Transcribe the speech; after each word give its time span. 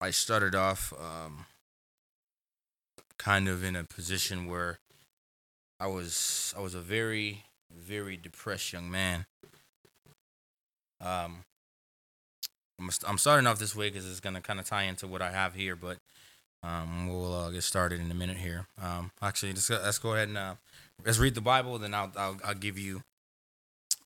I 0.00 0.10
started 0.10 0.54
off 0.54 0.92
um, 0.98 1.46
kind 3.18 3.48
of 3.48 3.62
in 3.62 3.76
a 3.76 3.84
position 3.84 4.46
where 4.46 4.78
I 5.78 5.86
was 5.86 6.54
I 6.56 6.60
was 6.60 6.74
a 6.74 6.80
very 6.80 7.44
very 7.70 8.16
depressed 8.16 8.72
young 8.72 8.90
man. 8.90 9.26
Um, 11.00 11.44
I'm, 13.06 13.18
starting 13.18 13.46
off 13.46 13.58
this 13.58 13.76
way 13.76 13.88
because 13.88 14.08
it's 14.10 14.20
gonna 14.20 14.40
kind 14.40 14.58
of 14.58 14.66
tie 14.66 14.84
into 14.84 15.06
what 15.06 15.22
I 15.22 15.32
have 15.32 15.54
here, 15.54 15.76
but 15.76 15.98
um, 16.62 17.08
we'll 17.08 17.34
uh, 17.34 17.50
get 17.50 17.62
started 17.62 18.00
in 18.00 18.10
a 18.10 18.14
minute 18.14 18.38
here. 18.38 18.66
Um, 18.82 19.10
actually, 19.22 19.52
let's 19.52 19.68
go, 19.68 19.80
let's 19.82 19.98
go 19.98 20.14
ahead 20.14 20.28
and 20.28 20.38
uh, 20.38 20.54
let's 21.04 21.18
read 21.18 21.34
the 21.34 21.40
Bible, 21.40 21.78
then 21.78 21.94
I'll 21.94 22.12
I'll, 22.16 22.36
I'll 22.44 22.54
give 22.54 22.78
you 22.78 23.02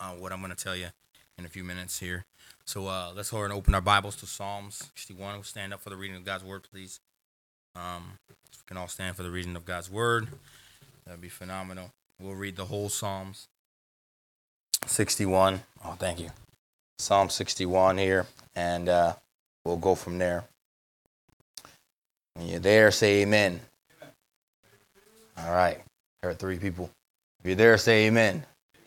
uh, 0.00 0.12
what 0.12 0.32
I'm 0.32 0.40
gonna 0.40 0.54
tell 0.54 0.76
you 0.76 0.88
in 1.38 1.45
a 1.45 1.48
few 1.48 1.64
minutes 1.64 2.00
here. 2.00 2.24
So 2.67 2.87
uh, 2.89 3.12
let's 3.15 3.31
go 3.31 3.39
ahead 3.39 3.51
and 3.51 3.59
open 3.59 3.75
our 3.75 3.81
Bibles 3.83 4.17
to 4.17 4.27
Psalms 4.27 4.77
61. 4.95 5.35
We'll 5.35 5.43
stand 5.43 5.75
up 5.75 5.81
for 5.81 5.91
the 5.91 5.96
reading 5.96 6.17
of 6.17 6.25
God's 6.25 6.45
word, 6.45 6.63
please. 6.71 6.99
Um, 7.77 8.18
if 8.31 8.59
we 8.59 8.67
can 8.67 8.79
all 8.79 8.89
stand 8.89 9.17
for 9.17 9.22
the 9.22 9.31
reading 9.31 9.55
of 9.55 9.67
God's 9.67 9.91
word, 9.91 10.29
that'd 11.05 11.21
be 11.21 11.29
phenomenal. 11.29 11.91
We'll 12.19 12.35
read 12.35 12.57
the 12.57 12.64
whole 12.64 12.89
Psalms 12.89 13.49
61. 14.86 15.61
Oh, 15.85 15.93
thank 15.99 16.21
you. 16.21 16.31
Psalm 16.99 17.29
61 17.29 17.99
here, 17.99 18.27
and 18.57 18.89
uh, 18.89 19.14
we'll 19.64 19.77
go 19.77 19.94
from 19.94 20.17
there. 20.17 20.44
When 22.35 22.49
you're 22.49 22.61
there, 22.61 22.91
say 22.91 23.22
amen. 23.22 23.61
All 25.36 25.53
right. 25.53 25.81
There 26.22 26.31
are 26.31 26.35
three 26.35 26.58
people. 26.58 26.91
If 27.41 27.46
you're 27.46 27.57
there, 27.57 27.77
say 27.77 28.07
amen. 28.07 28.43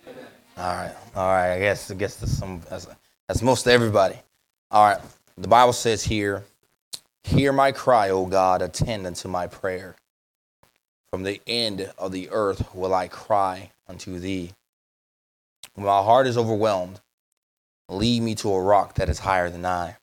amen. 0.08 0.26
All 0.58 0.74
right. 0.74 0.96
All 1.16 1.28
right. 1.28 1.54
I 1.54 1.60
guess 1.60 1.92
I 1.92 1.94
guess 1.94 2.16
that's 2.16 2.32
some 2.32 2.62
that's, 2.70 2.88
that's 3.28 3.42
most 3.42 3.68
everybody. 3.68 4.20
All 4.72 4.88
right. 4.88 5.02
The 5.38 5.48
Bible 5.48 5.74
says 5.74 6.04
here, 6.04 6.46
"Hear 7.24 7.54
my 7.54 7.72
cry, 7.72 8.10
O 8.10 8.26
God, 8.26 8.62
attend 8.62 9.06
unto 9.06 9.28
my 9.28 9.48
prayer. 9.48 9.96
From 11.10 11.24
the 11.24 11.42
end 11.48 11.94
of 11.98 12.12
the 12.12 12.30
earth 12.30 12.74
will 12.74 12.94
I 12.94 13.08
cry 13.08 13.72
unto 13.88 14.20
thee. 14.20 14.54
When 15.74 15.86
my 15.86 16.02
heart 16.02 16.28
is 16.28 16.38
overwhelmed, 16.38 17.00
lead 17.88 18.22
me 18.22 18.36
to 18.36 18.54
a 18.54 18.62
rock 18.62 18.96
that 18.96 19.10
is 19.10 19.20
higher 19.20 19.50
than 19.50 19.66
I. 19.66 19.98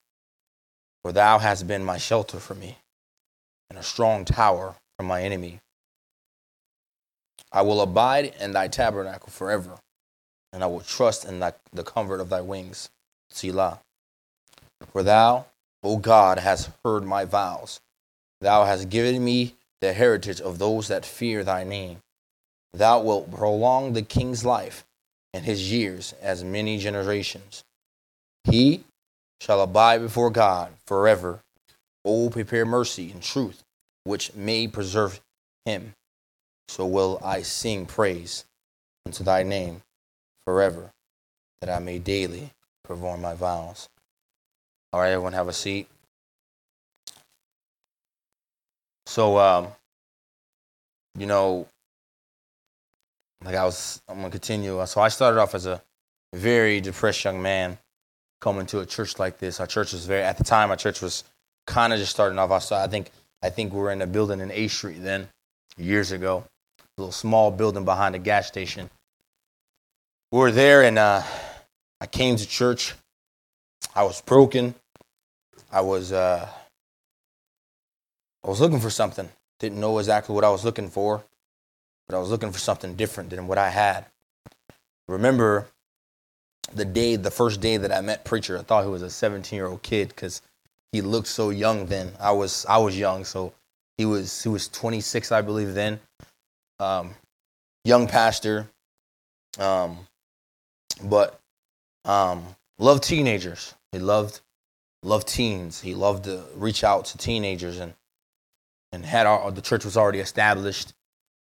For 1.03 1.13
thou 1.13 1.39
hast 1.39 1.67
been 1.67 1.85
my 1.85 1.99
shelter 1.99 2.39
for 2.39 2.55
me, 2.55 2.79
and 3.69 3.79
a 3.79 3.83
strong 3.83 4.25
tower 4.25 4.77
from 4.97 5.07
my 5.07 5.23
enemy. 5.23 5.61
I 7.53 7.63
will 7.63 7.81
abide 7.81 8.35
in 8.41 8.53
thy 8.53 8.69
tabernacle 8.69 9.31
forever, 9.31 9.79
and 10.53 10.65
I 10.65 10.67
will 10.67 10.81
trust 10.81 11.25
in 11.25 11.41
thy, 11.41 11.53
the 11.73 11.85
comfort 11.85 12.21
of 12.21 12.31
thy 12.31 12.41
wings. 12.41 12.89
Selah. 13.31 13.81
For 14.93 15.03
thou, 15.03 15.47
O 15.83 15.99
God, 15.99 16.39
hast 16.39 16.71
heard 16.85 17.05
my 17.05 17.25
vows. 17.25 17.81
Thou 18.41 18.65
hast 18.65 18.89
given 18.89 19.25
me 19.25 19.55
the 19.81 19.93
heritage 19.93 20.41
of 20.41 20.59
those 20.59 20.89
that 20.89 21.05
fear 21.05 21.45
thy 21.45 21.65
name. 21.65 21.99
Thou 22.73 23.01
wilt 23.01 23.31
prolong 23.31 23.93
the 23.93 24.03
king's 24.03 24.45
life 24.45 24.85
and 25.33 25.45
his 25.45 25.71
years 25.71 26.15
as 26.23 26.43
many 26.43 26.79
generations. 26.79 27.65
He 28.45 28.85
shall 29.41 29.61
abide 29.61 30.01
before 30.01 30.31
God 30.31 30.73
forever. 30.87 31.41
O 32.05 32.31
prepare 32.31 32.67
mercy 32.67 33.11
and 33.11 33.23
truth, 33.23 33.63
which 34.05 34.35
may 34.35 34.69
preserve 34.69 35.21
him. 35.65 35.95
So 36.69 36.87
will 36.87 37.21
I 37.25 37.43
sing 37.43 37.87
praise 37.87 38.45
unto 39.07 39.25
thy 39.25 39.43
name 39.43 39.83
forever, 40.45 40.93
that 41.61 41.71
I 41.71 41.79
may 41.79 41.99
daily 41.99 42.51
perform 42.85 43.23
my 43.23 43.35
vows. 43.35 43.89
All 44.93 45.01
right, 45.01 45.11
everyone 45.11 45.33
have 45.33 45.49
a 45.49 45.53
seat. 45.53 45.89
So, 49.07 49.39
um, 49.39 49.69
you 51.19 51.27
know, 51.27 51.67
like 53.45 53.55
I 53.55 53.65
was, 53.65 54.01
I'm 54.09 54.17
gonna 54.17 54.31
continue. 54.31 54.85
So 54.87 55.01
I 55.01 55.09
started 55.09 55.41
off 55.41 55.55
as 55.55 55.67
a 55.67 55.83
very 56.35 56.81
depressed 56.81 57.25
young 57.25 57.41
man 57.43 57.79
coming 58.41 58.67
to 58.67 58.81
a 58.81 58.87
church 58.87 59.19
like 59.19 59.39
this. 59.39 59.61
Our 59.61 59.67
church 59.67 59.93
was 59.93 60.07
very, 60.07 60.23
at 60.23 60.39
the 60.39 60.45
time, 60.45 60.71
our 60.71 60.77
church 60.77 61.01
was 61.01 61.25
kind 61.67 61.93
of 61.93 61.99
just 61.99 62.13
starting 62.13 62.39
off. 62.39 62.63
So 62.63 62.77
I 62.77 62.87
think, 62.87 63.11
I 63.43 63.51
think 63.51 63.73
we 63.73 63.79
were 63.81 63.93
in 63.93 64.03
a 64.03 64.07
building 64.07 64.41
in 64.41 64.51
A 64.51 64.69
Street 64.69 64.99
then, 65.03 65.29
years 65.77 66.13
ago, 66.13 66.45
a 66.79 67.01
little 67.01 67.13
small 67.13 67.51
building 67.51 67.85
behind 67.85 68.15
a 68.15 68.19
gas 68.19 68.47
station. 68.47 68.91
We 70.33 70.39
were 70.39 70.53
there, 70.53 70.83
and 70.83 70.99
uh, 70.99 71.23
I 72.05 72.07
came 72.07 72.37
to 72.37 72.47
church. 72.47 72.93
I 73.95 74.03
was 74.03 74.21
broken. 74.21 74.75
I 75.73 75.81
was, 75.81 76.13
uh, 76.13 76.47
I 78.45 78.47
was 78.47 78.61
looking 78.61 78.79
for 78.79 78.91
something. 78.91 79.31
Didn't 79.59 79.81
know 79.81 79.99
exactly 79.99 80.35
what 80.35 80.45
I 80.45 80.51
was 80.51 80.67
looking 80.67 80.91
for, 80.91 81.25
but 82.07 82.15
I 82.15 82.19
was 82.19 82.29
looking 82.29 82.53
for 82.53 82.59
something 82.59 82.95
different 82.95 83.31
than 83.31 83.47
what 83.47 83.57
I 83.57 83.71
had. 83.71 84.05
Remember 85.09 85.69
the 86.75 86.85
day, 86.85 87.17
the 87.17 87.31
first 87.31 87.63
day 87.63 87.79
that 87.79 87.91
I 87.91 88.03
met 88.03 88.27
preacher, 88.27 88.59
I 88.59 88.65
thought 88.65 88.85
he 88.85 88.91
was 88.91 89.01
a 89.01 89.09
17 89.09 89.57
year 89.57 89.69
old 89.69 89.81
kid 89.81 90.09
because 90.09 90.43
he 90.93 91.01
looked 91.01 91.29
so 91.29 91.49
young 91.49 91.87
then. 91.87 92.13
I 92.21 92.33
was, 92.33 92.67
I 92.69 92.77
was 92.77 92.99
young, 92.99 93.25
so 93.25 93.55
he 93.97 94.05
was, 94.05 94.43
he 94.43 94.51
was 94.51 94.69
26, 94.69 95.33
I 95.33 95.41
believe 95.41 95.73
then. 95.73 96.01
Um, 96.79 97.15
young 97.83 98.07
pastor, 98.07 98.69
um, 99.59 100.07
but 101.03 101.41
um, 102.05 102.45
loved 102.79 103.05
teenagers. 103.05 103.75
He 103.93 103.99
loved 103.99 104.41
loved 105.03 105.29
teens. 105.29 105.81
He 105.81 105.95
loved 105.95 106.25
to 106.25 106.43
reach 106.55 106.83
out 106.85 107.07
to 107.07 107.19
teenagers 107.19 107.79
and 107.79 107.95
and 108.93 109.05
had 109.05 109.27
our, 109.27 109.51
the 109.51 109.61
church 109.61 109.85
was 109.85 109.97
already 109.97 110.21
established. 110.21 110.93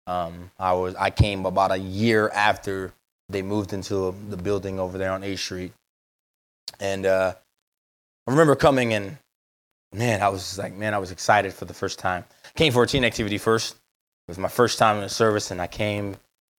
Um, 0.06 0.50
I 0.58 0.72
was 0.72 0.94
I 0.96 1.10
came 1.10 1.46
about 1.46 1.70
a 1.70 1.78
year 1.78 2.30
after 2.30 2.92
they 3.28 3.42
moved 3.42 3.72
into 3.72 4.14
the 4.28 4.36
building 4.36 4.78
over 4.78 4.98
there 4.98 5.12
on 5.12 5.22
A 5.22 5.36
Street, 5.36 5.72
and 6.80 7.06
uh, 7.06 7.34
I 8.26 8.30
remember 8.30 8.56
coming 8.56 8.94
and 8.94 9.16
man, 9.92 10.22
I 10.22 10.28
was 10.28 10.58
like, 10.58 10.74
man, 10.74 10.94
I 10.94 10.98
was 10.98 11.10
excited 11.10 11.52
for 11.52 11.66
the 11.66 11.74
first 11.74 11.98
time. 11.98 12.24
Came 12.54 12.72
for 12.72 12.82
a 12.82 12.86
teen 12.86 13.04
activity 13.04 13.38
first. 13.38 13.74
It 13.74 14.30
was 14.30 14.38
my 14.38 14.48
first 14.48 14.78
time 14.78 14.96
in 14.98 15.04
a 15.04 15.08
service, 15.08 15.50
and 15.50 15.60
I 15.60 15.66
came 15.66 16.16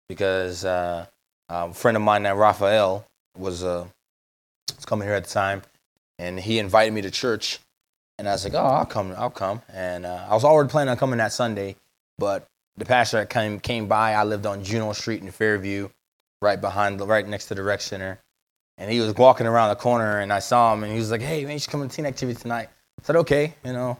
because 0.08 0.64
uh, 0.64 1.06
a 1.48 1.72
friend 1.74 1.96
of 1.96 2.02
mine 2.02 2.22
named 2.22 2.38
Raphael 2.38 3.04
was 3.36 3.64
uh, 3.64 3.86
was 4.74 4.84
coming 4.84 5.06
here 5.06 5.16
at 5.16 5.24
the 5.24 5.30
time, 5.30 5.62
and 6.18 6.38
he 6.38 6.58
invited 6.58 6.92
me 6.92 7.02
to 7.02 7.10
church. 7.10 7.58
And 8.18 8.28
I 8.28 8.32
was 8.32 8.44
like, 8.44 8.54
oh, 8.54 8.58
I'll 8.58 8.86
come, 8.86 9.12
I'll 9.16 9.30
come. 9.30 9.60
And 9.72 10.06
uh, 10.06 10.26
I 10.28 10.34
was 10.34 10.44
already 10.44 10.70
planning 10.70 10.90
on 10.90 10.96
coming 10.96 11.18
that 11.18 11.32
Sunday, 11.32 11.74
but 12.16 12.46
the 12.76 12.84
pastor 12.84 13.18
that 13.18 13.30
came 13.30 13.58
came 13.60 13.86
by. 13.86 14.14
I 14.14 14.24
lived 14.24 14.46
on 14.46 14.62
Juno 14.62 14.92
Street 14.92 15.22
in 15.22 15.30
Fairview, 15.30 15.88
right 16.40 16.60
behind, 16.60 17.00
the, 17.00 17.06
right 17.06 17.26
next 17.26 17.46
to 17.46 17.54
the 17.54 17.62
rec 17.62 17.80
center. 17.80 18.20
And 18.78 18.90
he 18.90 19.00
was 19.00 19.14
walking 19.14 19.46
around 19.46 19.70
the 19.70 19.76
corner, 19.76 20.18
and 20.18 20.32
I 20.32 20.40
saw 20.40 20.72
him, 20.72 20.82
and 20.82 20.92
he 20.92 20.98
was 20.98 21.10
like, 21.10 21.22
"Hey, 21.22 21.44
man, 21.44 21.52
you 21.52 21.58
should 21.58 21.70
come 21.70 21.88
to 21.88 21.94
teen 21.94 22.06
activity 22.06 22.40
tonight." 22.40 22.68
I 23.00 23.04
said, 23.04 23.16
"Okay," 23.16 23.54
you 23.64 23.72
know, 23.72 23.98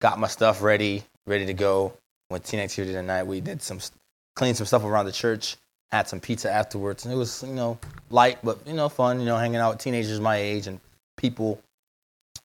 got 0.00 0.18
my 0.18 0.28
stuff 0.28 0.62
ready, 0.62 1.04
ready 1.26 1.46
to 1.46 1.54
go. 1.54 1.94
Went 2.30 2.44
teen 2.44 2.60
activity 2.60 2.92
tonight. 2.92 3.24
We 3.24 3.40
did 3.40 3.62
some, 3.62 3.80
cleaned 4.36 4.56
some 4.56 4.66
stuff 4.66 4.84
around 4.84 5.06
the 5.06 5.12
church, 5.12 5.56
had 5.92 6.08
some 6.08 6.20
pizza 6.20 6.50
afterwards, 6.50 7.04
and 7.04 7.12
it 7.12 7.16
was, 7.16 7.42
you 7.42 7.52
know, 7.52 7.78
light 8.10 8.38
but 8.42 8.58
you 8.66 8.74
know, 8.74 8.88
fun. 8.88 9.20
You 9.20 9.26
know, 9.26 9.36
hanging 9.36 9.56
out 9.56 9.74
with 9.74 9.80
teenagers 9.80 10.20
my 10.20 10.36
age 10.36 10.66
and 10.66 10.80
people 11.16 11.60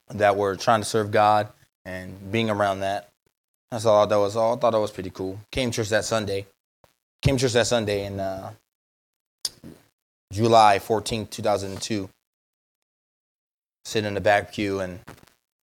that 0.10 0.36
were 0.36 0.56
trying 0.56 0.82
to 0.82 0.86
serve 0.86 1.12
God 1.12 1.48
and 1.86 2.32
being 2.32 2.50
around 2.50 2.82
that. 2.82 3.10
That's 3.72 3.86
all 3.86 4.06
that 4.06 4.16
was 4.16 4.36
all. 4.36 4.56
I 4.56 4.60
thought 4.60 4.72
that 4.72 4.80
was 4.80 4.92
pretty 4.92 5.10
cool. 5.10 5.40
Came 5.52 5.72
church 5.72 5.90
that 5.90 6.06
Sunday. 6.06 6.46
Came 7.22 7.38
church 7.38 7.54
that 7.54 7.68
Sunday 7.68 8.06
in 8.06 8.20
uh, 8.20 8.52
July 10.32 10.80
14th, 10.80 11.30
2002. 11.30 12.10
Sitting 13.84 14.08
in 14.08 14.14
the 14.14 14.22
back 14.22 14.54
pew 14.54 14.80
and 14.80 15.00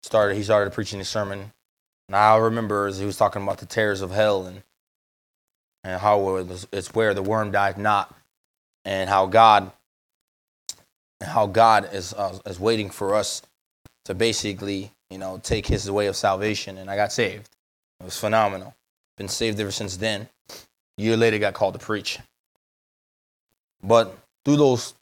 started. 0.03 0.35
He 0.35 0.43
started 0.43 0.73
preaching 0.73 0.99
his 0.99 1.09
sermon. 1.09 1.51
And 2.07 2.15
I 2.15 2.35
remember 2.37 2.87
as 2.87 2.99
he 2.99 3.05
was 3.05 3.17
talking 3.17 3.43
about 3.43 3.59
the 3.59 3.65
terrors 3.65 4.01
of 4.01 4.11
hell 4.11 4.45
and 4.45 4.63
and 5.83 5.99
how 5.99 6.45
it's 6.71 6.93
where 6.93 7.13
the 7.13 7.23
worm 7.23 7.51
died 7.51 7.77
not, 7.77 8.15
and 8.85 9.09
how 9.09 9.25
God 9.25 9.71
how 11.21 11.47
God 11.47 11.89
is 11.93 12.13
uh, 12.13 12.39
is 12.45 12.59
waiting 12.59 12.89
for 12.89 13.15
us 13.15 13.41
to 14.05 14.13
basically 14.13 14.91
you 15.09 15.17
know 15.17 15.39
take 15.43 15.67
His 15.67 15.89
way 15.89 16.07
of 16.07 16.15
salvation. 16.15 16.77
And 16.77 16.89
I 16.89 16.95
got 16.95 17.11
saved. 17.11 17.49
It 17.99 18.05
was 18.05 18.17
phenomenal. 18.17 18.75
Been 19.17 19.27
saved 19.27 19.59
ever 19.59 19.71
since 19.71 19.97
then. 19.97 20.27
A 20.49 21.01
year 21.01 21.17
later, 21.17 21.37
got 21.37 21.53
called 21.53 21.73
to 21.73 21.79
preach. 21.79 22.19
But 23.83 24.17
through 24.45 24.57
those, 24.57 24.93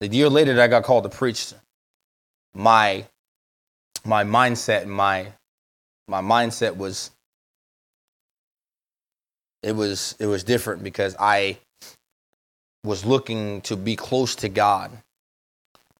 the 0.00 0.08
year 0.08 0.28
later 0.28 0.54
that 0.54 0.62
I 0.62 0.68
got 0.68 0.84
called 0.84 1.04
to 1.04 1.10
preach, 1.10 1.52
my 2.54 3.06
my 4.04 4.24
mindset, 4.24 4.86
my 4.86 5.32
my 6.08 6.20
mindset 6.20 6.76
was 6.76 7.10
it 9.62 9.74
was 9.74 10.14
it 10.18 10.26
was 10.26 10.44
different 10.44 10.82
because 10.82 11.16
I 11.18 11.58
was 12.84 13.04
looking 13.04 13.60
to 13.62 13.76
be 13.76 13.96
close 13.96 14.34
to 14.36 14.48
God. 14.48 14.90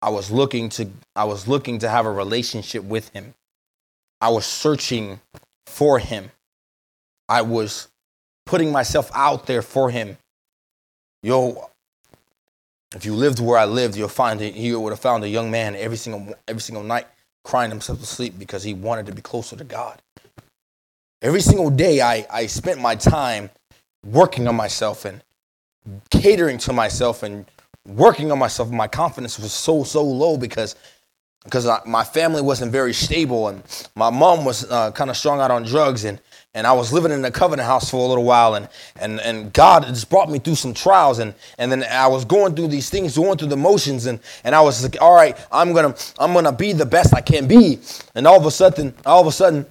I 0.00 0.11
was 0.11 0.31
looking 0.31 0.69
to 0.70 0.88
I 1.14 1.25
was 1.25 1.49
looking 1.49 1.81
to 1.81 1.88
have 1.88 2.06
a 2.06 2.12
relationship 2.12 2.85
with 2.85 3.08
him. 3.11 3.35
I 4.20 4.29
was 4.29 4.47
searching 4.47 5.20
for 5.67 5.99
him. 5.99 6.31
I 7.29 7.43
was 7.43 7.88
putting 8.44 8.70
myself 8.70 9.11
out 9.14 9.47
there 9.47 9.62
for 9.62 9.91
him. 9.91 10.17
Yo, 11.23 11.70
if 12.94 13.05
you 13.05 13.14
lived 13.14 13.41
where 13.41 13.58
I 13.58 13.64
lived, 13.64 13.97
you'll 13.97 14.08
find 14.08 14.41
it. 14.41 14.55
You 14.55 14.79
would 14.81 14.91
have 14.91 15.00
found 15.00 15.25
a 15.25 15.29
young 15.29 15.50
man 15.50 15.75
every 15.75 15.97
single 15.97 16.35
every 16.47 16.62
single 16.62 16.85
night 16.85 17.06
crying 17.44 17.70
himself 17.70 18.00
to 18.00 18.06
sleep 18.06 18.38
because 18.38 18.62
he 18.62 18.75
wanted 18.75 19.06
to 19.06 19.12
be 19.12 19.23
closer 19.23 19.56
to 19.56 19.64
God. 19.64 20.00
Every 21.22 21.40
single 21.40 21.70
day, 21.70 22.00
I, 22.00 22.26
I 22.30 22.46
spent 22.46 22.80
my 22.80 22.94
time 22.94 23.50
working 24.04 24.46
on 24.48 24.56
myself 24.56 25.04
and 25.04 25.22
catering 26.10 26.58
to 26.58 26.72
myself 26.72 27.22
and 27.22 27.46
working 27.86 28.30
on 28.32 28.38
myself. 28.38 28.70
My 28.70 28.88
confidence 28.88 29.38
was 29.38 29.52
so 29.52 29.84
so 29.84 30.02
low 30.02 30.36
because 30.36 30.76
because 31.44 31.68
my 31.86 32.04
family 32.04 32.42
wasn't 32.42 32.72
very 32.72 32.92
stable 32.92 33.48
and 33.48 33.62
my 33.94 34.10
mom 34.10 34.44
was 34.44 34.70
uh, 34.70 34.90
kind 34.92 35.10
of 35.10 35.16
strung 35.16 35.40
out 35.40 35.50
on 35.50 35.62
drugs 35.62 36.04
and 36.04 36.20
and 36.56 36.66
I 36.66 36.72
was 36.72 36.90
living 36.90 37.12
in 37.12 37.22
a 37.24 37.30
covenant 37.30 37.66
house 37.66 37.90
for 37.90 37.98
a 37.98 38.08
little 38.08 38.24
while, 38.24 38.54
and 38.54 38.66
and 38.96 39.20
and 39.20 39.52
God 39.52 39.84
just 39.88 40.08
brought 40.08 40.30
me 40.30 40.38
through 40.38 40.54
some 40.54 40.72
trials, 40.72 41.19
and 41.19 41.34
and 41.58 41.70
then 41.70 41.84
I 41.84 42.06
was 42.06 42.24
going 42.24 42.56
through 42.56 42.69
these 42.69 42.88
things, 42.88 43.14
going 43.14 43.36
through 43.36 43.48
the 43.48 43.58
motions, 43.58 44.06
and 44.06 44.19
and 44.42 44.54
I 44.54 44.62
was 44.62 44.82
like, 44.82 44.96
all 44.98 45.14
right, 45.14 45.36
I'm 45.52 45.74
gonna 45.74 45.94
I'm 46.19 46.32
gonna 46.32 46.52
be 46.52 46.72
the 46.72 46.86
best 46.86 47.14
I 47.14 47.20
can 47.20 47.46
be, 47.46 47.78
and 48.14 48.26
all 48.26 48.38
of 48.38 48.46
a 48.46 48.50
sudden, 48.50 48.94
all 49.04 49.20
of 49.20 49.26
a 49.26 49.32
sudden, 49.32 49.66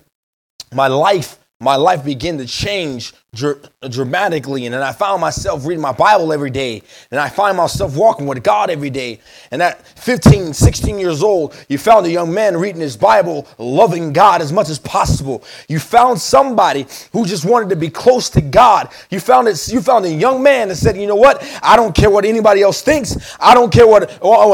my 0.73 0.87
life 0.87 1.39
my 1.59 1.75
life 1.75 2.03
began 2.03 2.37
to 2.37 2.45
change 2.45 3.13
dr- 3.35 3.69
dramatically. 3.89 4.65
And 4.65 4.73
then 4.73 4.81
I 4.81 4.91
found 4.91 5.21
myself 5.21 5.65
reading 5.65 5.81
my 5.81 5.91
Bible 5.91 6.33
every 6.33 6.49
day. 6.49 6.81
And 7.11 7.19
I 7.19 7.29
find 7.29 7.57
myself 7.57 7.95
walking 7.95 8.25
with 8.25 8.43
God 8.43 8.69
every 8.69 8.89
day. 8.89 9.19
And 9.51 9.61
at 9.61 9.85
15, 9.99 10.53
16 10.53 10.97
years 10.97 11.21
old, 11.21 11.55
you 11.69 11.77
found 11.77 12.05
a 12.05 12.09
young 12.09 12.33
man 12.33 12.57
reading 12.57 12.81
his 12.81 12.97
Bible, 12.97 13.47
loving 13.57 14.13
God 14.13 14.41
as 14.41 14.51
much 14.51 14.69
as 14.69 14.79
possible. 14.79 15.43
You 15.67 15.79
found 15.79 16.19
somebody 16.19 16.87
who 17.11 17.25
just 17.25 17.45
wanted 17.45 17.69
to 17.69 17.75
be 17.75 17.89
close 17.89 18.29
to 18.31 18.41
God. 18.41 18.89
You 19.09 19.19
found 19.19 19.47
it, 19.47 19.67
you 19.67 19.81
found 19.81 20.05
a 20.05 20.13
young 20.13 20.41
man 20.41 20.69
that 20.69 20.77
said, 20.77 20.97
you 20.97 21.07
know 21.07 21.15
what? 21.15 21.43
I 21.61 21.75
don't 21.75 21.93
care 21.93 22.09
what 22.09 22.25
anybody 22.25 22.61
else 22.61 22.81
thinks. 22.81 23.35
I 23.39 23.53
don't 23.53 23.71
care 23.71 23.87
what 23.87 24.09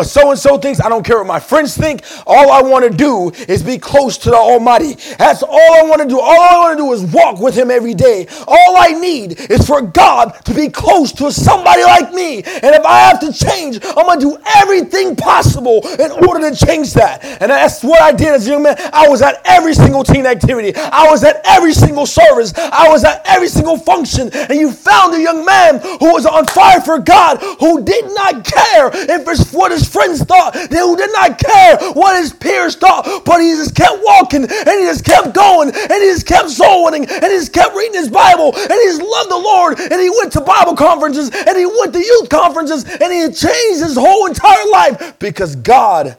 so 0.06 0.32
and 0.32 0.40
so 0.40 0.58
thinks. 0.58 0.82
I 0.82 0.90
don't 0.90 1.06
care 1.06 1.18
what 1.18 1.28
my 1.28 1.40
friends 1.40 1.78
think. 1.78 2.04
All 2.26 2.52
I 2.52 2.62
want 2.62 2.90
to 2.90 2.96
do 2.96 3.32
is 3.48 3.64
be 3.64 3.78
close 3.78 4.18
to 4.20 4.30
the 4.30 4.36
Almighty. 4.36 4.96
That's 5.18 5.44
all 5.44 5.74
I 5.74 5.84
want 5.84 6.02
to 6.02 6.08
do. 6.08 6.20
All 6.20 6.42
I 6.42 6.58
want 6.60 6.78
to 6.78 6.84
do 6.84 6.92
is 6.94 7.04
walk 7.04 7.40
with 7.40 7.56
Him 7.56 7.72
every 7.72 7.94
day. 7.94 8.28
All 8.48 8.71
I 8.78 8.90
need 8.90 9.40
is 9.52 9.66
for 9.66 9.82
God 9.82 10.32
to 10.46 10.54
be 10.54 10.70
close 10.70 11.12
to 11.14 11.32
somebody 11.32 11.84
like 11.84 12.14
me. 12.14 12.38
And 12.44 12.76
if 12.76 12.86
I 12.86 13.00
have 13.00 13.20
to 13.22 13.34
change, 13.34 13.80
I'm 13.84 14.06
going 14.06 14.20
to 14.20 14.26
do 14.32 14.38
everything 14.58 15.16
possible 15.16 15.82
in 16.00 16.12
order 16.12 16.50
to 16.50 16.66
change 16.66 16.94
that. 16.94 17.24
And 17.42 17.52
that's 17.52 17.84
what 17.84 18.02
I 18.02 18.12
did 18.12 18.30
as 18.30 18.48
a 18.48 18.52
young 18.52 18.64
man. 18.64 18.76
I 18.94 19.08
was 19.08 19.22
at 19.22 19.42
every 19.46 19.74
single 19.74 20.04
teen 20.04 20.26
activity, 20.26 20.74
I 20.76 21.10
was 21.10 21.24
at 21.24 21.42
every 21.46 21.74
single 21.74 22.06
service, 22.06 22.54
I 22.56 22.88
was 22.90 23.04
at 23.04 23.22
every 23.26 23.48
single 23.48 23.78
function. 23.78 24.30
And 24.34 24.54
you 24.54 24.72
found 24.72 25.14
a 25.14 25.22
young 25.22 25.46
man 25.46 25.80
who 26.00 26.14
was 26.14 26.26
on 26.26 26.46
fire 26.48 26.82
for 26.82 27.00
God, 27.00 27.38
who 27.60 27.84
did 27.84 28.06
not 28.14 28.44
care 28.46 28.92
if 28.94 29.28
it's 29.28 29.52
what 29.52 29.72
his 29.72 29.88
friends 29.88 30.24
thought, 30.24 30.56
who 30.56 30.98
did 30.98 31.12
not 31.14 31.38
care 31.38 31.78
what 31.94 32.20
his 32.20 32.34
peers 32.34 32.76
thought, 32.76 33.26
but 33.26 33.42
he 33.42 33.52
just 33.52 33.76
kept 33.76 34.00
walking 34.04 34.44
and 34.44 34.70
he 34.70 34.86
just 34.86 35.06
kept 35.06 35.34
going 35.34 35.70
and 35.70 35.92
he 35.92 36.10
just 36.12 36.28
kept 36.28 36.50
soul 36.50 36.86
winning 36.86 37.10
and 37.10 37.24
he 37.24 37.38
just 37.38 37.54
kept 37.54 37.76
reading 37.76 38.00
his 38.00 38.10
Bible 38.10 38.54
and 38.62 38.72
he 38.72 38.86
just 38.86 39.02
loved 39.02 39.32
the 39.32 39.38
Lord 39.38 39.80
and 39.80 40.02
he 40.02 40.10
went 40.10 40.32
to 40.34 40.42
Bible 40.42 40.76
conferences 40.76 41.30
and 41.30 41.58
he 41.58 41.66
went 41.66 41.94
to 41.94 42.00
youth 42.00 42.30
conferences 42.30 42.84
and 42.84 43.12
he 43.12 43.26
changed 43.32 43.82
his 43.82 43.96
whole 43.96 44.28
entire 44.28 44.70
life 44.72 45.20
because 45.20 45.56
God 45.56 46.18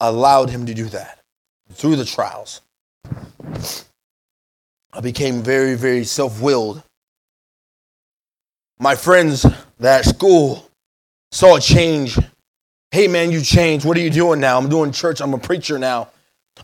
allowed 0.00 0.50
him 0.50 0.66
to 0.66 0.74
do 0.74 0.86
that 0.86 1.20
through 1.72 1.96
the 1.96 2.04
trials. 2.04 2.60
I 4.92 5.00
became 5.00 5.42
very, 5.42 5.74
very 5.74 6.04
self 6.04 6.40
willed. 6.40 6.82
My 8.78 8.94
friends 8.94 9.46
that 9.78 10.04
school 10.04 10.68
saw 11.30 11.56
a 11.56 11.60
change. 11.60 12.18
Hey 12.90 13.06
man, 13.08 13.30
you 13.30 13.42
changed. 13.42 13.84
What 13.84 13.96
are 13.96 14.00
you 14.00 14.10
doing 14.10 14.40
now? 14.40 14.58
I'm 14.58 14.68
doing 14.68 14.92
church. 14.92 15.20
I'm 15.20 15.34
a 15.34 15.38
preacher 15.38 15.78
now. 15.78 16.08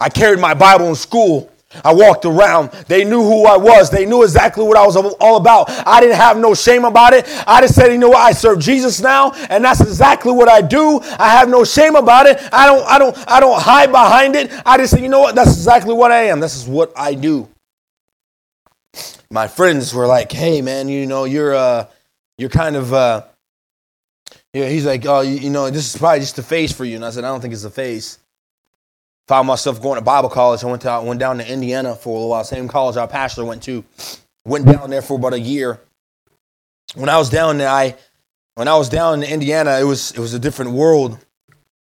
I 0.01 0.09
carried 0.09 0.41
my 0.41 0.55
Bible 0.55 0.89
in 0.89 0.95
school. 0.95 1.51
I 1.83 1.93
walked 1.93 2.25
around. 2.25 2.71
They 2.89 3.05
knew 3.05 3.23
who 3.23 3.47
I 3.47 3.57
was. 3.57 3.91
They 3.91 4.07
knew 4.07 4.23
exactly 4.23 4.65
what 4.65 4.77
I 4.77 4.87
was 4.87 4.97
all 4.97 5.37
about. 5.37 5.71
I 5.87 6.01
didn't 6.01 6.17
have 6.17 6.37
no 6.39 6.55
shame 6.55 6.85
about 6.85 7.13
it. 7.15 7.27
I 7.47 7.61
just 7.61 7.75
said, 7.75 7.93
you 7.93 7.99
know 7.99 8.11
what? 8.11 8.19
I 8.21 8.33
serve 8.33 8.59
Jesus 8.61 9.01
now, 9.01 9.33
and 9.51 9.65
that's 9.65 9.81
exactly 9.81 10.33
what 10.33 10.49
I 10.49 10.61
do. 10.61 11.01
I 11.19 11.31
have 11.31 11.49
no 11.49 11.65
shame 11.65 11.97
about 11.97 12.27
it. 12.27 12.39
I 12.53 12.67
don't, 12.67 12.87
I 12.87 12.99
don't, 12.99 13.17
I 13.29 13.41
don't 13.41 13.61
hide 13.61 13.91
behind 13.91 14.37
it. 14.37 14.53
I 14.67 14.77
just 14.77 14.93
say, 14.93 15.03
you 15.03 15.09
know 15.09 15.21
what? 15.21 15.35
That's 15.35 15.57
exactly 15.57 15.95
what 15.95 16.13
I 16.13 16.25
am. 16.25 16.41
This 16.41 16.57
is 16.57 16.67
what 16.67 16.93
I 16.97 17.15
do. 17.15 17.49
My 19.31 19.49
friends 19.49 19.93
were 19.93 20.07
like, 20.07 20.31
hey 20.31 20.63
man, 20.63 20.89
you 20.89 21.07
know, 21.07 21.25
you're 21.25 21.55
uh 21.55 21.87
you're 22.39 22.51
kind 22.51 22.77
of 22.77 22.93
uh 22.93 23.25
yeah, 24.53 24.69
he's 24.69 24.87
like, 24.87 25.05
oh, 25.07 25.23
you, 25.23 25.35
you 25.35 25.51
know, 25.51 25.69
this 25.71 25.93
is 25.93 25.99
probably 25.99 26.21
just 26.21 26.39
a 26.39 26.43
face 26.43 26.73
for 26.73 26.85
you. 26.85 26.95
And 26.95 27.05
I 27.05 27.11
said, 27.11 27.25
I 27.25 27.29
don't 27.29 27.41
think 27.41 27.53
it's 27.53 27.65
a 27.65 27.71
face 27.71 28.19
found 29.29 29.49
myself 29.49 29.81
going 29.81 29.99
to 29.99 30.05
Bible 30.05 30.29
college. 30.29 30.63
I 30.65 30.67
went 30.67 30.83
to 30.83 30.91
I 30.91 30.99
went 31.01 31.21
down 31.21 31.39
to 31.39 31.51
Indiana 31.51 31.95
for 31.95 32.11
a 32.11 32.13
little 32.13 32.29
while. 32.29 32.45
Same 32.45 32.69
college 32.69 32.97
our 32.97 33.09
pastor 33.09 33.45
went 33.45 33.63
to. 33.65 33.85
Went 34.45 34.67
down 34.67 34.91
there 34.91 35.03
for 35.03 35.17
about 35.19 35.33
a 35.33 35.41
year. 35.41 35.81
When 36.95 37.09
I 37.09 37.17
was 37.17 37.31
down 37.31 37.59
there, 37.59 37.69
I 37.69 37.97
when 38.55 38.69
I 38.69 38.77
was 38.77 38.89
down 38.89 39.23
in 39.23 39.31
Indiana, 39.31 39.79
it 39.81 39.85
was 39.85 40.13
it 40.13 40.19
was 40.19 40.35
a 40.35 40.39
different 40.39 40.73
world. 40.73 41.19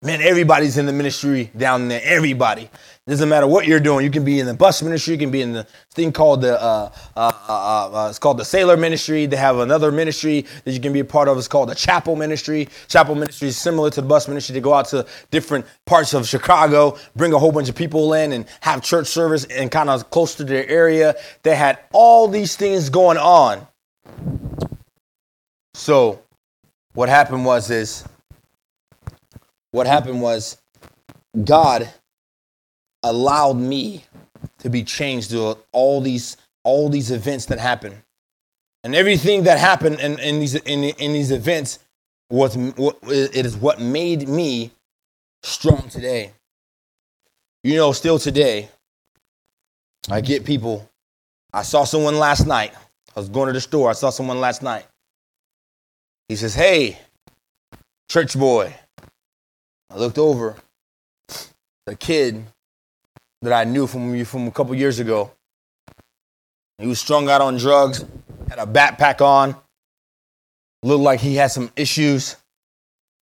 Man, 0.04 0.22
everybody's 0.22 0.78
in 0.78 0.86
the 0.86 0.92
ministry 0.92 1.50
down 1.56 1.88
there. 1.88 2.02
Everybody. 2.04 2.64
It 2.64 3.10
doesn't 3.10 3.30
matter 3.30 3.48
what 3.48 3.68
you're 3.68 3.80
doing. 3.80 4.04
You 4.04 4.12
can 4.12 4.26
be 4.26 4.38
in 4.42 4.46
the 4.46 4.54
bus 4.54 4.82
ministry. 4.84 5.14
You 5.14 5.18
can 5.18 5.32
be 5.32 5.42
in 5.42 5.54
the 5.54 5.66
thing 5.92 6.12
called 6.12 6.42
the 6.42 6.62
uh, 6.62 6.92
uh, 7.16 7.32
uh, 7.48 7.90
uh, 7.94 8.08
it's 8.10 8.20
called 8.20 8.38
the 8.38 8.44
sailor 8.44 8.76
ministry. 8.76 9.28
They 9.28 9.38
have 9.38 9.60
another 9.60 9.94
ministry 9.94 10.46
that 10.66 10.74
you 10.74 10.82
can 10.82 10.92
be 10.92 11.00
a 11.00 11.06
part 11.06 11.30
of. 11.30 11.38
It's 11.38 11.48
called 11.48 11.70
the 11.70 11.76
chapel 11.76 12.18
ministry. 12.18 12.68
Chapel 12.90 13.16
ministry 13.16 13.48
is 13.48 13.58
similar 13.58 13.90
to 13.92 14.02
the 14.02 14.08
bus 14.08 14.28
ministry. 14.28 14.54
They 14.54 14.60
go 14.60 14.74
out 14.74 14.88
to 14.88 15.06
different 15.32 15.66
parts 15.86 16.14
of 16.14 16.28
Chicago, 16.28 16.98
bring 17.16 17.32
a 17.32 17.40
whole 17.40 17.54
bunch 17.54 17.70
of 17.70 17.76
people 17.76 18.14
in, 18.14 18.34
and 18.34 18.46
have 18.60 18.84
church 18.84 19.08
service 19.08 19.46
and 19.46 19.72
kind 19.72 19.90
of 19.90 20.10
close 20.10 20.36
to 20.36 20.44
their 20.44 20.68
area. 20.68 21.16
They 21.44 21.56
had 21.56 21.80
all 21.94 22.28
these 22.28 22.58
things 22.58 22.90
going 22.90 23.18
on. 23.18 23.66
So, 25.76 26.22
what 26.94 27.08
happened 27.08 27.46
was 27.46 27.72
is 27.72 28.04
what 29.74 29.88
happened 29.88 30.22
was 30.22 30.58
God 31.44 31.90
allowed 33.02 33.58
me 33.58 34.06
to 34.60 34.70
be 34.70 34.84
changed 34.84 35.32
to 35.32 35.58
all 35.74 36.00
these 36.00 36.38
all 36.64 36.88
these 36.90 37.12
events 37.12 37.48
that 37.48 37.60
happened. 37.60 37.98
and 38.86 38.96
everything 38.96 39.44
that 39.44 39.60
happened 39.60 40.00
in, 40.00 40.20
in 40.20 40.40
these 40.40 40.56
in, 40.56 40.84
in 40.84 41.14
these 41.14 41.32
events 41.32 41.80
was 42.30 42.56
what 42.56 42.98
it 43.04 43.46
is 43.46 43.58
what 43.58 43.82
made 43.82 44.28
me 44.30 44.72
strong 45.42 45.90
today. 45.90 46.32
You 47.64 47.76
know 47.76 47.92
still 47.94 48.20
today 48.20 48.70
i 50.10 50.22
get 50.22 50.46
people 50.46 50.88
i 51.54 51.64
saw 51.64 51.84
someone 51.84 52.18
last 52.18 52.46
night. 52.46 52.74
I 53.16 53.20
was 53.20 53.30
going 53.30 53.48
to 53.48 53.54
the 53.54 53.62
store. 53.62 53.90
I 53.90 53.94
saw 53.94 54.10
someone 54.10 54.40
last 54.40 54.62
night. 54.62 54.86
He 56.30 56.36
says 56.36 56.54
hey 56.54 57.00
church 58.10 58.38
boy 58.38 58.74
i 59.94 59.98
looked 59.98 60.18
over 60.18 60.56
the 61.86 61.96
kid 61.96 62.44
that 63.44 63.54
I 63.54 63.64
knew 63.66 63.86
from 63.86 64.26
from 64.26 64.48
a 64.48 64.52
couple 64.52 64.74
years 64.74 65.00
ago. 65.00 65.32
He 66.80 66.88
was 66.88 67.00
strung 67.00 67.30
out 67.30 67.42
on 67.42 67.58
drugs, 67.58 68.04
had 68.50 68.58
a 68.58 68.66
backpack 68.66 69.22
on, 69.22 69.56
looked 70.82 71.04
like 71.04 71.20
he 71.20 71.36
had 71.36 71.52
some 71.52 71.72
issues. 71.76 72.38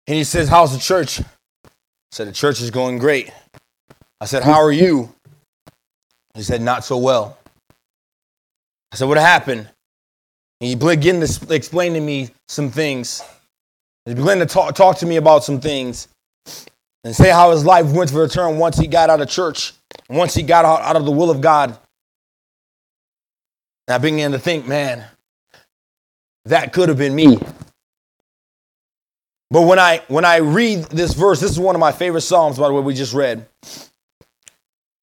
And 0.08 0.18
he 0.18 0.24
says, 0.24 0.50
How's 0.50 0.74
the 0.74 0.80
church? 0.80 1.20
I 1.20 1.70
said, 2.12 2.28
The 2.28 2.32
church 2.32 2.62
is 2.62 2.72
going 2.72 2.98
great. 2.98 3.32
I 4.20 4.26
said, 4.26 4.42
How 4.42 4.62
are 4.62 4.72
you? 4.72 5.14
He 6.34 6.42
said, 6.42 6.62
Not 6.62 6.84
so 6.84 6.98
well. 6.98 7.38
I 8.92 8.96
said, 8.96 9.08
What 9.08 9.18
happened? 9.18 9.70
And 10.62 10.68
he 10.70 10.76
began 10.76 11.20
to 11.20 11.54
explain 11.54 11.94
to 11.94 12.00
me 12.00 12.30
some 12.48 12.72
things. 12.72 13.22
He 14.06 14.16
began 14.16 14.40
to 14.40 14.46
talk, 14.46 14.74
talk 14.74 14.98
to 15.00 15.06
me 15.06 15.18
about 15.18 15.44
some 15.44 15.60
things 15.60 16.08
and 17.04 17.16
say 17.16 17.30
how 17.30 17.52
his 17.52 17.66
life 17.66 17.92
went 17.92 18.10
for 18.10 18.24
a 18.24 18.30
turn 18.30 18.58
once 18.58 18.78
he 18.78 18.88
got 18.88 19.10
out 19.10 19.22
of 19.22 19.30
church. 19.30 19.74
Once 20.10 20.34
he 20.34 20.44
got 20.44 20.66
out, 20.66 20.82
out 20.82 20.96
of 20.96 21.06
the 21.06 21.12
will 21.12 21.32
of 21.32 21.42
God, 21.42 21.78
and 23.88 23.96
I 23.96 23.98
began 23.98 24.32
to 24.32 24.40
think, 24.40 24.68
man, 24.68 25.06
that 26.46 26.74
could 26.74 26.90
have 26.90 26.98
been 26.98 27.16
me. 27.16 27.38
But 29.52 29.62
when 29.64 29.80
I 29.80 30.02
when 30.08 30.26
I 30.26 30.38
read 30.38 30.86
this 30.86 31.14
verse, 31.14 31.40
this 31.40 31.52
is 31.52 31.60
one 31.60 31.76
of 31.76 31.80
my 31.80 31.92
favorite 31.92 32.22
psalms, 32.22 32.58
by 32.58 32.68
the 32.68 32.74
way, 32.74 32.82
we 32.82 32.94
just 32.94 33.14
read. 33.14 33.48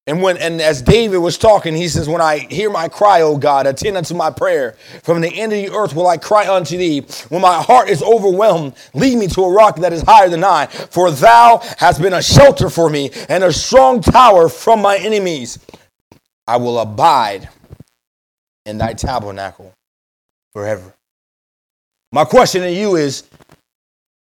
And 0.05 0.21
when 0.21 0.35
and 0.37 0.61
as 0.61 0.81
David 0.81 1.19
was 1.19 1.37
talking, 1.37 1.73
he 1.73 1.87
says, 1.87 2.09
When 2.09 2.19
I 2.19 2.39
hear 2.39 2.69
my 2.69 2.89
cry, 2.89 3.21
O 3.21 3.37
God, 3.37 3.65
attend 3.67 3.95
unto 3.95 4.13
my 4.13 4.31
prayer. 4.31 4.75
From 5.01 5.21
the 5.21 5.29
end 5.29 5.53
of 5.53 5.59
the 5.59 5.71
earth 5.71 5.95
will 5.95 6.07
I 6.07 6.17
cry 6.17 6.53
unto 6.53 6.77
thee. 6.77 7.01
When 7.29 7.41
my 7.41 7.61
heart 7.61 7.87
is 7.87 8.03
overwhelmed, 8.03 8.73
lead 8.93 9.17
me 9.17 9.27
to 9.27 9.43
a 9.43 9.53
rock 9.53 9.77
that 9.77 9.93
is 9.93 10.01
higher 10.01 10.27
than 10.27 10.43
I. 10.43 10.65
For 10.65 11.09
thou 11.09 11.61
hast 11.77 12.01
been 12.01 12.13
a 12.13 12.21
shelter 12.21 12.69
for 12.69 12.89
me 12.89 13.11
and 13.29 13.45
a 13.45 13.53
strong 13.53 14.01
tower 14.01 14.49
from 14.49 14.81
my 14.81 14.97
enemies. 14.97 15.59
I 16.45 16.57
will 16.57 16.79
abide 16.79 17.47
in 18.65 18.77
thy 18.77 18.93
tabernacle 18.93 19.73
forever. 20.51 20.93
My 22.11 22.25
question 22.25 22.61
to 22.61 22.71
you 22.71 22.97
is 22.97 23.23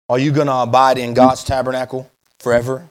Are 0.09 0.19
you 0.19 0.33
going 0.33 0.47
to 0.47 0.55
abide 0.55 0.97
in 0.97 1.13
God's 1.13 1.45
tabernacle 1.45 2.11
forever? 2.41 2.89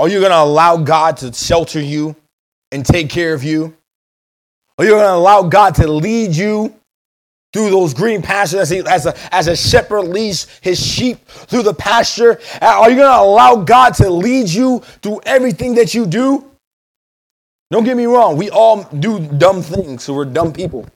Are 0.00 0.08
you 0.08 0.18
going 0.18 0.30
to 0.30 0.38
allow 0.38 0.78
God 0.78 1.18
to 1.18 1.30
shelter 1.30 1.78
you 1.78 2.16
and 2.72 2.86
take 2.86 3.10
care 3.10 3.34
of 3.34 3.44
you? 3.44 3.76
Are 4.78 4.84
you 4.86 4.92
going 4.92 5.02
to 5.02 5.12
allow 5.12 5.42
God 5.42 5.74
to 5.74 5.86
lead 5.86 6.34
you 6.34 6.74
through 7.52 7.68
those 7.68 7.92
green 7.92 8.22
pastures 8.22 8.60
as, 8.60 8.70
he, 8.70 8.78
as, 8.78 9.04
a, 9.04 9.14
as 9.30 9.46
a 9.46 9.54
shepherd 9.54 10.04
leads 10.04 10.46
his 10.62 10.82
sheep 10.82 11.26
through 11.26 11.64
the 11.64 11.74
pasture? 11.74 12.40
Uh, 12.62 12.80
are 12.80 12.88
you 12.88 12.96
going 12.96 13.12
to 13.12 13.20
allow 13.20 13.56
God 13.56 13.92
to 13.96 14.08
lead 14.08 14.48
you 14.48 14.78
through 15.02 15.20
everything 15.26 15.74
that 15.74 15.92
you 15.92 16.06
do? 16.06 16.50
Don't 17.70 17.84
get 17.84 17.94
me 17.94 18.06
wrong, 18.06 18.38
we 18.38 18.48
all 18.48 18.84
do 18.84 19.20
dumb 19.20 19.60
things, 19.60 20.04
so 20.04 20.14
we're 20.14 20.24
dumb 20.24 20.54
people. 20.54 20.86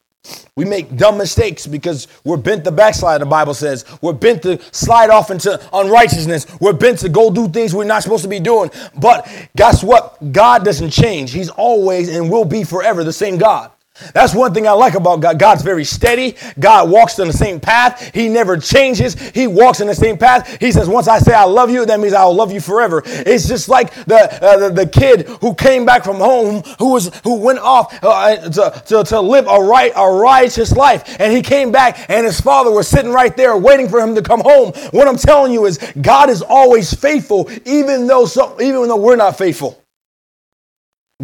We 0.56 0.64
make 0.64 0.96
dumb 0.96 1.18
mistakes 1.18 1.66
because 1.66 2.06
we're 2.24 2.36
bent 2.36 2.64
to 2.64 2.70
backslide, 2.70 3.20
the 3.20 3.26
Bible 3.26 3.54
says. 3.54 3.84
We're 4.00 4.12
bent 4.12 4.42
to 4.42 4.60
slide 4.72 5.10
off 5.10 5.30
into 5.30 5.60
unrighteousness. 5.72 6.46
We're 6.60 6.72
bent 6.72 7.00
to 7.00 7.08
go 7.08 7.30
do 7.30 7.48
things 7.48 7.74
we're 7.74 7.84
not 7.84 8.02
supposed 8.02 8.22
to 8.22 8.28
be 8.28 8.40
doing. 8.40 8.70
But 8.96 9.28
guess 9.56 9.82
what? 9.82 10.16
God 10.32 10.64
doesn't 10.64 10.90
change. 10.90 11.32
He's 11.32 11.50
always 11.50 12.08
and 12.08 12.30
will 12.30 12.44
be 12.44 12.64
forever 12.64 13.02
the 13.02 13.12
same 13.12 13.36
God. 13.36 13.72
That's 14.12 14.34
one 14.34 14.52
thing 14.52 14.66
I 14.66 14.72
like 14.72 14.94
about 14.94 15.20
God. 15.20 15.38
God's 15.38 15.62
very 15.62 15.84
steady. 15.84 16.36
God 16.58 16.90
walks 16.90 17.16
in 17.20 17.28
the 17.28 17.32
same 17.32 17.60
path. 17.60 18.12
He 18.12 18.28
never 18.28 18.56
changes. 18.56 19.14
He 19.30 19.46
walks 19.46 19.80
in 19.80 19.86
the 19.86 19.94
same 19.94 20.18
path. 20.18 20.60
He 20.60 20.72
says, 20.72 20.88
once 20.88 21.06
I 21.06 21.20
say 21.20 21.32
I 21.32 21.44
love 21.44 21.70
you, 21.70 21.86
that 21.86 22.00
means 22.00 22.12
I 22.12 22.24
will 22.24 22.34
love 22.34 22.50
you 22.50 22.60
forever. 22.60 23.02
It's 23.06 23.46
just 23.46 23.68
like 23.68 23.94
the, 24.06 24.44
uh, 24.44 24.56
the, 24.56 24.70
the, 24.70 24.86
kid 24.86 25.28
who 25.40 25.54
came 25.54 25.84
back 25.84 26.04
from 26.04 26.16
home, 26.16 26.62
who 26.78 26.92
was, 26.92 27.14
who 27.22 27.36
went 27.36 27.60
off 27.60 27.96
uh, 28.02 28.36
to, 28.36 28.82
to, 28.86 29.04
to 29.04 29.20
live 29.20 29.46
a 29.48 29.58
right, 29.60 29.92
a 29.94 30.10
righteous 30.10 30.72
life. 30.72 31.20
And 31.20 31.32
he 31.32 31.40
came 31.40 31.70
back 31.70 32.10
and 32.10 32.26
his 32.26 32.40
father 32.40 32.72
was 32.72 32.88
sitting 32.88 33.12
right 33.12 33.36
there 33.36 33.56
waiting 33.56 33.88
for 33.88 34.00
him 34.00 34.14
to 34.16 34.22
come 34.22 34.40
home. 34.40 34.72
What 34.90 35.06
I'm 35.06 35.16
telling 35.16 35.52
you 35.52 35.66
is 35.66 35.78
God 36.00 36.30
is 36.30 36.42
always 36.42 36.92
faithful, 36.92 37.48
even 37.64 38.06
though, 38.08 38.26
so, 38.26 38.60
even 38.60 38.88
though 38.88 38.96
we're 38.96 39.16
not 39.16 39.38
faithful. 39.38 39.83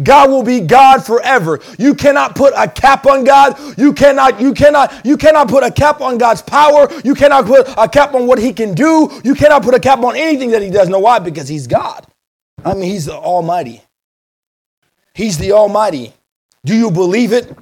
God 0.01 0.29
will 0.29 0.43
be 0.43 0.61
God 0.61 1.05
forever. 1.05 1.59
You 1.77 1.93
cannot 1.93 2.35
put 2.35 2.53
a 2.55 2.67
cap 2.67 3.05
on 3.05 3.25
God. 3.25 3.59
You 3.77 3.91
cannot, 3.93 4.39
you 4.39 4.53
cannot, 4.53 5.05
you 5.05 5.17
cannot 5.17 5.49
put 5.49 5.63
a 5.63 5.71
cap 5.71 5.99
on 5.99 6.17
God's 6.17 6.41
power. 6.41 6.87
You 7.03 7.13
cannot 7.13 7.45
put 7.45 7.67
a 7.77 7.89
cap 7.89 8.13
on 8.13 8.25
what 8.25 8.39
he 8.39 8.53
can 8.53 8.73
do. 8.73 9.11
You 9.23 9.35
cannot 9.35 9.63
put 9.63 9.73
a 9.73 9.79
cap 9.79 9.99
on 9.99 10.15
anything 10.15 10.51
that 10.51 10.61
he 10.61 10.69
does. 10.69 10.87
Know 10.87 10.99
why? 10.99 11.19
Because 11.19 11.49
he's 11.49 11.67
God. 11.67 12.07
I 12.63 12.73
mean, 12.73 12.89
he's 12.89 13.05
the 13.05 13.15
Almighty. 13.15 13.81
He's 15.13 15.37
the 15.37 15.51
Almighty. 15.51 16.13
Do 16.63 16.75
you 16.75 16.89
believe 16.89 17.33
it? 17.33 17.53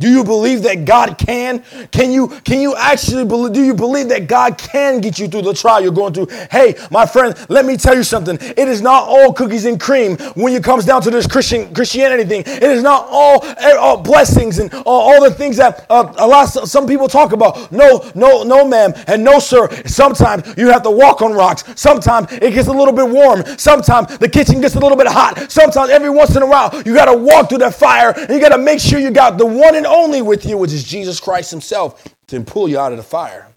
Do 0.00 0.08
you 0.08 0.24
believe 0.24 0.62
that 0.62 0.84
God 0.84 1.18
can? 1.18 1.62
Can 1.90 2.12
you 2.12 2.28
can 2.44 2.60
you 2.60 2.76
actually 2.76 3.24
believe 3.24 3.52
do 3.52 3.62
you 3.62 3.74
believe 3.74 4.08
that 4.10 4.28
God 4.28 4.58
can 4.58 5.00
get 5.00 5.18
you 5.18 5.28
through 5.28 5.42
the 5.42 5.54
trial 5.54 5.80
you're 5.80 5.92
going 5.92 6.14
through? 6.14 6.28
Hey, 6.50 6.76
my 6.90 7.06
friend, 7.06 7.34
let 7.48 7.64
me 7.64 7.76
tell 7.76 7.94
you 7.96 8.02
something. 8.02 8.38
It 8.40 8.68
is 8.68 8.80
not 8.80 9.04
all 9.08 9.32
cookies 9.32 9.64
and 9.64 9.80
cream 9.80 10.16
when 10.34 10.52
it 10.52 10.62
comes 10.62 10.84
down 10.84 11.02
to 11.02 11.10
this 11.10 11.26
Christian 11.26 11.72
Christianity 11.74 12.24
thing. 12.24 12.42
It 12.46 12.62
is 12.62 12.82
not 12.82 13.06
all, 13.10 13.44
all 13.78 13.96
blessings 14.00 14.58
and 14.58 14.72
all, 14.86 15.12
all, 15.12 15.22
the 15.22 15.30
things 15.30 15.56
that 15.56 15.86
uh, 15.90 16.12
a 16.18 16.26
lot 16.26 16.56
of, 16.56 16.68
some 16.68 16.86
people 16.86 17.08
talk 17.08 17.32
about. 17.32 17.72
No, 17.72 18.08
no, 18.14 18.42
no, 18.44 18.66
ma'am, 18.66 18.92
and 19.06 19.24
no, 19.24 19.38
sir. 19.38 19.68
Sometimes 19.86 20.54
you 20.56 20.68
have 20.68 20.82
to 20.82 20.90
walk 20.90 21.22
on 21.22 21.32
rocks. 21.32 21.64
Sometimes 21.74 22.30
it 22.32 22.54
gets 22.54 22.68
a 22.68 22.72
little 22.72 22.94
bit 22.94 23.08
warm. 23.08 23.44
Sometimes 23.58 24.16
the 24.18 24.28
kitchen 24.28 24.60
gets 24.60 24.76
a 24.76 24.80
little 24.80 24.96
bit 24.96 25.08
hot. 25.08 25.50
Sometimes 25.50 25.90
every 25.90 26.10
once 26.10 26.36
in 26.36 26.42
a 26.42 26.46
while 26.46 26.70
you 26.84 26.94
got 26.94 27.06
to 27.06 27.16
walk 27.16 27.48
through 27.48 27.58
that 27.58 27.74
fire 27.74 28.12
and 28.16 28.30
you 28.30 28.40
got 28.40 28.50
to 28.50 28.58
make 28.58 28.80
sure 28.80 28.98
you 28.98 29.10
got 29.10 29.38
the 29.38 29.46
one 29.46 29.74
and 29.74 29.87
only 29.88 30.22
with 30.22 30.46
you, 30.46 30.56
which 30.58 30.72
is 30.72 30.84
Jesus 30.84 31.20
Christ 31.20 31.50
Himself, 31.50 32.04
to 32.28 32.40
pull 32.40 32.68
you 32.68 32.78
out 32.78 32.92
of 32.92 32.98
the 32.98 33.04
fire. 33.04 33.48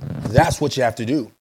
That's 0.00 0.60
what 0.60 0.76
you 0.76 0.82
have 0.82 0.94
to 0.96 1.04
do. 1.04 1.32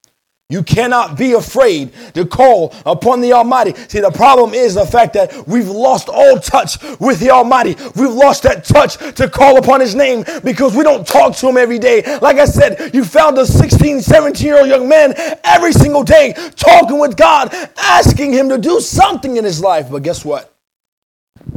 You 0.51 0.63
cannot 0.63 1.15
be 1.15 1.33
afraid 1.33 1.93
to 2.15 2.25
call 2.25 2.73
upon 2.83 3.21
the 3.21 3.33
Almighty. 3.33 3.75
See, 3.87 3.99
the 3.99 4.09
problem 4.09 4.55
is 4.55 4.73
the 4.73 4.85
fact 4.85 5.13
that 5.13 5.47
we've 5.47 5.69
lost 5.69 6.09
all 6.09 6.39
touch 6.39 6.81
with 6.99 7.19
the 7.19 7.29
Almighty. 7.29 7.75
We've 7.95 8.09
lost 8.09 8.41
that 8.43 8.65
touch 8.65 8.97
to 9.13 9.29
call 9.29 9.59
upon 9.59 9.79
His 9.79 9.93
name 9.93 10.25
because 10.43 10.75
we 10.75 10.83
don't 10.83 11.05
talk 11.05 11.35
to 11.35 11.49
Him 11.49 11.57
every 11.57 11.77
day. 11.77 12.01
Like 12.19 12.37
I 12.37 12.45
said, 12.45 12.95
you 12.95 13.05
found 13.05 13.37
a 13.37 13.45
16, 13.45 14.01
17 14.01 14.43
year 14.43 14.57
old 14.57 14.67
young 14.67 14.89
man 14.89 15.13
every 15.43 15.71
single 15.71 16.03
day 16.03 16.33
talking 16.55 16.97
with 16.97 17.15
God, 17.15 17.53
asking 17.77 18.33
Him 18.33 18.49
to 18.49 18.57
do 18.57 18.79
something 18.79 19.37
in 19.37 19.43
his 19.43 19.61
life. 19.61 19.91
But 19.91 20.01
guess 20.01 20.25
what? 20.25 20.51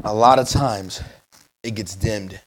A 0.04 0.12
lot 0.14 0.38
of 0.38 0.50
times 0.50 1.00
it 1.62 1.74
gets 1.74 1.94
dimmed 1.94 2.40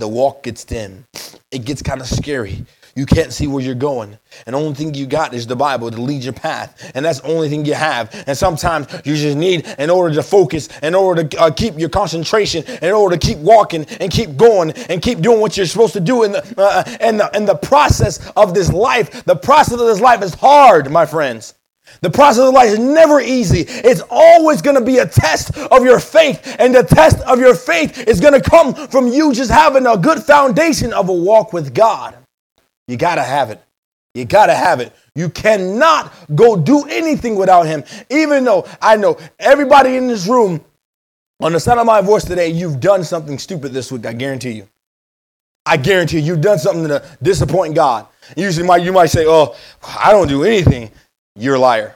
the 0.00 0.08
walk 0.08 0.42
gets 0.42 0.64
dim. 0.64 1.04
It 1.50 1.64
gets 1.64 1.82
kind 1.82 2.00
of 2.00 2.06
scary. 2.06 2.64
You 2.96 3.06
can't 3.06 3.32
see 3.32 3.46
where 3.46 3.62
you're 3.62 3.74
going. 3.74 4.18
And 4.46 4.54
the 4.54 4.58
only 4.58 4.74
thing 4.74 4.94
you 4.94 5.06
got 5.06 5.32
is 5.32 5.46
the 5.46 5.54
Bible 5.54 5.90
to 5.90 6.00
lead 6.00 6.24
your 6.24 6.32
path. 6.32 6.90
And 6.94 7.04
that's 7.04 7.20
the 7.20 7.28
only 7.28 7.48
thing 7.48 7.64
you 7.64 7.74
have. 7.74 8.24
And 8.26 8.36
sometimes 8.36 8.88
you 9.04 9.14
just 9.14 9.36
need, 9.36 9.66
in 9.78 9.90
order 9.90 10.14
to 10.14 10.22
focus, 10.22 10.68
in 10.82 10.94
order 10.94 11.24
to 11.24 11.40
uh, 11.40 11.50
keep 11.50 11.78
your 11.78 11.88
concentration, 11.88 12.64
in 12.82 12.92
order 12.92 13.16
to 13.16 13.26
keep 13.26 13.38
walking 13.38 13.84
and 14.00 14.10
keep 14.10 14.36
going 14.36 14.72
and 14.88 15.00
keep 15.00 15.20
doing 15.20 15.40
what 15.40 15.56
you're 15.56 15.66
supposed 15.66 15.92
to 15.92 16.00
do 16.00 16.24
in 16.24 16.32
the, 16.32 16.54
uh, 16.58 16.82
and 17.00 17.20
the, 17.20 17.30
in 17.36 17.44
the 17.44 17.54
process 17.54 18.30
of 18.36 18.54
this 18.54 18.72
life. 18.72 19.24
The 19.24 19.36
process 19.36 19.74
of 19.74 19.86
this 19.86 20.00
life 20.00 20.22
is 20.22 20.34
hard, 20.34 20.90
my 20.90 21.06
friends. 21.06 21.54
The 22.00 22.10
process 22.10 22.48
of 22.48 22.54
life 22.54 22.70
is 22.70 22.78
never 22.78 23.20
easy. 23.20 23.64
It's 23.68 24.02
always 24.10 24.62
going 24.62 24.76
to 24.76 24.84
be 24.84 24.98
a 24.98 25.06
test 25.06 25.56
of 25.56 25.84
your 25.84 26.00
faith. 26.00 26.56
And 26.58 26.74
the 26.74 26.82
test 26.82 27.20
of 27.20 27.38
your 27.38 27.54
faith 27.54 28.08
is 28.08 28.20
going 28.20 28.40
to 28.40 28.50
come 28.50 28.74
from 28.74 29.08
you 29.08 29.32
just 29.34 29.50
having 29.50 29.86
a 29.86 29.96
good 29.96 30.22
foundation 30.22 30.92
of 30.92 31.08
a 31.08 31.12
walk 31.12 31.52
with 31.52 31.74
God. 31.74 32.16
You 32.88 32.96
got 32.96 33.16
to 33.16 33.22
have 33.22 33.50
it. 33.50 33.62
You 34.14 34.24
got 34.24 34.46
to 34.46 34.54
have 34.54 34.80
it. 34.80 34.92
You 35.14 35.28
cannot 35.28 36.12
go 36.34 36.56
do 36.56 36.84
anything 36.88 37.36
without 37.36 37.66
Him. 37.66 37.84
Even 38.10 38.44
though 38.44 38.66
I 38.80 38.96
know 38.96 39.18
everybody 39.38 39.96
in 39.96 40.08
this 40.08 40.26
room, 40.26 40.64
on 41.40 41.52
the 41.52 41.60
sound 41.60 41.80
of 41.80 41.86
my 41.86 42.00
voice 42.00 42.24
today, 42.24 42.48
you've 42.48 42.80
done 42.80 43.04
something 43.04 43.38
stupid 43.38 43.72
this 43.72 43.90
week. 43.90 44.04
I 44.06 44.12
guarantee 44.12 44.52
you. 44.52 44.68
I 45.64 45.76
guarantee 45.76 46.18
you, 46.18 46.24
you've 46.24 46.40
done 46.40 46.58
something 46.58 46.88
to 46.88 47.02
disappoint 47.22 47.74
God. 47.74 48.06
Usually, 48.36 48.82
you 48.82 48.92
might 48.92 49.06
say, 49.06 49.24
Oh, 49.26 49.54
I 49.82 50.10
don't 50.10 50.28
do 50.28 50.44
anything. 50.44 50.90
You're 51.36 51.56
a 51.56 51.58
liar. 51.58 51.94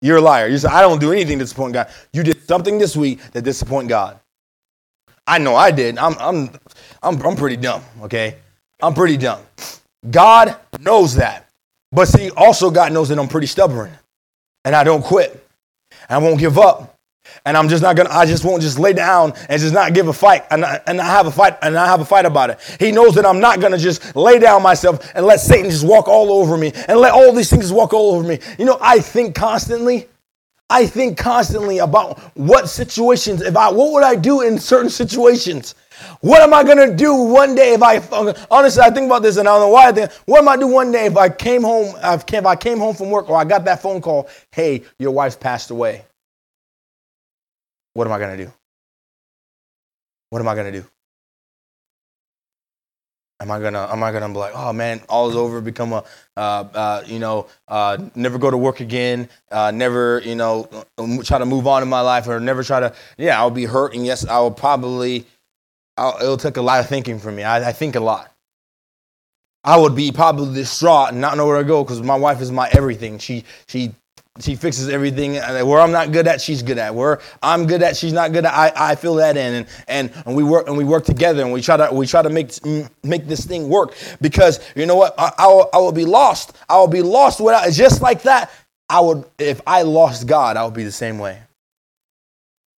You're 0.00 0.18
a 0.18 0.20
liar. 0.20 0.48
You 0.48 0.58
say, 0.58 0.68
I 0.68 0.80
don't 0.80 1.00
do 1.00 1.12
anything 1.12 1.38
to 1.38 1.44
disappoint 1.44 1.74
God. 1.74 1.88
You 2.12 2.22
did 2.22 2.42
something 2.46 2.78
this 2.78 2.96
week 2.96 3.20
that 3.32 3.42
disappoint 3.42 3.88
God. 3.88 4.18
I 5.26 5.38
know 5.38 5.54
I 5.54 5.70
did. 5.70 5.98
I'm, 5.98 6.16
I'm, 6.18 6.50
I'm, 7.02 7.20
I'm 7.22 7.36
pretty 7.36 7.56
dumb, 7.56 7.82
okay? 8.02 8.38
I'm 8.82 8.94
pretty 8.94 9.16
dumb. 9.16 9.40
God 10.10 10.56
knows 10.80 11.14
that. 11.14 11.48
But 11.92 12.08
see, 12.08 12.30
also 12.30 12.70
God 12.70 12.92
knows 12.92 13.08
that 13.10 13.18
I'm 13.18 13.28
pretty 13.28 13.46
stubborn 13.46 13.92
and 14.64 14.74
I 14.74 14.82
don't 14.82 15.02
quit. 15.02 15.46
I 16.08 16.18
won't 16.18 16.40
give 16.40 16.58
up 16.58 16.91
and 17.44 17.56
I'm 17.56 17.68
just 17.68 17.82
not 17.82 17.96
gonna. 17.96 18.10
I 18.10 18.26
just 18.26 18.44
won't 18.44 18.62
just 18.62 18.78
lay 18.78 18.92
down 18.92 19.32
and 19.48 19.60
just 19.60 19.74
not 19.74 19.94
give 19.94 20.08
a 20.08 20.12
fight 20.12 20.44
and 20.50 20.64
I, 20.64 20.80
and 20.86 21.00
I 21.00 21.06
have 21.06 21.26
a 21.26 21.30
fight 21.30 21.58
and 21.62 21.76
I 21.76 21.86
have 21.86 22.00
a 22.00 22.04
fight 22.04 22.26
about 22.26 22.50
it. 22.50 22.58
He 22.78 22.92
knows 22.92 23.14
that 23.14 23.26
I'm 23.26 23.40
not 23.40 23.60
gonna 23.60 23.78
just 23.78 24.14
lay 24.16 24.38
down 24.38 24.62
myself 24.62 25.10
and 25.14 25.26
let 25.26 25.40
Satan 25.40 25.70
just 25.70 25.86
walk 25.86 26.08
all 26.08 26.32
over 26.32 26.56
me 26.56 26.72
and 26.88 26.98
let 26.98 27.12
all 27.12 27.32
these 27.32 27.50
things 27.50 27.72
walk 27.72 27.92
all 27.92 28.14
over 28.14 28.26
me. 28.26 28.38
You 28.58 28.64
know, 28.64 28.78
I 28.80 29.00
think 29.00 29.34
constantly. 29.34 30.08
I 30.70 30.86
think 30.86 31.18
constantly 31.18 31.78
about 31.78 32.18
what 32.34 32.66
situations. 32.66 33.42
If 33.42 33.58
I, 33.58 33.70
what 33.70 33.92
would 33.92 34.04
I 34.04 34.14
do 34.14 34.40
in 34.40 34.58
certain 34.58 34.88
situations? 34.88 35.74
What 36.20 36.40
am 36.42 36.54
I 36.54 36.64
gonna 36.64 36.94
do 36.94 37.14
one 37.14 37.54
day 37.54 37.74
if 37.74 37.82
I 37.82 37.98
honestly 38.50 38.82
I 38.82 38.90
think 38.90 39.06
about 39.06 39.22
this 39.22 39.36
and 39.36 39.48
I 39.48 39.52
don't 39.52 39.60
know 39.60 39.68
why 39.68 39.88
I 39.88 39.92
think 39.92 40.12
what 40.26 40.38
am 40.38 40.48
I 40.48 40.56
do 40.56 40.66
one 40.66 40.90
day 40.90 41.06
if 41.06 41.16
I 41.16 41.28
came 41.28 41.62
home 41.62 41.94
if 42.02 42.46
I 42.46 42.56
came 42.56 42.78
home 42.78 42.94
from 42.94 43.10
work 43.10 43.28
or 43.28 43.36
I 43.36 43.44
got 43.44 43.64
that 43.66 43.82
phone 43.82 44.00
call, 44.00 44.28
hey, 44.50 44.82
your 44.98 45.12
wife's 45.12 45.36
passed 45.36 45.70
away. 45.70 46.04
What 47.94 48.06
am 48.06 48.12
I 48.12 48.18
going 48.18 48.36
to 48.36 48.44
do? 48.44 48.52
What 50.30 50.40
am 50.40 50.48
I 50.48 50.54
going 50.54 50.72
to 50.72 50.80
do? 50.80 50.86
Am 53.42 53.50
I 53.50 53.58
gonna 53.58 53.88
am 53.90 54.04
I 54.04 54.12
gonna 54.12 54.28
be 54.28 54.36
like, 54.38 54.52
oh 54.54 54.72
man, 54.72 55.00
all 55.08 55.28
is 55.28 55.34
over, 55.34 55.60
become 55.60 55.92
a 55.92 56.04
uh, 56.36 56.40
uh, 56.40 57.02
you 57.04 57.18
know, 57.18 57.48
uh, 57.66 57.98
never 58.14 58.38
go 58.38 58.52
to 58.52 58.56
work 58.56 58.78
again, 58.78 59.28
uh, 59.50 59.72
never 59.72 60.22
you 60.24 60.36
know, 60.36 60.68
try 61.24 61.38
to 61.38 61.44
move 61.44 61.66
on 61.66 61.82
in 61.82 61.88
my 61.88 62.02
life, 62.02 62.28
or 62.28 62.38
never 62.38 62.62
try 62.62 62.78
to 62.78 62.94
yeah, 63.18 63.36
I'll 63.36 63.50
be 63.50 63.64
hurt, 63.64 63.96
and 63.96 64.06
yes, 64.06 64.24
I 64.24 64.38
will 64.38 64.52
probably, 64.52 65.26
I'll, 65.96 66.16
it'll 66.22 66.36
take 66.36 66.56
a 66.56 66.62
lot 66.62 66.78
of 66.78 66.88
thinking 66.88 67.18
for 67.18 67.32
me. 67.32 67.42
I, 67.42 67.70
I 67.70 67.72
think 67.72 67.96
a 67.96 68.00
lot. 68.00 68.32
I 69.64 69.76
would 69.76 69.96
be 69.96 70.12
probably 70.12 70.54
distraught 70.54 71.10
and 71.10 71.20
not 71.20 71.36
know 71.36 71.44
where 71.44 71.58
to 71.58 71.64
go 71.64 71.82
because 71.82 72.00
my 72.00 72.16
wife 72.16 72.40
is 72.40 72.52
my 72.52 72.68
everything. 72.72 73.18
She 73.18 73.42
she 73.66 73.92
she 74.40 74.56
fixes 74.56 74.88
everything 74.88 75.34
where 75.34 75.80
I'm 75.80 75.92
not 75.92 76.12
good 76.12 76.26
at, 76.26 76.40
she's 76.40 76.62
good 76.62 76.78
at. 76.78 76.94
Where 76.94 77.20
I'm 77.42 77.66
good 77.66 77.82
at, 77.82 77.96
she's 77.96 78.14
not 78.14 78.32
good 78.32 78.46
at. 78.46 78.54
I, 78.54 78.92
I 78.92 78.94
fill 78.94 79.16
that 79.16 79.36
in, 79.36 79.54
and, 79.54 79.66
and 79.88 80.12
and 80.26 80.36
we 80.36 80.42
work 80.42 80.68
and 80.68 80.76
we 80.76 80.84
work 80.84 81.04
together, 81.04 81.42
and 81.42 81.52
we 81.52 81.60
try 81.60 81.76
to 81.76 81.94
we 81.94 82.06
try 82.06 82.22
to 82.22 82.30
make 82.30 82.52
make 83.04 83.26
this 83.26 83.44
thing 83.44 83.68
work. 83.68 83.94
Because 84.22 84.60
you 84.74 84.86
know 84.86 84.96
what, 84.96 85.14
I, 85.18 85.32
I, 85.38 85.46
will, 85.48 85.70
I 85.74 85.78
will 85.78 85.92
be 85.92 86.06
lost. 86.06 86.56
I 86.68 86.78
will 86.78 86.88
be 86.88 87.02
lost 87.02 87.40
without 87.40 87.70
just 87.72 88.02
like 88.02 88.22
that. 88.22 88.50
I 88.88 89.00
would 89.00 89.24
if 89.38 89.60
I 89.66 89.82
lost 89.82 90.26
God, 90.26 90.56
I 90.56 90.64
would 90.64 90.74
be 90.74 90.84
the 90.84 90.92
same 90.92 91.18
way. 91.18 91.40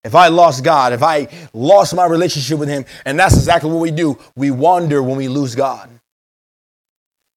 if 0.04 0.14
I 0.14 0.28
lost 0.28 0.62
God, 0.64 0.92
if 0.92 1.02
I 1.02 1.28
lost 1.52 1.94
my 1.94 2.06
relationship 2.06 2.58
with 2.58 2.68
Him, 2.68 2.84
and 3.04 3.18
that's 3.18 3.36
exactly 3.36 3.70
what 3.70 3.80
we 3.80 3.90
do, 3.90 4.18
we 4.36 4.50
wander 4.50 5.02
when 5.02 5.16
we 5.16 5.28
lose 5.28 5.54
God. 5.54 5.88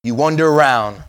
You 0.03 0.15
wander 0.15 0.47
around 0.47 1.01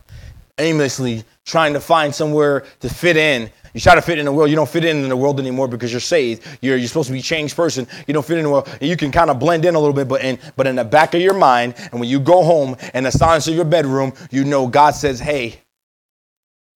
aimlessly 0.59 1.23
trying 1.45 1.73
to 1.73 1.79
find 1.79 2.13
somewhere 2.13 2.65
to 2.81 2.89
fit 2.89 3.17
in. 3.17 3.49
You 3.73 3.79
try 3.79 3.95
to 3.95 4.01
fit 4.01 4.17
in 4.17 4.25
the 4.25 4.31
world. 4.31 4.49
You 4.49 4.55
don't 4.55 4.69
fit 4.69 4.83
in 4.83 5.03
in 5.03 5.09
the 5.09 5.17
world 5.17 5.39
anymore 5.39 5.67
because 5.67 5.91
you're 5.91 5.99
saved. 5.99 6.45
You're, 6.61 6.77
you're 6.77 6.87
supposed 6.87 7.07
to 7.07 7.13
be 7.13 7.19
a 7.19 7.23
changed 7.23 7.55
person. 7.55 7.87
You 8.07 8.13
don't 8.13 8.25
fit 8.25 8.37
in 8.37 8.43
the 8.43 8.49
world. 8.49 8.67
You 8.81 8.97
can 8.97 9.11
kind 9.11 9.29
of 9.29 9.39
blend 9.39 9.65
in 9.65 9.75
a 9.75 9.79
little 9.79 9.93
bit, 9.93 10.07
but 10.07 10.23
in, 10.23 10.39
but 10.55 10.67
in 10.67 10.75
the 10.75 10.83
back 10.83 11.13
of 11.13 11.21
your 11.21 11.33
mind, 11.33 11.75
and 11.91 11.99
when 11.99 12.09
you 12.09 12.19
go 12.19 12.43
home 12.43 12.75
in 12.93 13.03
the 13.03 13.11
silence 13.11 13.47
of 13.47 13.55
your 13.55 13.65
bedroom, 13.65 14.13
you 14.31 14.43
know 14.43 14.67
God 14.67 14.95
says, 14.95 15.19
Hey, 15.19 15.59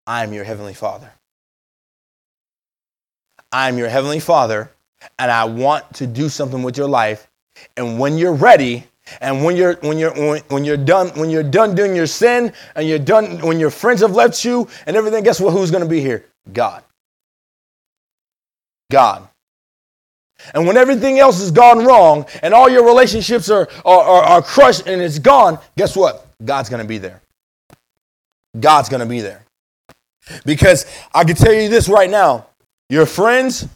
I 0.05 0.23
am 0.23 0.33
your 0.33 0.43
heavenly 0.43 0.73
Father. 0.73 1.11
I 3.51 3.69
am 3.69 3.77
your 3.77 3.89
heavenly 3.89 4.19
Father, 4.19 4.71
and 5.19 5.31
I 5.31 5.45
want 5.45 5.93
to 5.95 6.07
do 6.07 6.29
something 6.29 6.63
with 6.63 6.77
your 6.77 6.87
life. 6.87 7.27
And 7.77 7.99
when 7.99 8.17
you're 8.17 8.33
ready, 8.33 8.85
and 9.19 9.43
when 9.43 9.55
you're 9.55 9.75
when 9.75 9.97
you're 9.97 10.13
when, 10.13 10.41
when, 10.47 10.65
you're 10.65 10.77
done 10.77 11.09
when 11.09 11.29
you're 11.29 11.43
done 11.43 11.75
doing 11.75 11.95
your 11.95 12.07
sin 12.07 12.53
and 12.75 12.87
you're 12.87 12.99
done 12.99 13.39
when 13.39 13.59
your 13.59 13.69
friends 13.69 14.01
have 14.01 14.11
left 14.11 14.45
you 14.45 14.67
and 14.85 14.95
everything, 14.95 15.23
guess 15.23 15.39
what? 15.39 15.51
Who's 15.51 15.71
going 15.71 15.83
to 15.83 15.89
be 15.89 15.99
here? 15.99 16.25
God. 16.51 16.83
God. 18.91 19.27
And 20.53 20.67
when 20.67 20.77
everything 20.77 21.19
else 21.19 21.39
has 21.39 21.51
gone 21.51 21.85
wrong 21.85 22.25
and 22.41 22.53
all 22.53 22.69
your 22.69 22.85
relationships 22.85 23.49
are, 23.49 23.67
are, 23.85 24.01
are, 24.01 24.23
are 24.23 24.41
crushed 24.41 24.87
and 24.87 25.01
it's 25.01 25.19
gone, 25.19 25.57
guess 25.77 25.95
what? 25.95 26.27
God's 26.43 26.69
going 26.69 26.81
to 26.81 26.87
be 26.87 26.97
there. 26.97 27.21
God's 28.59 28.89
going 28.89 28.99
to 28.99 29.05
be 29.05 29.21
there. 29.21 29.45
Because 30.45 30.85
I 31.13 31.23
can 31.23 31.35
tell 31.35 31.53
you 31.53 31.69
this 31.69 31.89
right 31.89 32.09
now 32.09 32.47
your 32.89 33.05
friends, 33.05 33.67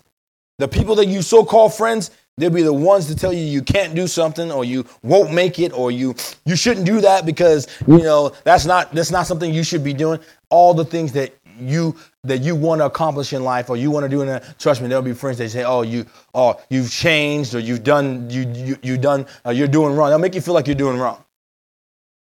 the 0.60 0.68
people 0.68 0.96
that 0.96 1.08
you 1.08 1.22
so 1.22 1.44
called 1.44 1.74
friends, 1.74 2.12
they'll 2.38 2.50
be 2.50 2.62
the 2.62 2.74
ones 2.74 3.08
to 3.08 3.16
tell 3.16 3.34
you 3.34 3.42
you 3.42 3.62
can't 3.62 3.96
do 3.96 4.08
something 4.08 4.52
or 4.52 4.64
you 4.64 4.86
won't 5.04 5.34
make 5.34 5.60
it 5.60 5.74
or 5.74 5.92
you 5.92 6.16
you 6.46 6.56
shouldn't 6.56 6.86
do 6.86 7.02
that 7.02 7.26
because 7.26 7.68
you 7.88 8.00
know 8.00 8.32
that's 8.44 8.66
not 8.66 8.92
that's 8.94 9.12
not 9.12 9.28
something 9.28 9.54
you 9.54 9.64
should 9.64 9.84
be 9.84 9.94
doing 9.94 10.20
all 10.50 10.74
the 10.74 10.86
things 10.86 11.12
that 11.12 11.34
you 11.60 11.96
that 12.24 12.40
you 12.42 12.56
want 12.56 12.80
to 12.82 12.86
accomplish 12.86 13.34
in 13.34 13.44
life 13.44 13.70
or 13.70 13.78
you 13.78 13.90
want 13.90 14.04
to 14.04 14.10
do 14.10 14.22
in 14.22 14.30
a, 14.30 14.40
trust 14.60 14.82
me 14.82 14.88
there'll 14.88 15.04
be 15.04 15.14
friends 15.14 15.40
that 15.40 15.50
say 15.50 15.64
oh 15.64 15.82
you 15.82 16.06
oh 16.36 16.60
you've 16.70 16.92
changed 16.92 17.56
or 17.56 17.60
you've 17.60 17.84
done 17.84 18.30
you 18.30 18.48
you 18.54 18.78
you 18.84 18.98
done 18.98 19.26
uh, 19.46 19.50
you're 19.50 19.68
doing 19.68 19.96
wrong 19.96 20.10
they'll 20.10 20.20
make 20.20 20.36
you 20.36 20.42
feel 20.42 20.54
like 20.54 20.68
you're 20.68 20.76
doing 20.76 20.98
wrong 20.98 21.24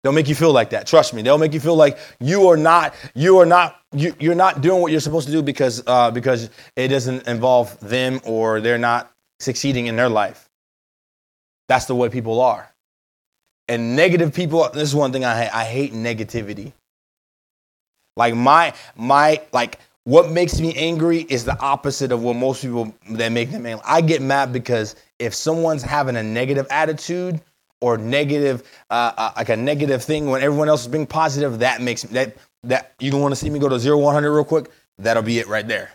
They'll 0.04 0.12
make 0.12 0.28
you 0.28 0.36
feel 0.36 0.52
like 0.52 0.72
that. 0.72 0.86
Trust 0.86 1.14
me. 1.14 1.22
They'll 1.22 1.38
make 1.38 1.54
you 1.54 1.62
feel 1.62 1.78
like 1.78 1.98
you 2.20 2.50
are 2.50 2.58
not 2.58 2.94
you 3.16 3.40
are 3.40 3.46
not 3.46 3.80
you, 3.94 4.14
you're 4.20 4.36
not 4.36 4.60
doing 4.60 4.82
what 4.82 4.92
you're 4.92 5.00
supposed 5.00 5.28
to 5.28 5.32
do 5.32 5.42
because 5.42 5.82
uh, 5.88 6.12
because 6.12 6.50
it 6.76 6.90
doesn't 6.90 7.26
involve 7.26 7.80
them 7.80 8.20
or 8.26 8.60
they're 8.60 8.78
not 8.78 9.13
succeeding 9.40 9.88
in 9.88 9.96
their 9.96 10.10
life. 10.10 10.50
That's 11.68 11.86
the 11.86 11.96
way 11.96 12.10
people 12.10 12.42
are. 12.42 12.70
And 13.68 13.96
negative 13.96 14.34
people. 14.34 14.70
This 14.74 14.84
is 14.84 14.96
one 14.96 15.12
thing 15.12 15.24
I 15.24 15.44
hate. 15.44 15.56
I 15.56 15.64
hate 15.64 15.94
negativity. 15.94 16.74
Like 18.16 18.36
my 18.36 18.74
my 18.96 19.42
like 19.54 19.80
what 20.04 20.30
makes 20.30 20.60
me 20.60 20.74
angry 20.76 21.22
is 21.22 21.46
the 21.46 21.58
opposite 21.60 22.12
of 22.12 22.22
what 22.22 22.36
most 22.36 22.62
people 22.62 22.94
that 23.12 23.32
make 23.32 23.52
them 23.52 23.66
angry. 23.66 23.84
I 23.88 24.02
get 24.02 24.22
mad 24.22 24.52
because 24.52 24.96
if 25.18 25.34
someone's 25.34 25.82
having 25.82 26.18
a 26.18 26.24
negative 26.24 26.68
attitude 26.70 27.42
or 27.80 27.98
negative, 27.98 28.64
uh, 28.90 29.14
uh, 29.18 29.32
like 29.38 29.50
a 29.50 29.58
negative 29.58 30.04
thing 30.04 30.30
when 30.30 30.44
everyone 30.44 30.70
else 30.70 30.82
is 30.82 30.88
being 30.88 31.08
positive, 31.08 31.60
that 31.60 31.82
makes 31.82 32.04
that 32.04 32.36
that 32.64 32.94
you 33.00 33.10
don't 33.10 33.22
want 33.22 33.32
to 33.32 33.36
see 33.36 33.50
me 33.50 33.60
go 33.60 33.70
to 33.70 33.80
zero 33.80 33.98
one 33.98 34.14
hundred 34.14 34.34
real 34.34 34.44
quick. 34.44 34.70
That'll 34.98 35.24
be 35.24 35.40
it 35.40 35.48
right 35.48 35.68
there. 35.68 35.90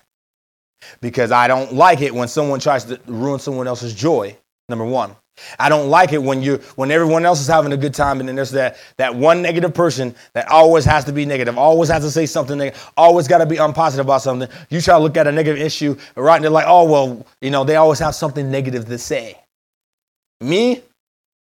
Because 1.00 1.32
I 1.32 1.48
don't 1.48 1.72
like 1.74 2.00
it 2.00 2.14
when 2.14 2.28
someone 2.28 2.60
tries 2.60 2.84
to 2.84 3.00
ruin 3.06 3.38
someone 3.40 3.66
else's 3.66 3.94
joy. 3.94 4.36
Number 4.68 4.84
one. 4.84 5.16
I 5.58 5.68
don't 5.68 5.88
like 5.88 6.12
it 6.12 6.22
when 6.22 6.42
you 6.42 6.56
when 6.76 6.90
everyone 6.90 7.24
else 7.24 7.40
is 7.40 7.46
having 7.46 7.72
a 7.72 7.76
good 7.76 7.94
time 7.94 8.20
and 8.20 8.28
then 8.28 8.36
there's 8.36 8.50
that 8.52 8.76
that 8.96 9.14
one 9.14 9.42
negative 9.42 9.74
person 9.74 10.14
that 10.32 10.48
always 10.48 10.84
has 10.84 11.04
to 11.04 11.12
be 11.12 11.24
negative, 11.24 11.56
always 11.56 11.88
has 11.88 12.02
to 12.02 12.10
say 12.10 12.26
something 12.26 12.72
always 12.96 13.28
got 13.28 13.38
to 13.38 13.46
be 13.46 13.56
unpositive 13.56 14.00
about 14.00 14.22
something. 14.22 14.48
You 14.70 14.80
try 14.80 14.94
to 14.94 15.00
look 15.00 15.16
at 15.16 15.26
a 15.26 15.32
negative 15.32 15.60
issue, 15.60 15.96
right? 16.16 16.36
And 16.36 16.44
they're 16.44 16.50
like, 16.50 16.66
oh 16.66 16.84
well, 16.84 17.26
you 17.40 17.50
know, 17.50 17.64
they 17.64 17.76
always 17.76 17.98
have 18.00 18.14
something 18.14 18.50
negative 18.50 18.86
to 18.86 18.98
say. 18.98 19.38
Me, 20.40 20.82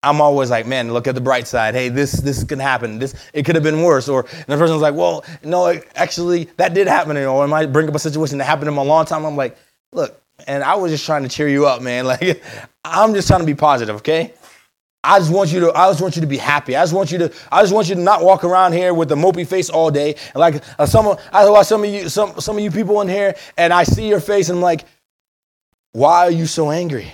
I'm 0.04 0.20
always 0.20 0.50
like, 0.50 0.66
man, 0.66 0.92
look 0.94 1.08
at 1.08 1.14
the 1.14 1.22
bright 1.22 1.48
side. 1.48 1.76
Hey, 1.76 1.90
this 1.90 2.14
this 2.14 2.44
can 2.44 2.60
happen. 2.60 2.98
This 2.98 3.14
it 3.34 3.46
could 3.46 3.56
have 3.56 3.64
been 3.64 3.84
worse. 3.84 4.10
Or 4.10 4.26
and 4.32 4.46
the 4.48 4.58
person's 4.58 4.82
like, 4.82 4.96
well, 4.96 5.24
no, 5.44 5.80
actually 5.96 6.46
that 6.58 6.74
did 6.74 6.88
happen. 6.88 7.18
Or 7.18 7.44
I 7.44 7.48
might 7.48 7.68
bring 7.68 7.88
up 7.88 7.96
a 7.96 8.00
situation 8.00 8.40
that 8.40 8.46
happened 8.46 8.70
in 8.70 8.76
a 8.76 8.84
long 8.84 9.06
time. 9.06 9.26
I'm 9.26 9.36
like, 9.36 9.58
look, 9.92 10.20
and 10.48 10.64
I 10.64 10.76
was 10.76 10.92
just 10.92 11.06
trying 11.06 11.24
to 11.24 11.30
cheer 11.30 11.48
you 11.48 11.68
up, 11.68 11.82
man. 11.82 12.06
Like, 12.12 12.44
I'm 12.84 13.14
just 13.14 13.28
trying 13.28 13.42
to 13.42 13.46
be 13.46 13.54
positive, 13.54 13.98
okay? 13.98 14.34
I 15.04 15.20
just 15.20 15.32
want 15.32 15.52
you 15.52 15.62
to, 15.62 15.74
I 15.74 15.90
just 15.90 16.02
want 16.02 16.16
you 16.16 16.22
to 16.22 16.28
be 16.28 16.38
happy. 16.38 16.76
I 16.76 16.82
just 16.84 16.94
want 16.94 17.12
you 17.12 17.20
to, 17.20 17.34
I 17.52 17.62
just 17.62 17.74
want 17.74 17.90
you 17.90 17.96
to 17.96 18.02
not 18.02 18.24
walk 18.24 18.44
around 18.44 18.74
here 18.74 18.94
with 18.94 19.12
a 19.12 19.16
mopey 19.16 19.48
face 19.48 19.70
all 19.70 19.90
day. 19.90 20.16
And 20.34 20.36
like 20.36 20.64
uh, 20.78 20.86
some, 20.86 21.16
I 21.32 21.50
watch 21.50 21.68
some 21.68 21.84
of 21.84 21.90
you, 21.90 22.10
some, 22.10 22.40
some 22.40 22.58
of 22.58 22.64
you 22.64 22.70
people 22.70 23.02
in 23.02 23.08
here, 23.08 23.36
and 23.58 23.72
I 23.72 23.84
see 23.84 24.08
your 24.08 24.20
face, 24.20 24.50
and 24.50 24.58
I'm 24.58 24.64
like, 24.64 24.86
why 25.94 26.26
are 26.26 26.32
you 26.32 26.46
so 26.46 26.70
angry? 26.70 27.12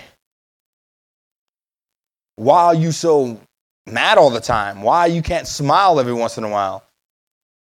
Why 2.38 2.66
are 2.66 2.74
you 2.74 2.92
so 2.92 3.40
mad 3.84 4.16
all 4.16 4.30
the 4.30 4.40
time? 4.40 4.82
Why 4.82 5.06
you 5.06 5.22
can't 5.22 5.46
smile 5.46 5.98
every 5.98 6.12
once 6.12 6.38
in 6.38 6.44
a 6.44 6.48
while? 6.48 6.84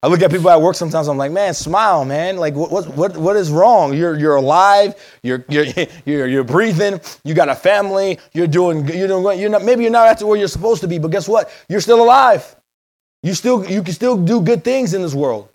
I 0.01 0.07
look 0.07 0.23
at 0.23 0.31
people 0.31 0.49
at 0.49 0.63
work 0.63 0.77
sometimes. 0.77 1.09
I'm 1.09 1.19
like, 1.19 1.33
man, 1.33 1.55
smile, 1.55 2.05
man. 2.05 2.37
Like, 2.37 2.55
what, 2.55 2.71
what, 2.71 2.87
what, 2.97 3.17
what 3.17 3.37
is 3.37 3.51
wrong? 3.51 3.93
You're, 3.93 4.17
you're 4.17 4.37
alive. 4.37 4.95
You're, 5.23 5.45
you're, 5.49 5.67
you're, 6.07 6.27
you're 6.29 6.45
breathing. 6.45 7.01
You 7.25 7.35
got 7.35 7.49
a 7.49 7.55
family. 7.55 8.21
You're 8.33 8.47
doing, 8.47 8.87
you're 8.89 9.09
doing. 9.09 9.41
You're 9.41 9.51
not. 9.51 9.65
Maybe 9.65 9.83
you're 9.83 9.93
not 9.93 10.07
at 10.07 10.23
where 10.27 10.39
you're 10.39 10.49
supposed 10.49 10.81
to 10.83 10.89
be, 10.89 10.99
but 10.99 11.11
guess 11.11 11.29
what? 11.29 11.51
You're 11.69 11.81
still 11.81 12.03
alive. 12.03 12.55
You 13.25 13.35
still, 13.35 13.69
you 13.69 13.83
can 13.83 13.93
still 13.93 14.17
do 14.17 14.41
good 14.41 14.65
things 14.65 14.95
in 14.95 15.03
this 15.03 15.15
world. 15.15 15.50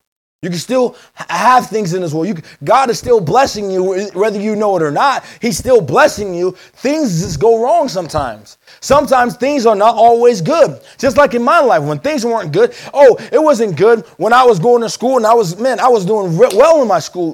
You 0.45 0.51
can 0.51 0.59
still 0.59 0.95
have 1.15 1.67
things 1.71 1.95
in 1.95 2.03
this 2.03 2.13
world. 2.13 2.27
You, 2.27 2.35
God 2.63 2.91
is 2.91 2.99
still 2.99 3.19
blessing 3.19 3.71
you, 3.71 4.07
whether 4.13 4.39
you 4.39 4.55
know 4.55 4.75
it 4.77 4.83
or 4.83 4.91
not. 4.91 5.25
He's 5.41 5.57
still 5.57 5.81
blessing 5.81 6.35
you. 6.35 6.51
Things 6.51 7.19
just 7.19 7.39
go 7.39 7.63
wrong 7.63 7.89
sometimes. 7.89 8.59
Sometimes 8.79 9.35
things 9.37 9.65
are 9.65 9.75
not 9.75 9.95
always 9.95 10.41
good. 10.41 10.79
Just 10.99 11.17
like 11.17 11.33
in 11.33 11.41
my 11.41 11.61
life, 11.61 11.81
when 11.81 11.97
things 11.97 12.23
weren't 12.23 12.53
good. 12.53 12.75
Oh, 12.93 13.17
it 13.31 13.41
wasn't 13.41 13.75
good 13.75 14.05
when 14.17 14.33
I 14.33 14.43
was 14.43 14.59
going 14.59 14.83
to 14.83 14.89
school 14.89 15.17
and 15.17 15.25
I 15.25 15.33
was, 15.33 15.59
man, 15.59 15.79
I 15.79 15.87
was 15.87 16.05
doing 16.05 16.37
well 16.37 16.79
in 16.83 16.87
my 16.87 16.99
school. 16.99 17.33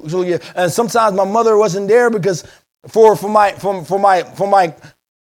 And 0.56 0.72
sometimes 0.72 1.14
my 1.14 1.26
mother 1.26 1.58
wasn't 1.58 1.88
there 1.88 2.08
because 2.08 2.44
for, 2.88 3.14
for 3.14 3.28
my, 3.28 3.52
for, 3.52 3.84
for 3.84 3.98
my, 3.98 4.22
for 4.22 4.48
my 4.48 4.74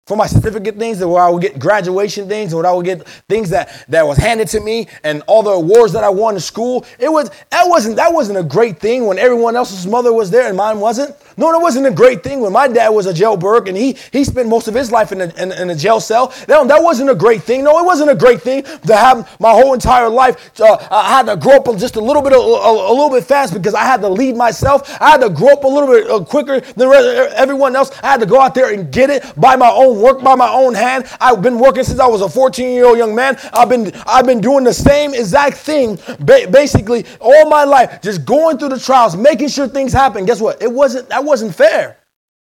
for 0.07 0.19
my 0.19 0.27
certificate 0.27 0.77
things, 0.77 1.03
where 1.03 1.23
I 1.23 1.31
would 1.31 1.41
get 1.41 1.59
graduation 1.59 2.29
things, 2.29 2.53
and 2.53 2.67
I 2.67 2.73
would 2.73 2.85
get 2.85 3.09
things 3.29 3.49
that, 3.51 3.87
that 3.89 4.07
was 4.07 4.19
handed 4.19 4.49
to 4.49 4.61
me, 4.61 4.87
and 5.03 5.23
all 5.27 5.43
the 5.43 5.51
awards 5.51 5.95
that 5.95 6.05
I 6.05 6.11
won 6.11 6.35
in 6.35 6.41
school. 6.41 6.85
It 6.99 7.11
was 7.11 7.31
that 7.51 7.65
wasn't 7.67 7.97
that 7.97 8.13
wasn't 8.13 8.39
a 8.39 8.43
great 8.43 8.79
thing 8.79 9.07
when 9.07 9.19
everyone 9.19 9.57
else's 9.57 9.87
mother 9.87 10.13
was 10.13 10.31
there 10.31 10.47
and 10.47 10.57
mine 10.57 10.79
wasn't. 10.79 11.17
No, 11.37 11.53
it 11.53 11.61
wasn't 11.61 11.87
a 11.87 11.91
great 11.91 12.23
thing 12.23 12.41
when 12.41 12.53
my 12.53 12.69
dad 12.69 12.91
was 12.91 13.07
a 13.07 13.15
jailbird 13.15 13.67
and 13.67 13.77
he 13.77 13.97
he 14.13 14.25
spent 14.25 14.49
most 14.49 14.69
of 14.69 14.75
his 14.75 14.93
life 14.93 15.11
in 15.11 15.21
a, 15.21 15.43
in, 15.43 15.53
in 15.53 15.71
a 15.71 15.75
jail 15.75 16.01
cell. 16.01 16.29
That, 16.47 16.69
that 16.69 16.83
wasn't 16.83 17.11
a 17.11 17.15
great 17.15 17.43
thing. 17.43 17.65
No, 17.65 17.79
it 17.79 17.87
wasn't 17.87 18.11
a 18.11 18.15
great 18.15 18.43
thing 18.43 18.63
to 18.63 18.97
have 18.97 19.41
my 19.41 19.51
whole 19.51 19.75
entire 19.75 20.09
life. 20.09 20.61
Uh, 20.61 20.77
I 20.91 21.17
had 21.17 21.27
to 21.27 21.37
grow 21.37 21.57
up 21.57 21.79
just 21.79 21.97
a 21.97 22.01
little 22.01 22.23
bit 22.23 22.33
a, 22.33 22.37
a, 22.37 22.91
a, 22.91 22.93
little 22.93 23.11
bit 23.11 23.25
fast 23.25 23.55
because 23.55 23.75
I 23.75 23.85
had 23.85 24.01
to 24.03 24.09
lead 24.09 24.37
myself. 24.37 24.89
I 25.01 25.11
had 25.11 25.23
to 25.23 25.31
grow 25.31 25.53
up 25.55 25.65
a 25.65 25.69
little 25.69 25.89
bit 25.89 26.11
uh, 26.11 26.25
quicker 26.25 26.61
than 26.61 26.93
everyone 27.35 27.75
else. 27.75 27.91
I 28.03 28.11
had 28.13 28.21
to 28.21 28.27
go 28.27 28.41
out 28.41 28.55
there 28.55 28.73
and 28.73 28.93
get 28.93 29.11
it 29.11 29.25
by 29.37 29.57
my 29.57 29.71
own 29.71 29.94
work 30.01 30.23
by 30.23 30.35
my 30.35 30.49
own 30.49 30.75
hand. 30.75 31.07
I've 31.21 31.43
been 31.43 31.59
working 31.59 31.85
since 31.85 32.01
I 32.01 32.07
was 32.07 32.21
a 32.21 32.29
14 32.29 32.73
year 32.73 32.87
old 32.87 32.99
young 32.99 33.15
man. 33.15 33.39
I've 33.53 33.69
been 33.69 33.93
I've 34.07 34.27
been 34.27 34.41
doing 34.41 34.65
the 34.65 34.75
same 34.75 35.15
exact 35.15 35.57
thing 35.57 35.99
ba- 36.21 36.47
basically 36.51 37.07
all 37.21 37.49
my 37.49 37.65
life, 37.65 38.01
just 38.03 38.25
going 38.25 38.59
through 38.59 38.71
the 38.71 38.81
trials, 38.81 39.17
making 39.17 39.49
sure 39.49 39.69
things 39.69 39.93
happen. 39.93 40.25
Guess 40.25 40.41
what? 40.41 40.63
It 40.63 40.71
wasn't 40.73 41.09
that 41.09 41.25
wasn't 41.25 41.55
fair. 41.55 41.99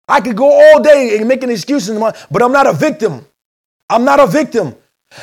I 0.08 0.20
could 0.20 0.36
go 0.36 0.50
all 0.50 0.82
day 0.82 1.16
and 1.18 1.28
make 1.28 1.40
making 1.40 1.50
excuses, 1.50 1.98
but 1.98 2.42
I'm 2.42 2.52
not 2.52 2.66
a 2.66 2.72
victim. 2.72 3.26
I'm 3.90 4.04
not 4.04 4.20
a 4.20 4.26
victim. 4.26 4.74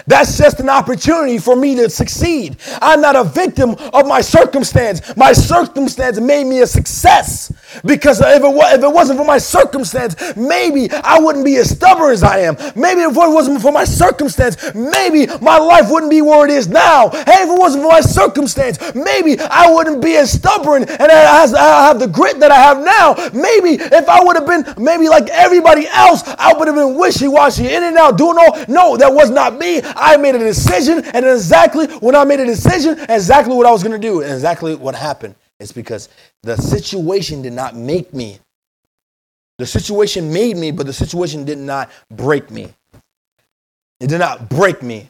That's 0.07 0.37
just 0.37 0.59
an 0.59 0.69
opportunity 0.69 1.37
for 1.37 1.55
me 1.55 1.75
to 1.75 1.89
succeed. 1.89 2.57
I'm 2.81 3.01
not 3.01 3.15
a 3.15 3.23
victim 3.23 3.75
of 3.93 4.07
my 4.07 4.19
circumstance. 4.19 5.15
My 5.15 5.31
circumstance 5.31 6.19
made 6.19 6.45
me 6.45 6.61
a 6.61 6.67
success. 6.67 7.51
Because 7.83 8.21
if 8.21 8.43
it, 8.43 8.47
was, 8.47 8.73
if 8.73 8.83
it 8.83 8.91
wasn't 8.91 9.19
for 9.19 9.25
my 9.25 9.37
circumstance, 9.37 10.15
maybe 10.35 10.89
I 10.91 11.19
wouldn't 11.19 11.45
be 11.45 11.57
as 11.57 11.69
stubborn 11.69 12.11
as 12.11 12.23
I 12.23 12.39
am. 12.39 12.55
Maybe 12.75 13.01
if 13.01 13.11
it 13.11 13.15
wasn't 13.15 13.61
for 13.61 13.71
my 13.71 13.83
circumstance, 13.83 14.73
maybe 14.73 15.27
my 15.41 15.57
life 15.57 15.89
wouldn't 15.89 16.11
be 16.11 16.21
where 16.21 16.45
it 16.45 16.51
is 16.51 16.67
now. 16.67 17.09
Hey, 17.09 17.43
if 17.43 17.49
it 17.49 17.59
wasn't 17.59 17.83
for 17.83 17.89
my 17.89 18.01
circumstance, 18.01 18.79
maybe 18.95 19.39
I 19.39 19.71
wouldn't 19.71 20.01
be 20.01 20.15
as 20.15 20.31
stubborn 20.31 20.83
and 20.83 21.11
I 21.11 21.87
have 21.87 21.99
the 21.99 22.07
grit 22.07 22.39
that 22.39 22.51
I 22.51 22.55
have 22.55 22.83
now. 22.83 23.13
Maybe 23.33 23.83
if 23.83 24.09
I 24.09 24.23
would 24.23 24.35
have 24.35 24.47
been 24.47 24.83
maybe 24.83 25.09
like 25.09 25.29
everybody 25.29 25.87
else, 25.87 26.23
I 26.37 26.53
would 26.53 26.67
have 26.67 26.75
been 26.75 26.95
wishy-washy, 26.95 27.67
in 27.67 27.83
and 27.83 27.97
out, 27.97 28.17
doing 28.17 28.37
all. 28.37 28.65
No, 28.67 28.97
that 28.97 29.13
was 29.13 29.29
not 29.29 29.57
me. 29.57 29.74
I 29.83 30.17
made 30.17 30.35
a 30.35 30.39
decision, 30.39 31.03
and 31.05 31.25
exactly 31.25 31.87
when 31.97 32.15
I 32.15 32.23
made 32.23 32.39
a 32.39 32.45
decision, 32.45 32.99
exactly 33.09 33.55
what 33.55 33.65
I 33.65 33.71
was 33.71 33.83
going 33.83 33.99
to 33.99 34.07
do, 34.07 34.21
and 34.21 34.31
exactly 34.31 34.75
what 34.75 34.95
happened. 34.95 35.35
It's 35.59 35.71
because 35.71 36.09
the 36.43 36.57
situation 36.57 37.41
did 37.41 37.53
not 37.53 37.75
make 37.75 38.13
me. 38.13 38.39
The 39.57 39.65
situation 39.65 40.33
made 40.33 40.57
me, 40.57 40.71
but 40.71 40.85
the 40.85 40.93
situation 40.93 41.45
did 41.45 41.57
not 41.57 41.89
break 42.11 42.51
me. 42.51 42.73
It 43.99 44.07
did 44.07 44.19
not 44.19 44.49
break 44.49 44.83
me 44.83 45.09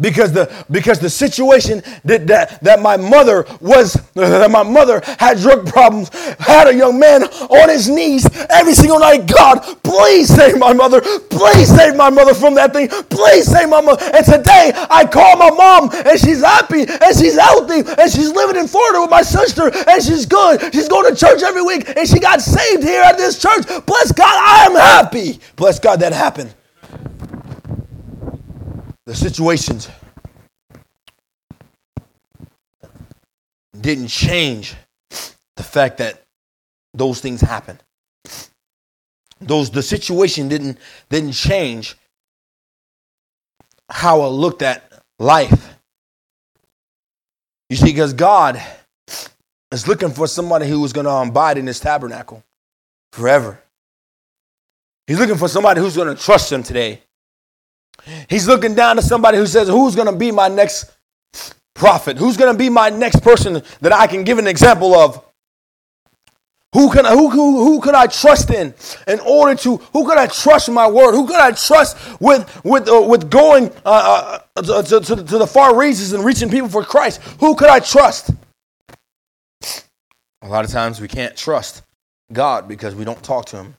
because 0.00 0.32
the 0.32 0.64
because 0.70 0.98
the 0.98 1.10
situation 1.10 1.82
that 2.04 2.26
that, 2.26 2.62
that 2.62 2.80
my 2.80 2.96
mother 2.96 3.46
was 3.60 3.94
that 4.14 4.50
my 4.50 4.62
mother 4.62 5.02
had 5.18 5.38
drug 5.38 5.66
problems 5.66 6.08
had 6.38 6.68
a 6.68 6.74
young 6.74 6.98
man 6.98 7.24
on 7.24 7.68
his 7.68 7.88
knees 7.88 8.28
every 8.50 8.74
single 8.74 8.98
night 8.98 9.26
god 9.26 9.60
please 9.82 10.28
save 10.28 10.58
my 10.58 10.72
mother. 10.72 11.00
Please 11.00 11.74
save 11.74 11.96
my 11.96 12.10
mother 12.10 12.34
from 12.34 12.54
that 12.54 12.72
thing. 12.72 12.88
Please 12.88 13.46
save 13.46 13.68
my 13.68 13.80
mother. 13.80 14.02
And 14.14 14.24
today 14.24 14.72
i 14.90 15.04
call 15.04 15.36
my 15.36 15.50
mom 15.50 15.90
and 16.06 16.18
she's 16.18 16.42
happy 16.42 16.82
and 16.86 17.16
she's 17.16 17.38
healthy 17.38 17.82
and 17.98 18.10
she's 18.10 18.30
living 18.30 18.56
in 18.56 18.68
florida 18.68 19.00
with 19.00 19.10
my 19.10 19.22
sister 19.22 19.70
and 19.88 20.02
she's 20.02 20.26
good. 20.26 20.72
She's 20.72 20.88
going 20.88 21.12
to 21.12 21.18
church 21.18 21.42
every 21.42 21.62
week 21.62 21.88
and 21.96 22.08
she 22.08 22.20
got 22.20 22.40
saved 22.40 22.82
here 22.82 23.02
at 23.02 23.16
this 23.16 23.40
church. 23.40 23.66
Bless 23.86 24.12
god 24.12 24.36
i 24.36 24.66
am 24.66 24.74
happy. 24.74 25.40
Bless 25.56 25.78
god 25.78 26.00
that 26.00 26.12
happened 26.12 26.54
the 29.10 29.16
situations 29.16 29.88
didn't 33.80 34.06
change 34.06 34.76
the 35.56 35.64
fact 35.64 35.98
that 35.98 36.22
those 36.94 37.20
things 37.20 37.40
happened. 37.40 37.82
Those 39.40 39.68
the 39.68 39.82
situation 39.82 40.46
didn't 40.46 40.78
didn't 41.08 41.32
change 41.32 41.96
how 43.90 44.20
I 44.20 44.28
looked 44.28 44.62
at 44.62 45.02
life. 45.18 45.74
You 47.68 47.74
see, 47.74 47.86
because 47.86 48.12
God 48.12 48.62
is 49.72 49.88
looking 49.88 50.10
for 50.10 50.28
somebody 50.28 50.68
who 50.68 50.84
is 50.84 50.92
going 50.92 51.06
to 51.06 51.28
abide 51.28 51.58
in 51.58 51.66
His 51.66 51.80
tabernacle 51.80 52.44
forever. 53.12 53.60
He's 55.08 55.18
looking 55.18 55.36
for 55.36 55.48
somebody 55.48 55.80
who's 55.80 55.96
going 55.96 56.14
to 56.16 56.22
trust 56.22 56.52
Him 56.52 56.62
today. 56.62 57.02
He's 58.28 58.46
looking 58.46 58.74
down 58.74 58.96
to 58.96 59.02
somebody 59.02 59.38
who 59.38 59.46
says, 59.46 59.68
Who's 59.68 59.94
going 59.94 60.10
to 60.10 60.16
be 60.16 60.30
my 60.30 60.48
next 60.48 60.90
prophet? 61.74 62.18
Who's 62.18 62.36
going 62.36 62.52
to 62.52 62.58
be 62.58 62.68
my 62.68 62.90
next 62.90 63.22
person 63.22 63.62
that 63.80 63.92
I 63.92 64.06
can 64.06 64.24
give 64.24 64.38
an 64.38 64.46
example 64.46 64.94
of? 64.94 65.24
Who 66.72 66.92
can 66.92 67.04
I, 67.04 67.10
who, 67.10 67.30
who, 67.30 67.64
who 67.64 67.80
could 67.80 67.96
I 67.96 68.06
trust 68.06 68.50
in 68.50 68.72
in 69.08 69.18
order 69.20 69.56
to 69.62 69.78
who 69.78 70.06
could 70.06 70.18
I 70.18 70.28
trust 70.28 70.70
my 70.70 70.88
word? 70.88 71.12
Who 71.12 71.26
could 71.26 71.40
I 71.40 71.50
trust 71.50 72.20
with 72.20 72.64
with 72.64 72.88
uh, 72.88 73.02
with 73.08 73.28
going 73.28 73.72
uh, 73.84 74.38
uh, 74.54 74.82
to, 74.82 75.00
to, 75.00 75.16
to 75.16 75.38
the 75.38 75.46
far 75.48 75.76
reaches 75.76 76.12
and 76.12 76.24
reaching 76.24 76.48
people 76.48 76.68
for 76.68 76.84
Christ? 76.84 77.20
Who 77.40 77.56
could 77.56 77.70
I 77.70 77.80
trust? 77.80 78.30
A 80.42 80.48
lot 80.48 80.64
of 80.64 80.70
times 80.70 81.00
we 81.00 81.08
can't 81.08 81.36
trust 81.36 81.82
God 82.32 82.68
because 82.68 82.94
we 82.94 83.04
don't 83.04 83.22
talk 83.22 83.46
to 83.46 83.56
Him. 83.56 83.74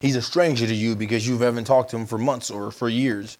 He's 0.00 0.16
a 0.16 0.22
stranger 0.22 0.66
to 0.66 0.74
you 0.74 0.94
because 0.94 1.26
you 1.26 1.38
haven't 1.38 1.64
talked 1.64 1.90
to 1.90 1.96
him 1.96 2.06
for 2.06 2.18
months 2.18 2.50
or 2.50 2.70
for 2.70 2.88
years. 2.88 3.38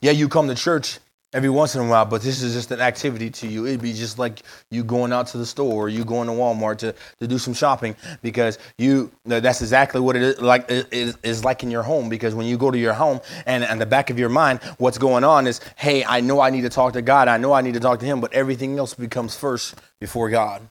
Yeah, 0.00 0.12
you 0.12 0.28
come 0.28 0.48
to 0.48 0.54
church 0.54 0.98
every 1.32 1.48
once 1.48 1.74
in 1.74 1.80
a 1.80 1.88
while, 1.88 2.04
but 2.04 2.22
this 2.22 2.42
is 2.42 2.52
just 2.52 2.70
an 2.70 2.80
activity 2.80 3.30
to 3.30 3.46
you. 3.48 3.66
It'd 3.66 3.80
be 3.80 3.92
just 3.92 4.18
like 4.18 4.42
you 4.70 4.84
going 4.84 5.12
out 5.12 5.28
to 5.28 5.38
the 5.38 5.46
store 5.46 5.84
or 5.84 5.88
you 5.88 6.04
going 6.04 6.28
to 6.28 6.34
Walmart 6.34 6.78
to, 6.78 6.94
to 7.20 7.26
do 7.26 7.38
some 7.38 7.54
shopping 7.54 7.96
because 8.20 8.58
you 8.76 9.10
that's 9.24 9.62
exactly 9.62 10.00
what 10.00 10.14
it 10.14 10.22
is 10.22 10.40
like 10.40 10.70
it 10.70 10.92
is, 10.92 11.44
like 11.44 11.62
in 11.62 11.70
your 11.70 11.82
home 11.82 12.08
because 12.08 12.34
when 12.34 12.46
you 12.46 12.58
go 12.58 12.70
to 12.70 12.78
your 12.78 12.92
home 12.92 13.20
and 13.46 13.64
in 13.64 13.78
the 13.78 13.86
back 13.86 14.10
of 14.10 14.18
your 14.18 14.28
mind 14.28 14.60
what's 14.78 14.98
going 14.98 15.24
on 15.24 15.46
is 15.46 15.60
hey 15.76 16.04
I 16.04 16.20
know 16.20 16.40
I 16.40 16.50
need 16.50 16.62
to 16.62 16.68
talk 16.68 16.92
to 16.92 17.02
God 17.02 17.28
I 17.28 17.38
know 17.38 17.52
I 17.52 17.62
need 17.62 17.74
to 17.74 17.80
talk 17.80 18.00
to 18.00 18.06
him 18.06 18.20
but 18.20 18.32
everything 18.34 18.78
else 18.78 18.94
becomes 18.94 19.34
first 19.34 19.74
before 20.00 20.28
God 20.28 20.68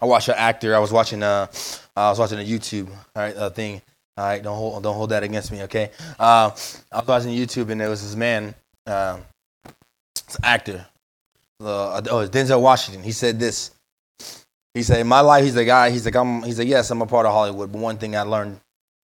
I 0.00 0.06
watched 0.06 0.28
an 0.28 0.34
actor. 0.36 0.76
I 0.76 0.78
was 0.78 0.92
watching. 0.92 1.22
Uh, 1.22 1.48
I 1.96 2.08
was 2.10 2.18
watching 2.18 2.38
a 2.38 2.42
YouTube 2.42 2.88
all 2.88 2.96
right 3.22 3.36
uh, 3.36 3.50
thing. 3.50 3.82
All 4.16 4.24
right, 4.26 4.42
don't 4.42 4.56
hold 4.56 4.82
don't 4.82 4.94
hold 4.94 5.10
that 5.10 5.22
against 5.22 5.50
me, 5.52 5.62
okay? 5.62 5.90
Uh, 6.18 6.50
I 6.92 6.98
was 6.98 7.06
watching 7.06 7.30
YouTube 7.30 7.70
and 7.70 7.80
there 7.80 7.88
was 7.88 8.02
this 8.02 8.14
man, 8.14 8.54
uh, 8.86 9.18
this 10.14 10.36
actor. 10.42 10.86
Uh, 11.60 12.02
oh, 12.10 12.28
Denzel 12.28 12.60
Washington. 12.60 13.02
He 13.02 13.12
said 13.12 13.38
this. 13.38 13.70
He 14.74 14.82
said, 14.82 15.00
"In 15.00 15.06
my 15.06 15.20
life, 15.20 15.44
he's 15.44 15.56
a 15.56 15.64
guy. 15.64 15.90
He's 15.90 16.04
like, 16.04 16.16
I'm. 16.16 16.42
He's 16.42 16.58
like, 16.58 16.68
yes, 16.68 16.90
I'm 16.90 17.02
a 17.02 17.06
part 17.06 17.26
of 17.26 17.32
Hollywood, 17.32 17.72
but 17.72 17.78
one 17.78 17.98
thing 17.98 18.16
I 18.16 18.22
learned, 18.22 18.60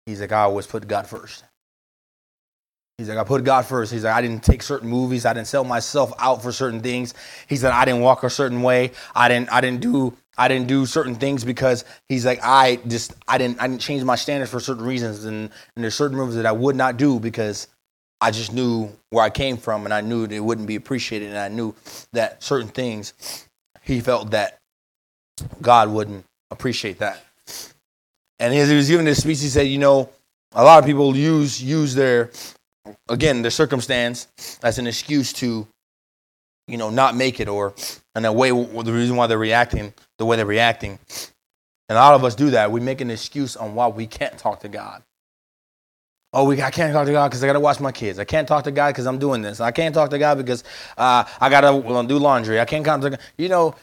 he's 0.07 0.21
like, 0.21 0.33
I 0.33 0.43
always 0.43 0.67
put 0.67 0.87
God 0.89 1.07
first. 1.07 1.45
He's 2.99 3.09
like, 3.09 3.19
I 3.19 3.25
put 3.25 3.45
God 3.45 3.65
first. 3.65 3.93
He's 3.93 4.05
like, 4.05 4.15
I 4.15 4.21
didn't 4.21 4.45
take 4.45 4.63
certain 4.63 4.89
movies. 4.89 5.25
I 5.25 5.33
didn't 5.33 5.49
sell 5.49 5.65
myself 5.65 6.13
out 6.19 6.43
for 6.43 6.53
certain 6.53 6.81
things. 6.81 7.15
He 7.47 7.57
said, 7.57 7.73
I 7.73 7.87
didn't 7.87 8.03
walk 8.03 8.25
a 8.25 8.31
certain 8.31 8.63
way. 8.63 8.93
I 9.15 9.29
didn't. 9.29 9.51
I 9.51 9.61
didn't 9.61 9.81
do 9.81 10.15
I 10.41 10.49
didn't 10.49 10.69
do 10.69 10.87
certain 10.87 11.15
things 11.17 11.45
because 11.45 11.85
he's 12.09 12.25
like 12.25 12.41
I 12.43 12.77
just 12.87 13.13
I 13.29 13.37
didn't 13.37 13.61
I 13.61 13.69
didn't 13.69 13.83
change 13.83 14.03
my 14.05 14.17
standards 14.17 14.51
for 14.51 14.59
certain 14.59 14.85
reasons. 14.87 15.27
And, 15.27 15.51
and 15.77 15.85
there's 15.85 15.95
certain 15.95 16.17
moves 16.17 16.35
that 16.35 16.47
I 16.47 16.53
would 16.53 16.77
not 16.77 16.97
do 16.97 17.21
because 17.21 17.69
I 18.23 18.31
just 18.31 18.51
knew 18.51 18.91
where 19.11 19.23
I 19.23 19.29
came 19.29 19.59
from 19.59 19.85
and 19.85 19.93
I 19.93 20.01
knew 20.01 20.25
it 20.25 20.41
wouldn't 20.41 20.67
be 20.67 20.77
appreciated. 20.77 21.29
And 21.29 21.37
I 21.37 21.49
knew 21.49 21.75
that 22.15 22.43
certain 22.43 22.69
things 22.69 23.13
he 23.83 24.01
felt 24.01 24.31
that 24.31 24.57
God 25.61 25.91
wouldn't 25.91 26.25
appreciate 26.51 27.01
that. 27.01 27.23
And 28.39 28.55
as 28.55 28.71
he 28.71 28.77
was 28.77 28.89
giving 28.89 29.05
this 29.05 29.21
speech, 29.21 29.43
he 29.43 29.49
said, 29.49 29.67
you 29.67 29.77
know, 29.77 30.09
a 30.55 30.65
lot 30.65 30.79
of 30.79 30.87
people 30.87 31.15
use 31.15 31.63
use 31.63 31.95
their 31.95 32.31
again 33.11 33.43
their 33.43 33.51
circumstance 33.51 34.27
as 34.63 34.79
an 34.79 34.87
excuse 34.87 35.35
to 35.35 35.69
you 36.71 36.77
know, 36.77 36.91
not 36.91 37.17
make 37.17 37.41
it 37.41 37.49
or 37.49 37.75
in 38.15 38.25
a 38.25 38.33
way 38.33 38.51
the 38.51 38.93
reason 38.93 39.17
why 39.17 39.27
they're 39.27 39.39
reacting 39.39 39.93
the 40.21 40.27
way 40.27 40.37
they're 40.37 40.47
reacting. 40.47 40.99
And 41.89 41.99
a 41.99 42.01
lot 42.01 42.15
of 42.15 42.23
us 42.25 42.37
do 42.37 42.51
that. 42.51 42.71
We 42.71 42.79
make 42.79 43.01
an 43.01 43.11
excuse 43.11 43.57
on 43.57 43.75
why 43.75 43.89
we 43.89 44.07
can't 44.07 44.39
talk 44.39 44.61
to 44.61 44.69
God. 44.69 45.03
Oh, 46.33 46.45
we, 46.45 46.63
I 46.63 46.71
can't 46.71 46.93
talk 46.93 47.07
to 47.07 47.13
God 47.13 47.29
because 47.29 47.43
I 47.43 47.49
got 47.49 47.55
to 47.55 47.61
watch 47.61 47.81
my 47.81 47.91
kids. 47.91 48.21
I 48.21 48.25
can't 48.25 48.47
talk 48.47 48.63
to 48.65 48.71
God 48.71 48.91
because 48.91 49.07
I'm 49.07 49.19
doing 49.19 49.43
this. 49.43 49.61
I 49.61 49.73
can't 49.73 49.93
talk 49.93 50.11
to 50.11 50.19
God 50.19 50.39
because 50.39 50.63
uh, 50.97 51.25
I 51.41 51.49
got 51.49 51.63
to 51.63 51.75
well, 51.75 52.05
do 52.05 52.19
laundry. 52.19 52.61
I 52.61 52.67
can't 52.67 52.85
talk 52.85 53.01
to 53.01 53.11
God. 53.11 53.21
You 53.37 53.49
know, 53.49 53.75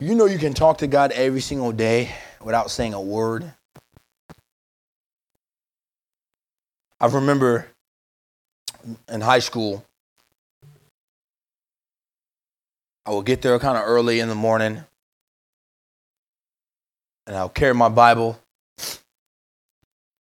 you 0.00 0.14
know 0.14 0.26
you 0.26 0.36
can 0.36 0.52
talk 0.52 0.78
to 0.78 0.86
God 0.86 1.12
every 1.12 1.40
single 1.40 1.72
day 1.72 2.10
without 2.42 2.70
saying 2.70 2.92
a 2.92 3.00
word. 3.00 3.50
I 7.00 7.06
remember 7.06 7.68
in 9.08 9.20
high 9.20 9.38
school, 9.38 9.84
I 13.06 13.10
will 13.10 13.22
get 13.22 13.40
there 13.40 13.56
kind 13.60 13.78
of 13.78 13.84
early 13.86 14.18
in 14.18 14.28
the 14.28 14.34
morning, 14.34 14.82
and 17.26 17.36
I'll 17.36 17.48
carry 17.48 17.72
my 17.72 17.88
Bible. 17.88 18.38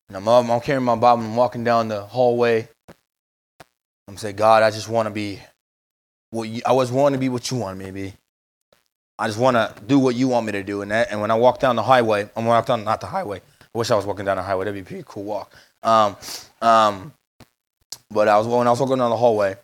And 0.07 0.15
I'm, 0.15 0.27
I'm 0.27 0.61
carrying 0.61 0.85
my 0.85 0.95
Bible 0.95 1.23
I'm 1.23 1.35
walking 1.35 1.63
down 1.63 1.87
the 1.87 2.01
hallway. 2.01 2.69
I'm 4.07 4.17
saying, 4.17 4.35
God, 4.35 4.61
I 4.61 4.69
just 4.69 4.87
want 4.87 5.07
to 5.07 5.09
be 5.09 5.39
what 6.29 6.43
you, 6.43 6.61
I 6.63 6.73
was 6.73 6.91
wanting 6.91 7.17
to 7.17 7.19
be 7.19 7.29
what 7.29 7.49
you 7.49 7.57
want 7.57 7.79
me 7.79 7.85
to 7.85 7.91
be. 7.91 8.13
I 9.17 9.25
just 9.25 9.39
want 9.39 9.55
to 9.55 9.73
do 9.87 9.97
what 9.97 10.13
you 10.13 10.27
want 10.27 10.45
me 10.45 10.51
to 10.51 10.61
do. 10.61 10.83
And 10.83 10.91
that, 10.91 11.07
and 11.09 11.19
when 11.21 11.31
I 11.31 11.35
walk 11.35 11.59
down 11.59 11.75
the 11.75 11.83
highway, 11.83 12.29
I'm 12.35 12.45
walking 12.45 12.75
down 12.75 12.83
not 12.83 13.01
the 13.01 13.07
highway. 13.07 13.41
I 13.61 13.77
wish 13.77 13.89
I 13.89 13.95
was 13.95 14.05
walking 14.05 14.25
down 14.25 14.37
the 14.37 14.43
highway. 14.43 14.65
That'd 14.65 14.75
be 14.75 14.81
a 14.81 14.83
pretty 14.87 15.05
cool 15.07 15.23
walk. 15.23 15.55
Um, 15.81 16.17
um, 16.61 17.13
but 18.11 18.27
I 18.27 18.37
was 18.37 18.45
when 18.45 18.67
I 18.67 18.69
was 18.69 18.79
walking 18.79 18.97
down 18.97 19.09
the 19.09 19.17
hallway, 19.17 19.55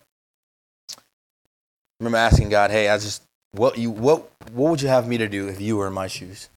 remember 2.02 2.18
asking 2.18 2.48
God, 2.48 2.70
"Hey, 2.70 2.88
I 2.88 2.98
just 2.98 3.22
what 3.52 3.78
you 3.78 3.90
what 3.90 4.30
what 4.52 4.70
would 4.70 4.82
you 4.82 4.88
have 4.88 5.06
me 5.06 5.18
to 5.18 5.28
do 5.28 5.48
if 5.48 5.60
you 5.60 5.76
were 5.76 5.86
in 5.86 5.92
my 5.92 6.08
shoes? 6.08 6.48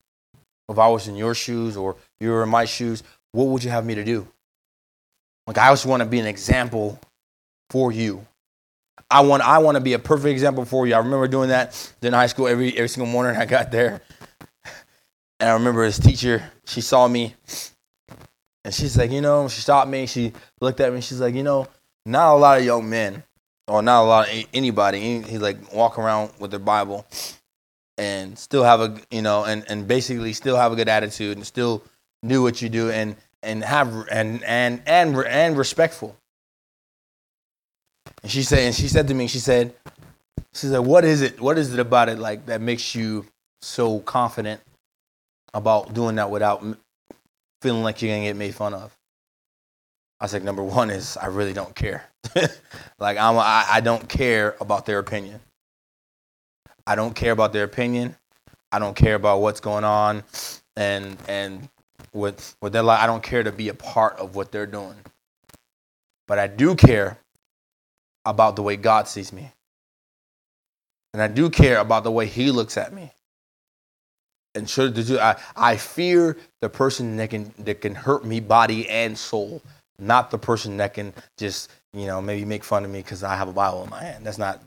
If 0.69 0.79
I 0.79 0.87
was 0.87 1.07
in 1.07 1.15
your 1.15 1.35
shoes 1.35 1.77
or 1.77 1.95
you 2.19 2.31
were 2.31 2.43
in 2.43 2.49
my 2.49 2.65
shoes, 2.65 3.03
what 3.31 3.45
would 3.45 3.63
you 3.63 3.69
have 3.69 3.85
me 3.85 3.95
to 3.95 4.03
do? 4.03 4.27
Like 5.45 5.57
I 5.57 5.69
just 5.71 5.85
want 5.85 6.01
to 6.01 6.09
be 6.09 6.19
an 6.19 6.25
example 6.25 6.99
for 7.69 7.91
you. 7.91 8.25
I 9.11 9.21
want 9.21 9.43
I 9.43 9.59
want 9.59 9.75
to 9.75 9.81
be 9.81 9.93
a 9.93 9.99
perfect 9.99 10.31
example 10.31 10.65
for 10.65 10.87
you. 10.87 10.95
I 10.95 10.97
remember 10.97 11.27
doing 11.27 11.49
that 11.49 11.93
in 12.01 12.13
high 12.13 12.27
school 12.27 12.47
every 12.47 12.73
every 12.73 12.89
single 12.89 13.11
morning 13.11 13.39
I 13.39 13.45
got 13.45 13.71
there. 13.71 14.01
And 15.39 15.49
I 15.49 15.53
remember 15.53 15.83
his 15.83 15.99
teacher, 15.99 16.49
she 16.65 16.79
saw 16.79 17.07
me 17.09 17.35
and 18.63 18.73
she's 18.73 18.97
like, 18.97 19.11
you 19.11 19.19
know, 19.19 19.49
she 19.49 19.59
stopped 19.59 19.89
me, 19.89 20.05
she 20.05 20.31
looked 20.61 20.79
at 20.79 20.93
me, 20.93 21.01
she's 21.01 21.19
like, 21.19 21.35
you 21.35 21.43
know, 21.43 21.67
not 22.05 22.33
a 22.33 22.37
lot 22.37 22.57
of 22.57 22.63
young 22.63 22.89
men 22.89 23.21
or 23.67 23.81
not 23.81 24.03
a 24.03 24.05
lot 24.05 24.29
of 24.29 24.45
anybody. 24.53 25.21
He's 25.21 25.41
like 25.41 25.73
walk 25.73 25.97
around 25.97 26.31
with 26.39 26.51
their 26.51 26.59
Bible 26.59 27.05
and 27.97 28.37
still 28.37 28.63
have 28.63 28.81
a 28.81 28.97
you 29.09 29.21
know 29.21 29.43
and 29.45 29.63
and 29.67 29.87
basically 29.87 30.33
still 30.33 30.57
have 30.57 30.71
a 30.71 30.75
good 30.75 30.89
attitude 30.89 31.37
and 31.37 31.45
still 31.45 31.83
do 32.25 32.41
what 32.43 32.61
you 32.61 32.69
do 32.69 32.89
and 32.89 33.15
and 33.41 33.63
have 33.63 34.07
and 34.11 34.43
and 34.43 34.81
and 34.85 35.15
and 35.17 35.57
respectful. 35.57 36.15
And 38.21 38.31
she 38.31 38.43
said 38.43 38.59
and 38.59 38.75
she 38.75 38.87
said 38.87 39.07
to 39.07 39.13
me 39.13 39.27
she 39.27 39.39
said 39.39 39.73
she 40.53 40.67
said 40.67 40.79
what 40.79 41.05
is 41.05 41.21
it 41.21 41.39
what 41.39 41.57
is 41.57 41.73
it 41.73 41.79
about 41.79 42.09
it 42.09 42.19
like 42.19 42.45
that 42.47 42.61
makes 42.61 42.95
you 42.95 43.25
so 43.61 43.99
confident 43.99 44.61
about 45.53 45.93
doing 45.93 46.15
that 46.15 46.29
without 46.29 46.63
feeling 47.61 47.83
like 47.83 48.01
you're 48.01 48.11
gonna 48.13 48.25
get 48.25 48.35
made 48.35 48.53
fun 48.53 48.73
of? 48.73 48.95
I 50.19 50.27
said 50.27 50.43
number 50.43 50.63
one 50.63 50.89
is 50.89 51.17
I 51.17 51.27
really 51.27 51.53
don't 51.53 51.75
care. 51.75 52.05
like 52.99 53.17
I'm, 53.17 53.37
I, 53.37 53.81
don't 53.81 54.07
care 54.07 54.55
about 54.61 54.85
their 54.85 54.99
opinion. 54.99 55.39
I 56.87 56.95
don't 56.95 57.15
care 57.15 57.31
about 57.31 57.53
their 57.53 57.63
opinion. 57.65 58.15
I 58.71 58.79
don't 58.79 58.95
care 58.95 59.15
about 59.15 59.41
what's 59.41 59.59
going 59.59 59.83
on 59.83 60.23
and 60.75 61.17
and 61.27 61.69
with 62.13 62.55
with 62.61 62.73
their 62.73 62.83
life, 62.83 63.01
I 63.01 63.07
don't 63.07 63.23
care 63.23 63.43
to 63.43 63.51
be 63.51 63.69
a 63.69 63.73
part 63.73 64.17
of 64.17 64.35
what 64.35 64.51
they're 64.51 64.65
doing. 64.65 64.95
But 66.27 66.39
I 66.39 66.47
do 66.47 66.75
care 66.75 67.19
about 68.25 68.55
the 68.55 68.63
way 68.63 68.75
God 68.77 69.07
sees 69.07 69.31
me. 69.31 69.51
And 71.13 71.21
I 71.21 71.27
do 71.27 71.49
care 71.49 71.79
about 71.79 72.03
the 72.03 72.11
way 72.11 72.25
he 72.25 72.51
looks 72.51 72.77
at 72.77 72.91
me. 72.91 73.11
And 74.55 74.69
should 74.69 74.97
I, 75.17 75.35
I 75.55 75.77
fear 75.77 76.37
the 76.61 76.69
person 76.69 77.17
that 77.17 77.29
can 77.29 77.53
that 77.59 77.81
can 77.81 77.95
hurt 77.95 78.25
me 78.25 78.39
body 78.39 78.89
and 78.89 79.17
soul, 79.17 79.61
not 79.99 80.31
the 80.31 80.37
person 80.37 80.77
that 80.77 80.93
can 80.93 81.13
just, 81.37 81.71
you 81.93 82.05
know, 82.05 82.21
maybe 82.21 82.45
make 82.45 82.63
fun 82.63 82.83
of 82.85 82.91
me 82.91 82.99
because 82.99 83.23
I 83.23 83.35
have 83.35 83.47
a 83.47 83.53
Bible 83.53 83.83
in 83.83 83.89
my 83.89 84.03
hand. 84.03 84.25
That's 84.25 84.37
not 84.37 84.61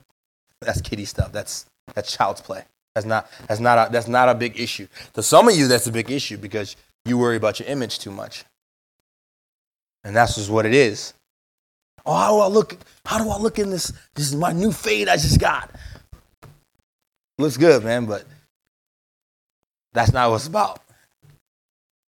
that's 0.61 0.81
kitty 0.81 1.05
stuff. 1.05 1.33
That's 1.33 1.67
that's 1.95 2.13
child's 2.13 2.41
play. 2.41 2.65
That's 2.95 3.07
not 3.07 3.31
that's 3.47 3.61
not 3.61 3.89
a, 3.89 3.93
that's 3.93 4.09
not 4.09 4.29
a 4.29 4.35
big 4.35 4.59
issue. 4.59 4.89
To 5.15 5.23
some 5.23 5.49
of 5.49 5.57
you, 5.57 5.69
that's 5.69 5.87
a 5.87 5.93
big 5.93 6.11
issue 6.11 6.37
because 6.37 6.77
you 7.05 7.19
worry 7.19 7.37
about 7.37 7.61
your 7.61 7.69
image 7.69 7.99
too 7.99 8.11
much, 8.11 8.45
and 10.05 10.17
that's 10.17 10.35
just 10.35 10.51
what 10.51 10.67
it 10.67 10.75
is. 10.75 11.15
Oh, 12.05 12.15
how 12.15 12.33
do 12.33 12.41
I 12.41 12.47
look? 12.47 12.77
How 13.05 13.23
do 13.23 13.31
I 13.31 13.39
look 13.39 13.59
in 13.59 13.71
this? 13.71 13.93
This 14.15 14.29
is 14.29 14.37
my 14.37 14.53
new 14.53 14.73
fade 14.73 15.09
I 15.09 15.17
just 15.17 15.39
got. 15.39 15.71
Looks 17.39 17.57
good, 17.57 17.85
man, 17.85 18.07
but 18.07 18.25
that's 19.93 20.13
not 20.13 20.31
what 20.31 20.37
it's 20.37 20.49
about. 20.49 20.81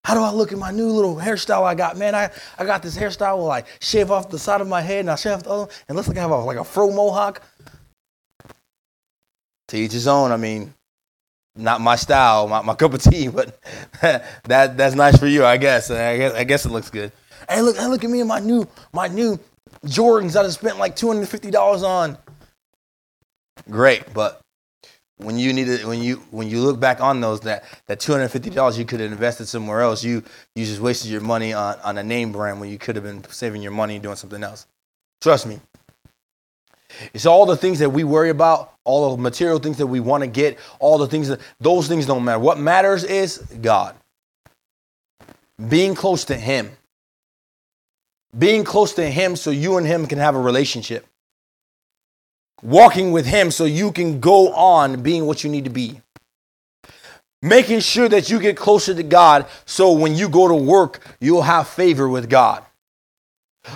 How 0.03 0.13
do 0.13 0.21
I 0.21 0.31
look 0.31 0.53
at 0.53 0.57
my 0.57 0.71
new 0.71 0.87
little 0.87 1.15
hairstyle 1.15 1.63
I 1.63 1.75
got? 1.75 1.97
Man, 1.97 2.15
I, 2.15 2.29
I 2.57 2.65
got 2.65 2.81
this 2.81 2.97
hairstyle 2.97 3.43
where 3.43 3.51
I 3.51 3.63
shave 3.81 4.09
off 4.09 4.29
the 4.29 4.39
side 4.39 4.61
of 4.61 4.67
my 4.67 4.81
head 4.81 5.01
and 5.01 5.11
I 5.11 5.15
shave 5.15 5.33
off 5.33 5.43
the 5.43 5.49
other, 5.49 5.71
and 5.87 5.95
looks 5.95 6.07
like 6.07 6.17
I 6.17 6.21
have 6.21 6.31
a, 6.31 6.37
like 6.37 6.57
a 6.57 6.63
fro 6.63 6.91
mohawk. 6.91 7.41
To 9.67 9.77
each 9.77 9.91
his 9.91 10.07
own. 10.07 10.31
I 10.31 10.37
mean, 10.37 10.73
not 11.57 11.81
my 11.81 11.97
style, 11.97 12.47
my, 12.47 12.61
my 12.61 12.73
cup 12.73 12.93
of 12.93 13.01
tea, 13.01 13.27
but 13.27 13.59
that 14.01 14.77
that's 14.77 14.95
nice 14.95 15.17
for 15.17 15.27
you, 15.27 15.45
I 15.45 15.57
guess. 15.57 15.91
I 15.91 16.17
guess 16.17 16.33
I 16.33 16.43
guess 16.45 16.65
it 16.65 16.71
looks 16.71 16.89
good. 16.89 17.11
Hey, 17.49 17.61
look, 17.61 17.77
hey, 17.77 17.87
look 17.87 18.03
at 18.03 18.09
me 18.09 18.19
and 18.21 18.29
my 18.29 18.39
new 18.39 18.67
my 18.93 19.07
new 19.07 19.39
Jordans 19.85 20.35
I 20.35 20.47
spent 20.49 20.77
like 20.77 20.95
two 20.95 21.07
hundred 21.07 21.27
fifty 21.27 21.51
dollars 21.51 21.83
on. 21.83 22.17
Great, 23.69 24.13
but 24.13 24.39
when 25.17 25.39
you 25.39 25.51
need 25.51 25.67
it, 25.67 25.85
when 25.85 26.01
you 26.01 26.17
when 26.29 26.47
you 26.47 26.61
look 26.61 26.79
back 26.79 27.01
on 27.01 27.21
those, 27.21 27.41
that 27.41 27.63
that 27.87 27.99
two 27.99 28.11
hundred 28.11 28.29
fifty 28.29 28.49
dollars 28.49 28.77
you 28.77 28.85
could 28.85 28.99
have 28.99 29.11
invested 29.11 29.47
somewhere 29.47 29.81
else. 29.81 30.03
You 30.03 30.23
you 30.55 30.65
just 30.65 30.79
wasted 30.79 31.09
your 31.09 31.21
money 31.21 31.53
on 31.53 31.79
on 31.83 31.97
a 31.97 32.03
name 32.03 32.31
brand 32.31 32.59
when 32.59 32.69
you 32.69 32.77
could 32.77 32.95
have 32.95 33.03
been 33.03 33.23
saving 33.29 33.61
your 33.61 33.71
money 33.71 33.97
doing 33.97 34.15
something 34.15 34.43
else. 34.43 34.67
Trust 35.19 35.47
me, 35.47 35.59
it's 37.13 37.25
all 37.25 37.47
the 37.47 37.57
things 37.57 37.79
that 37.79 37.89
we 37.89 38.03
worry 38.03 38.29
about, 38.29 38.73
all 38.83 39.15
the 39.15 39.21
material 39.21 39.57
things 39.57 39.77
that 39.77 39.87
we 39.87 39.99
want 39.99 40.21
to 40.21 40.27
get, 40.27 40.59
all 40.79 40.99
the 40.99 41.07
things 41.07 41.29
that 41.29 41.39
those 41.59 41.87
things 41.87 42.05
don't 42.05 42.23
matter. 42.23 42.39
What 42.39 42.59
matters 42.59 43.03
is 43.03 43.39
God. 43.61 43.95
Being 45.67 45.95
close 45.95 46.25
to 46.25 46.35
Him. 46.35 46.71
Being 48.37 48.63
close 48.63 48.93
to 48.93 49.09
Him 49.09 49.35
so 49.35 49.49
you 49.49 49.77
and 49.77 49.87
Him 49.87 50.05
can 50.05 50.19
have 50.19 50.35
a 50.35 50.39
relationship. 50.39 51.06
Walking 52.61 53.11
with 53.11 53.25
Him 53.25 53.51
so 53.51 53.65
you 53.65 53.91
can 53.91 54.19
go 54.19 54.53
on 54.53 55.01
being 55.01 55.25
what 55.25 55.43
you 55.43 55.49
need 55.49 55.65
to 55.65 55.69
be. 55.69 56.01
Making 57.41 57.81
sure 57.81 58.09
that 58.09 58.29
you 58.29 58.39
get 58.39 58.57
closer 58.57 58.95
to 58.95 59.03
God 59.03 59.45
so 59.65 59.91
when 59.91 60.15
you 60.15 60.27
go 60.27 60.47
to 60.47 60.55
work, 60.55 61.05
you'll 61.19 61.43
have 61.43 61.67
favor 61.67 62.09
with 62.09 62.29
God. 62.29 62.65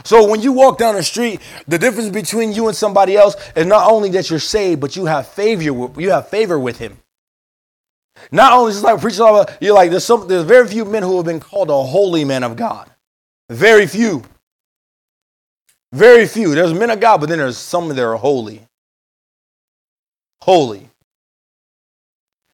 So 0.04 0.28
when 0.28 0.42
you 0.42 0.52
walk 0.52 0.78
down 0.78 0.96
the 0.96 1.04
street, 1.04 1.42
the 1.68 1.78
difference 1.78 2.10
between 2.10 2.54
you 2.54 2.68
and 2.68 2.76
somebody 2.76 3.16
else 3.16 3.36
is 3.56 3.66
not 3.66 3.92
only 3.92 4.10
that 4.12 4.30
you're 4.30 4.40
saved, 4.40 4.82
but 4.82 4.96
you 4.96 5.06
have 5.06 5.28
favor. 5.28 5.62
You 5.62 6.10
have 6.12 6.30
favor 6.30 6.58
with 6.58 6.80
Him. 6.80 6.98
Not 8.32 8.54
only 8.54 8.72
just 8.72 8.84
like 8.84 9.00
preaching, 9.00 9.26
you're 9.60 9.74
like 9.74 9.92
there's 9.92 10.06
some. 10.06 10.28
There's 10.28 10.44
very 10.44 10.68
few 10.68 10.86
men 10.86 11.04
who 11.04 11.18
have 11.18 11.26
been 11.26 11.40
called 11.40 11.70
a 11.70 11.84
holy 11.84 12.24
man 12.24 12.44
of 12.44 12.56
God. 12.56 12.90
Very 13.50 13.88
few. 13.88 14.24
Very 15.92 16.26
few. 16.26 16.56
There's 16.56 16.74
men 16.74 16.90
of 16.90 17.00
God, 17.00 17.20
but 17.20 17.30
then 17.30 17.40
there's 17.40 17.58
some 17.58 17.90
that 17.90 18.00
are 18.00 18.16
holy. 18.16 18.68
Holy. 20.42 20.88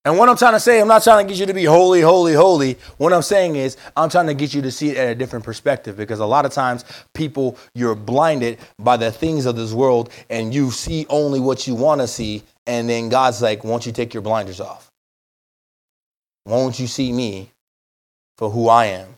And 0.07 0.17
what 0.17 0.29
I'm 0.29 0.37
trying 0.37 0.53
to 0.53 0.59
say, 0.61 0.79
I'm 0.79 0.87
not 0.87 1.03
trying 1.03 1.27
to 1.27 1.29
get 1.29 1.37
you 1.37 1.45
to 1.47 1.53
be 1.53 1.65
holy, 1.65 1.99
holy, 1.99 2.33
holy. 2.33 2.77
What 2.97 3.11
I'm 3.11 3.21
saying 3.21 3.57
is, 3.57 3.75
I'm 3.97 4.09
trying 4.09 4.27
to 4.27 4.33
get 4.33 4.53
you 4.53 4.61
to 4.61 4.71
see 4.71 4.91
it 4.91 4.95
at 4.95 5.09
a 5.09 5.15
different 5.15 5.43
perspective 5.43 5.97
because 5.97 6.21
a 6.21 6.25
lot 6.25 6.45
of 6.45 6.53
times 6.53 6.85
people, 7.13 7.57
you're 7.75 7.93
blinded 7.93 8.59
by 8.79 8.95
the 8.95 9.11
things 9.11 9.45
of 9.45 9.57
this 9.57 9.73
world 9.73 10.09
and 10.29 10.53
you 10.53 10.71
see 10.71 11.05
only 11.09 11.41
what 11.41 11.67
you 11.67 11.75
want 11.75 11.99
to 11.99 12.07
see. 12.07 12.43
And 12.67 12.89
then 12.89 13.09
God's 13.09 13.41
like, 13.41 13.65
won't 13.65 13.85
you 13.85 13.91
take 13.91 14.13
your 14.13 14.23
blinders 14.23 14.61
off? 14.61 14.89
Won't 16.45 16.79
you 16.79 16.87
see 16.87 17.11
me 17.11 17.51
for 18.37 18.49
who 18.49 18.69
I 18.69 18.85
am? 18.85 19.09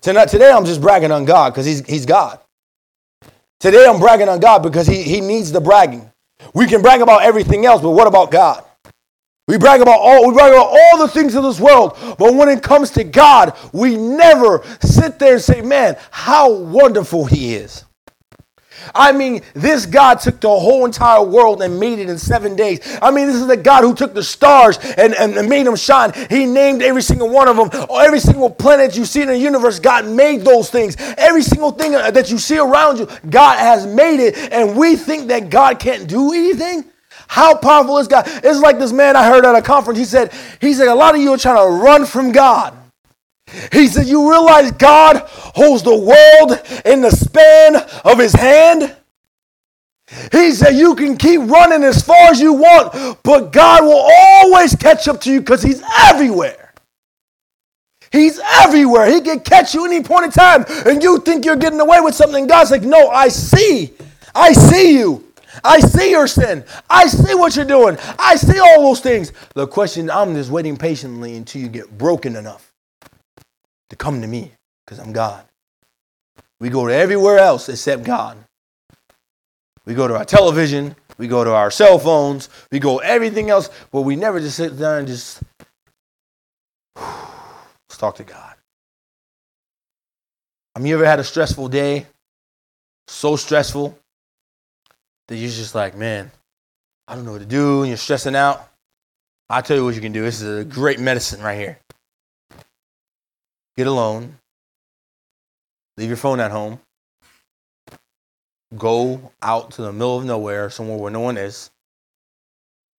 Tonight, 0.00 0.28
today, 0.28 0.50
I'm 0.50 0.64
just 0.64 0.80
bragging 0.80 1.12
on 1.12 1.24
God 1.24 1.50
because 1.52 1.66
he's, 1.66 1.86
he's 1.86 2.04
God. 2.04 2.40
Today, 3.60 3.86
I'm 3.88 4.00
bragging 4.00 4.28
on 4.28 4.40
God 4.40 4.64
because 4.64 4.88
he, 4.88 5.04
he 5.04 5.20
needs 5.20 5.52
the 5.52 5.60
bragging. 5.60 6.10
We 6.54 6.66
can 6.66 6.82
brag 6.82 7.00
about 7.00 7.22
everything 7.22 7.66
else, 7.66 7.82
but 7.82 7.90
what 7.90 8.06
about 8.06 8.30
God? 8.30 8.64
We 9.48 9.58
brag 9.58 9.80
about 9.80 10.00
all 10.00 10.26
we 10.26 10.34
brag 10.34 10.52
about 10.52 10.76
all 10.76 10.98
the 10.98 11.08
things 11.08 11.34
of 11.34 11.44
this 11.44 11.60
world, 11.60 11.96
but 12.18 12.34
when 12.34 12.48
it 12.48 12.62
comes 12.62 12.90
to 12.92 13.04
God, 13.04 13.56
we 13.72 13.96
never 13.96 14.64
sit 14.80 15.18
there 15.20 15.34
and 15.34 15.42
say, 15.42 15.60
"Man, 15.60 15.96
how 16.10 16.50
wonderful 16.50 17.26
he 17.26 17.54
is." 17.54 17.85
I 18.94 19.12
mean, 19.12 19.42
this 19.54 19.86
God 19.86 20.20
took 20.20 20.40
the 20.40 20.48
whole 20.48 20.84
entire 20.84 21.22
world 21.22 21.62
and 21.62 21.78
made 21.78 21.98
it 21.98 22.08
in 22.08 22.18
seven 22.18 22.56
days. 22.56 22.80
I 23.02 23.10
mean, 23.10 23.26
this 23.26 23.36
is 23.36 23.46
the 23.46 23.56
God 23.56 23.82
who 23.82 23.94
took 23.94 24.14
the 24.14 24.22
stars 24.22 24.78
and, 24.78 25.14
and, 25.14 25.48
made 25.48 25.66
them 25.66 25.76
shine. 25.76 26.12
He 26.28 26.46
named 26.46 26.82
every 26.82 27.02
single 27.02 27.28
one 27.28 27.48
of 27.48 27.56
them. 27.56 27.88
Every 27.90 28.20
single 28.20 28.50
planet 28.50 28.96
you 28.96 29.04
see 29.04 29.22
in 29.22 29.28
the 29.28 29.38
universe, 29.38 29.78
God 29.78 30.06
made 30.06 30.42
those 30.42 30.70
things. 30.70 30.96
Every 31.16 31.42
single 31.42 31.70
thing 31.70 31.92
that 31.92 32.30
you 32.30 32.38
see 32.38 32.58
around 32.58 32.98
you, 32.98 33.08
God 33.28 33.58
has 33.58 33.86
made 33.86 34.20
it. 34.20 34.36
And 34.52 34.76
we 34.76 34.96
think 34.96 35.28
that 35.28 35.50
God 35.50 35.78
can't 35.78 36.08
do 36.08 36.32
anything. 36.32 36.84
How 37.28 37.56
powerful 37.56 37.98
is 37.98 38.08
God? 38.08 38.24
It's 38.26 38.60
like 38.60 38.78
this 38.78 38.92
man 38.92 39.16
I 39.16 39.26
heard 39.26 39.44
at 39.44 39.54
a 39.54 39.62
conference. 39.62 39.98
He 39.98 40.04
said, 40.04 40.32
he 40.60 40.74
said, 40.74 40.88
a 40.88 40.94
lot 40.94 41.14
of 41.14 41.20
you 41.20 41.32
are 41.32 41.38
trying 41.38 41.64
to 41.64 41.82
run 41.82 42.06
from 42.06 42.32
God. 42.32 42.76
He 43.72 43.86
said, 43.88 44.06
you 44.06 44.30
realize 44.30 44.70
God 44.72 45.22
holds 45.26 45.82
the 45.82 45.96
world 45.96 46.60
in 46.84 47.00
the 47.00 47.10
span 47.10 47.76
of 48.04 48.18
his 48.18 48.32
hand? 48.32 48.94
He 50.30 50.52
said, 50.52 50.76
you 50.76 50.94
can 50.94 51.16
keep 51.16 51.40
running 51.40 51.82
as 51.82 52.02
far 52.02 52.30
as 52.30 52.40
you 52.40 52.52
want, 52.52 53.22
but 53.22 53.52
God 53.52 53.82
will 53.84 54.08
always 54.08 54.76
catch 54.76 55.08
up 55.08 55.20
to 55.22 55.32
you 55.32 55.40
because 55.40 55.62
he's 55.62 55.82
everywhere. 56.04 56.72
He's 58.12 58.38
everywhere. 58.60 59.06
He 59.06 59.20
can 59.20 59.40
catch 59.40 59.74
you 59.74 59.84
any 59.84 60.02
point 60.02 60.26
in 60.26 60.30
time, 60.30 60.64
and 60.86 61.02
you 61.02 61.18
think 61.18 61.44
you're 61.44 61.56
getting 61.56 61.80
away 61.80 62.00
with 62.00 62.14
something. 62.14 62.46
God's 62.46 62.70
like, 62.70 62.82
no, 62.82 63.08
I 63.08 63.28
see. 63.28 63.92
I 64.34 64.52
see 64.52 64.96
you. 64.96 65.24
I 65.64 65.80
see 65.80 66.10
your 66.10 66.28
sin. 66.28 66.64
I 66.88 67.06
see 67.06 67.34
what 67.34 67.56
you're 67.56 67.64
doing. 67.64 67.96
I 68.18 68.36
see 68.36 68.58
all 68.58 68.82
those 68.82 69.00
things. 69.00 69.32
The 69.54 69.66
question, 69.66 70.10
I'm 70.10 70.34
just 70.34 70.50
waiting 70.50 70.76
patiently 70.76 71.36
until 71.36 71.62
you 71.62 71.68
get 71.68 71.98
broken 71.98 72.36
enough 72.36 72.72
to 73.90 73.96
come 73.96 74.20
to 74.20 74.26
me 74.26 74.52
because 74.84 74.98
I'm 74.98 75.12
God. 75.12 75.44
We 76.60 76.70
go 76.70 76.86
to 76.86 76.94
everywhere 76.94 77.38
else 77.38 77.68
except 77.68 78.04
God. 78.04 78.38
We 79.84 79.94
go 79.94 80.08
to 80.08 80.16
our 80.16 80.24
television, 80.24 80.96
we 81.18 81.28
go 81.28 81.44
to 81.44 81.54
our 81.54 81.70
cell 81.70 81.98
phones, 81.98 82.48
we 82.72 82.78
go 82.78 82.98
everything 82.98 83.50
else, 83.50 83.70
but 83.92 84.02
we 84.02 84.16
never 84.16 84.40
just 84.40 84.56
sit 84.56 84.78
down 84.78 85.00
and 85.00 85.08
just 85.08 85.42
let's 86.96 87.98
talk 87.98 88.16
to 88.16 88.24
God. 88.24 88.54
I 90.74 90.78
mean, 90.78 90.88
you 90.88 90.96
ever 90.96 91.06
had 91.06 91.20
a 91.20 91.24
stressful 91.24 91.68
day? 91.68 92.06
So 93.08 93.36
stressful 93.36 93.96
that 95.28 95.36
you're 95.36 95.48
just 95.48 95.74
like, 95.74 95.96
man, 95.96 96.30
I 97.08 97.14
don't 97.14 97.24
know 97.24 97.32
what 97.32 97.38
to 97.38 97.46
do, 97.46 97.80
and 97.80 97.88
you're 97.88 97.96
stressing 97.96 98.34
out, 98.34 98.68
I'll 99.48 99.62
tell 99.62 99.76
you 99.76 99.84
what 99.84 99.94
you 99.94 100.00
can 100.00 100.12
do. 100.12 100.22
This 100.22 100.42
is 100.42 100.60
a 100.60 100.64
great 100.64 100.98
medicine 100.98 101.40
right 101.40 101.58
here. 101.58 101.78
Get 103.76 103.86
alone, 103.86 104.38
leave 105.98 106.08
your 106.08 106.16
phone 106.16 106.40
at 106.40 106.50
home, 106.50 106.80
go 108.76 109.32
out 109.42 109.72
to 109.72 109.82
the 109.82 109.92
middle 109.92 110.18
of 110.18 110.24
nowhere, 110.24 110.70
somewhere 110.70 110.96
where 110.96 111.10
no 111.10 111.20
one 111.20 111.36
is, 111.36 111.70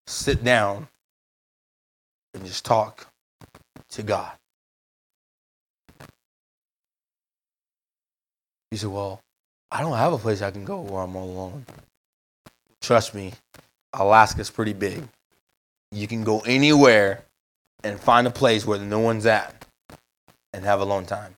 sit 0.05 0.43
down, 0.43 0.87
and 2.35 2.45
just 2.45 2.63
talk 2.63 3.07
to 3.89 4.03
God. 4.03 4.31
He 8.69 8.77
said, 8.77 8.89
Well, 8.89 9.21
I 9.71 9.81
don't 9.81 9.97
have 9.97 10.13
a 10.13 10.17
place 10.17 10.41
I 10.41 10.51
can 10.51 10.63
go 10.65 10.81
where 10.81 11.01
I'm 11.01 11.15
all 11.15 11.29
alone. 11.29 11.65
Trust 12.81 13.15
me, 13.15 13.33
Alaska's 13.93 14.51
pretty 14.51 14.73
big. 14.73 15.07
You 15.91 16.07
can 16.07 16.23
go 16.23 16.41
anywhere 16.41 17.23
and 17.83 17.99
find 17.99 18.27
a 18.27 18.31
place 18.31 18.65
where 18.65 18.79
no 18.79 18.99
one's 18.99 19.25
at 19.25 19.56
and 20.57 20.65
have 20.65 20.81
alone 20.81 21.05
time. 21.05 21.35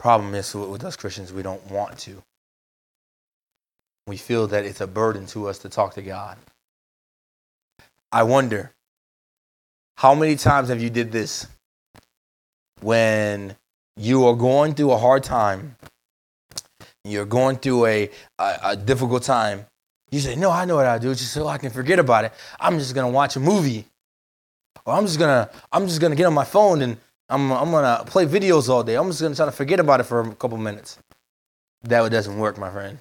Problem 0.00 0.34
is 0.34 0.54
with 0.54 0.84
us 0.84 0.96
Christians, 0.96 1.32
we 1.32 1.42
don't 1.42 1.64
want 1.70 1.98
to. 2.00 2.22
We 4.06 4.16
feel 4.16 4.48
that 4.48 4.64
it's 4.64 4.80
a 4.80 4.86
burden 4.88 5.26
to 5.28 5.48
us 5.48 5.58
to 5.60 5.68
talk 5.68 5.94
to 5.94 6.02
God. 6.02 6.38
I 8.12 8.24
wonder 8.24 8.72
How 9.98 10.14
many 10.14 10.36
times 10.36 10.70
have 10.70 10.82
you 10.82 10.90
did 10.90 11.12
this? 11.12 11.46
When 12.82 13.56
you 13.96 14.26
are 14.26 14.34
going 14.36 14.74
through 14.74 14.92
a 14.92 14.98
hard 14.98 15.24
time, 15.24 15.76
you're 17.04 17.26
going 17.26 17.56
through 17.58 17.86
a, 17.86 18.10
a, 18.38 18.58
a 18.64 18.76
difficult 18.76 19.24
time, 19.24 19.66
you 20.10 20.20
say, 20.20 20.36
No, 20.36 20.50
I 20.50 20.64
know 20.66 20.76
what 20.76 20.86
I 20.86 20.98
do, 20.98 21.14
just 21.14 21.32
so 21.32 21.48
I 21.48 21.58
can 21.58 21.70
forget 21.70 21.98
about 21.98 22.24
it. 22.26 22.32
I'm 22.60 22.78
just 22.78 22.94
gonna 22.94 23.10
watch 23.10 23.36
a 23.36 23.40
movie. 23.40 23.86
Or 24.84 24.94
I'm 24.94 25.06
just 25.06 25.18
gonna 25.18 25.50
I'm 25.72 25.86
just 25.86 26.00
gonna 26.00 26.16
get 26.16 26.26
on 26.26 26.34
my 26.34 26.44
phone 26.44 26.82
and 26.82 26.96
I'm 27.28 27.52
I'm 27.52 27.70
gonna 27.70 28.04
play 28.06 28.26
videos 28.26 28.68
all 28.68 28.82
day. 28.82 28.96
I'm 28.96 29.08
just 29.08 29.20
gonna 29.20 29.34
try 29.34 29.46
to 29.46 29.52
forget 29.52 29.80
about 29.80 30.00
it 30.00 30.04
for 30.04 30.20
a 30.20 30.34
couple 30.34 30.56
minutes. 30.56 30.98
That 31.82 32.10
doesn't 32.10 32.38
work, 32.38 32.58
my 32.58 32.70
friend. 32.70 32.98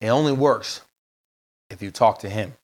It 0.00 0.08
only 0.08 0.32
works 0.32 0.82
if 1.70 1.82
you 1.82 1.90
talk 1.90 2.20
to 2.20 2.28
him. 2.28 2.54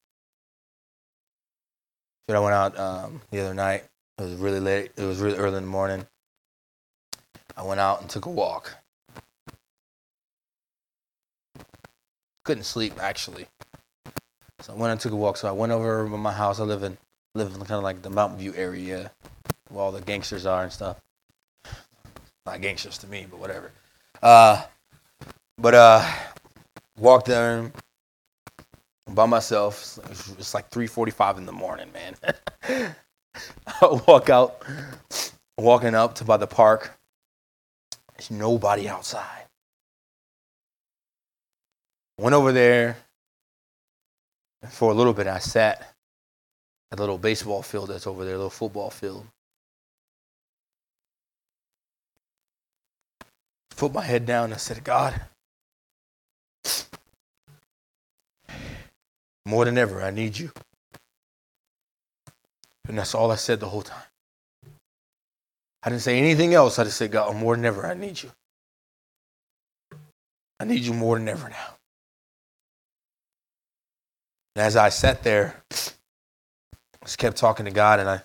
So 2.28 2.36
I 2.36 2.38
went 2.38 2.54
out 2.54 2.78
um, 2.78 3.20
the 3.30 3.40
other 3.40 3.54
night. 3.54 3.84
It 4.18 4.22
was 4.22 4.34
really 4.34 4.60
late. 4.60 4.92
It 4.96 5.02
was 5.02 5.18
really 5.18 5.36
early 5.36 5.58
in 5.58 5.64
the 5.64 5.70
morning. 5.70 6.06
I 7.56 7.62
went 7.62 7.80
out 7.80 8.00
and 8.00 8.08
took 8.08 8.26
a 8.26 8.30
walk. 8.30 8.74
Couldn't 12.44 12.64
sleep 12.64 12.94
actually. 13.00 13.46
So 14.60 14.72
I 14.72 14.76
went 14.76 14.92
and 14.92 15.00
took 15.00 15.12
a 15.12 15.16
walk. 15.16 15.36
So 15.36 15.48
I 15.48 15.52
went 15.52 15.72
over 15.72 16.08
to 16.08 16.16
my 16.16 16.32
house. 16.32 16.60
I 16.60 16.64
live 16.64 16.82
in 16.82 16.96
live 17.34 17.48
in 17.48 17.58
kind 17.60 17.72
of 17.72 17.82
like 17.82 18.00
the 18.02 18.10
Mountain 18.10 18.38
View 18.38 18.54
area 18.56 19.10
where 19.68 19.82
all 19.82 19.90
the 19.90 20.00
gangsters 20.00 20.46
are 20.46 20.62
and 20.62 20.72
stuff. 20.72 21.00
Not 22.46 22.60
gangsters 22.60 22.98
to 22.98 23.08
me, 23.08 23.26
but 23.28 23.40
whatever. 23.40 23.72
Uh, 24.22 24.62
but 25.58 25.74
uh, 25.74 26.04
walked 26.96 27.26
there 27.26 27.72
by 29.10 29.26
myself. 29.26 29.98
It's 30.38 30.54
like 30.54 30.70
3:45 30.70 31.38
in 31.38 31.46
the 31.46 31.52
morning, 31.52 31.88
man. 31.92 32.14
I 33.66 34.00
walk 34.06 34.30
out, 34.30 34.62
walking 35.58 35.94
up 35.94 36.14
to 36.16 36.24
by 36.24 36.36
the 36.36 36.46
park. 36.46 36.96
There's 38.16 38.30
nobody 38.30 38.88
outside. 38.88 39.46
Went 42.18 42.34
over 42.34 42.52
there 42.52 42.96
for 44.70 44.92
a 44.92 44.94
little 44.94 45.12
bit. 45.12 45.26
I 45.26 45.40
sat 45.40 45.94
at 46.90 46.96
the 46.98 47.02
little 47.02 47.18
baseball 47.18 47.62
field 47.62 47.88
that's 47.88 48.06
over 48.06 48.24
there, 48.24 48.34
a 48.34 48.38
little 48.38 48.50
football 48.50 48.90
field. 48.90 49.26
Put 53.76 53.92
my 53.92 54.02
head 54.02 54.24
down 54.24 54.44
and 54.44 54.54
I 54.54 54.58
said, 54.58 54.84
God, 54.84 55.20
more 59.44 59.64
than 59.64 59.76
ever, 59.76 60.02
I 60.02 60.10
need 60.10 60.38
you. 60.38 60.52
And 62.86 62.98
that's 62.98 63.14
all 63.14 63.30
I 63.30 63.36
said 63.36 63.60
the 63.60 63.68
whole 63.68 63.82
time. 63.82 64.02
I 65.82 65.90
didn't 65.90 66.02
say 66.02 66.18
anything 66.18 66.54
else. 66.54 66.78
I 66.78 66.84
just 66.84 66.96
said, 66.96 67.10
God, 67.10 67.36
more 67.36 67.56
than 67.56 67.64
ever, 67.64 67.86
I 67.86 67.94
need 67.94 68.22
you. 68.22 68.30
I 70.60 70.64
need 70.64 70.80
you 70.80 70.94
more 70.94 71.18
than 71.18 71.28
ever 71.28 71.48
now. 71.48 71.74
And 74.56 74.64
as 74.64 74.76
I 74.76 74.88
sat 74.88 75.22
there, 75.24 75.62
just 77.04 77.18
kept 77.18 77.36
talking 77.36 77.66
to 77.66 77.70
God, 77.70 78.00
and 78.00 78.08
I, 78.08 78.22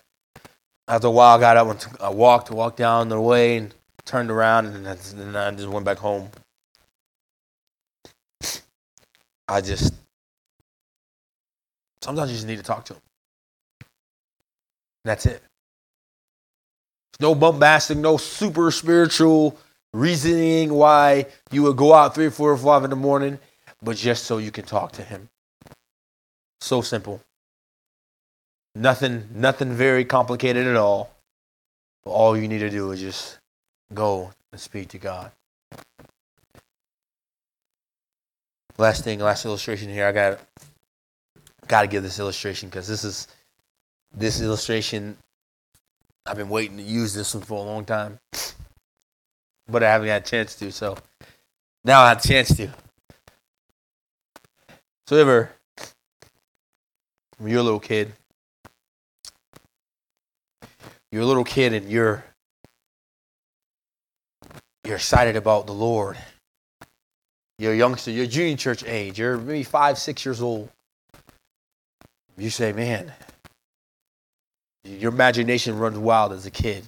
after 0.88 1.08
a 1.08 1.12
while, 1.12 1.38
I 1.38 1.40
got 1.40 1.58
up 1.58 1.68
and 1.68 2.02
I 2.02 2.10
walked, 2.10 2.50
walked 2.52 2.78
down 2.78 3.10
the 3.10 3.22
way, 3.22 3.58
and 3.58 3.74
turned 4.06 4.32
around, 4.32 4.66
and 4.66 4.86
then 4.86 5.36
I 5.36 5.52
just 5.52 5.68
went 5.68 5.86
back 5.86 5.98
home. 5.98 6.30
I 9.48 9.62
just 9.62 9.94
sometimes 12.02 12.30
you 12.32 12.36
just 12.38 12.48
need 12.48 12.58
to 12.58 12.64
talk 12.64 12.86
to 12.86 12.94
him. 12.94 13.02
That's 15.06 15.26
it. 15.26 15.42
No 17.20 17.36
bombastic, 17.36 17.98
no 17.98 18.18
super 18.18 18.72
spiritual 18.72 19.58
reasoning 19.92 20.74
why 20.74 21.26
you 21.52 21.64
would 21.64 21.78
go 21.78 21.94
out 21.94 22.16
three, 22.16 22.30
four, 22.30 22.52
or 22.52 22.58
five 22.58 22.84
in 22.84 22.90
the 22.90 22.96
morning, 22.96 23.40
but 23.82 23.98
just 23.98 24.26
so 24.26 24.38
you 24.38 24.52
can 24.52 24.66
talk 24.66 24.92
to 24.94 25.04
him. 25.04 25.30
So 26.62 26.82
simple. 26.82 27.22
Nothing, 28.76 29.28
nothing 29.34 29.74
very 29.74 30.06
complicated 30.06 30.68
at 30.68 30.76
all. 30.76 31.12
All 32.06 32.38
you 32.38 32.48
need 32.48 32.60
to 32.60 32.70
do 32.70 32.92
is 32.92 33.02
just 33.02 33.40
go 33.94 34.32
and 34.52 34.62
speak 34.62 34.90
to 34.90 34.98
God. 34.98 35.32
Last 38.78 39.04
thing, 39.04 39.20
last 39.20 39.46
illustration 39.46 39.90
here. 39.90 40.08
I 40.08 40.12
got 40.12 40.40
got 41.68 41.82
to 41.82 41.88
give 41.88 42.02
this 42.02 42.18
illustration 42.18 42.70
because 42.70 42.88
this 42.88 43.04
is 43.04 43.28
this 44.16 44.42
illustration. 44.42 45.18
I've 46.26 46.38
been 46.38 46.50
waiting 46.50 46.78
to 46.78 46.84
use 46.84 47.14
this 47.14 47.34
one 47.34 47.44
for 47.44 47.60
a 47.60 47.68
long 47.68 47.86
time, 47.86 48.20
but 49.68 49.84
I 49.84 49.92
haven't 49.92 50.08
had 50.08 50.22
a 50.22 50.26
chance 50.26 50.56
to. 50.56 50.72
So 50.72 50.98
now 51.84 52.02
I 52.02 52.10
have 52.10 52.24
a 52.24 52.28
chance 52.28 52.56
to. 52.56 52.70
So 55.08 55.18
ever 55.18 55.52
when 57.38 57.52
you're 57.52 57.62
a 57.62 57.64
little 57.64 57.80
kid, 57.80 58.14
you're 61.12 61.24
a 61.24 61.26
little 61.26 61.44
kid 61.44 61.74
and 61.74 61.90
you're 61.90 62.24
you're 64.86 64.96
excited 64.96 65.36
about 65.36 65.68
the 65.68 65.74
Lord. 65.74 66.18
You're 67.58 67.74
a 67.74 67.78
youngster, 67.78 68.12
you're 68.12 68.26
junior 68.26 68.56
church 68.56 68.84
age, 68.86 69.20
you're 69.20 69.38
maybe 69.38 69.64
five, 69.64 69.98
six 69.98 70.26
years 70.26 70.42
old. 70.42 70.70
You 72.38 72.50
say, 72.50 72.72
man, 72.72 73.12
your 74.86 75.12
imagination 75.12 75.78
runs 75.78 75.98
wild 75.98 76.32
as 76.32 76.46
a 76.46 76.52
kid. 76.52 76.86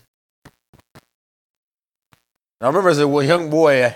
I 2.61 2.67
remember 2.67 2.89
as 2.89 2.99
a 2.99 3.25
young 3.25 3.49
boy, 3.49 3.93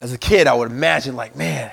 as 0.00 0.12
a 0.12 0.18
kid, 0.18 0.46
I 0.46 0.54
would 0.54 0.70
imagine, 0.70 1.16
like, 1.16 1.34
man, 1.34 1.72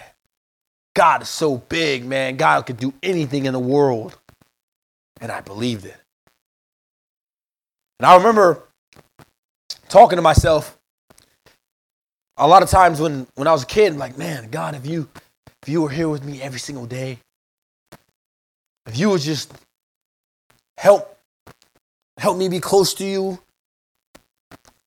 God 0.96 1.22
is 1.22 1.30
so 1.30 1.58
big, 1.58 2.06
man. 2.06 2.38
God 2.38 2.66
could 2.66 2.78
do 2.78 2.94
anything 3.04 3.46
in 3.46 3.54
the 3.54 3.60
world. 3.60 4.18
And 5.20 5.32
I 5.32 5.42
believed 5.42 5.86
it. 5.86 5.98
And 8.00 8.06
I 8.06 8.16
remember 8.16 8.64
talking 9.90 10.16
to 10.16 10.22
myself 10.22 10.78
a 12.38 12.48
lot 12.48 12.64
of 12.64 12.70
times 12.70 13.02
when, 13.02 13.28
when 13.36 13.48
I 13.48 13.52
was 13.52 13.64
a 13.64 13.68
kid, 13.68 13.98
like, 13.98 14.18
man, 14.18 14.50
God, 14.50 14.76
if 14.76 14.86
you 14.86 15.10
if 15.62 15.68
you 15.68 15.82
were 15.82 15.90
here 15.90 16.08
with 16.08 16.24
me 16.24 16.42
every 16.42 16.60
single 16.60 16.86
day, 16.86 17.20
if 18.86 18.98
you 18.98 19.10
would 19.10 19.22
just 19.22 19.54
help 20.78 21.18
help 22.18 22.38
me 22.38 22.48
be 22.48 22.60
close 22.60 22.94
to 22.96 23.06
you. 23.06 23.40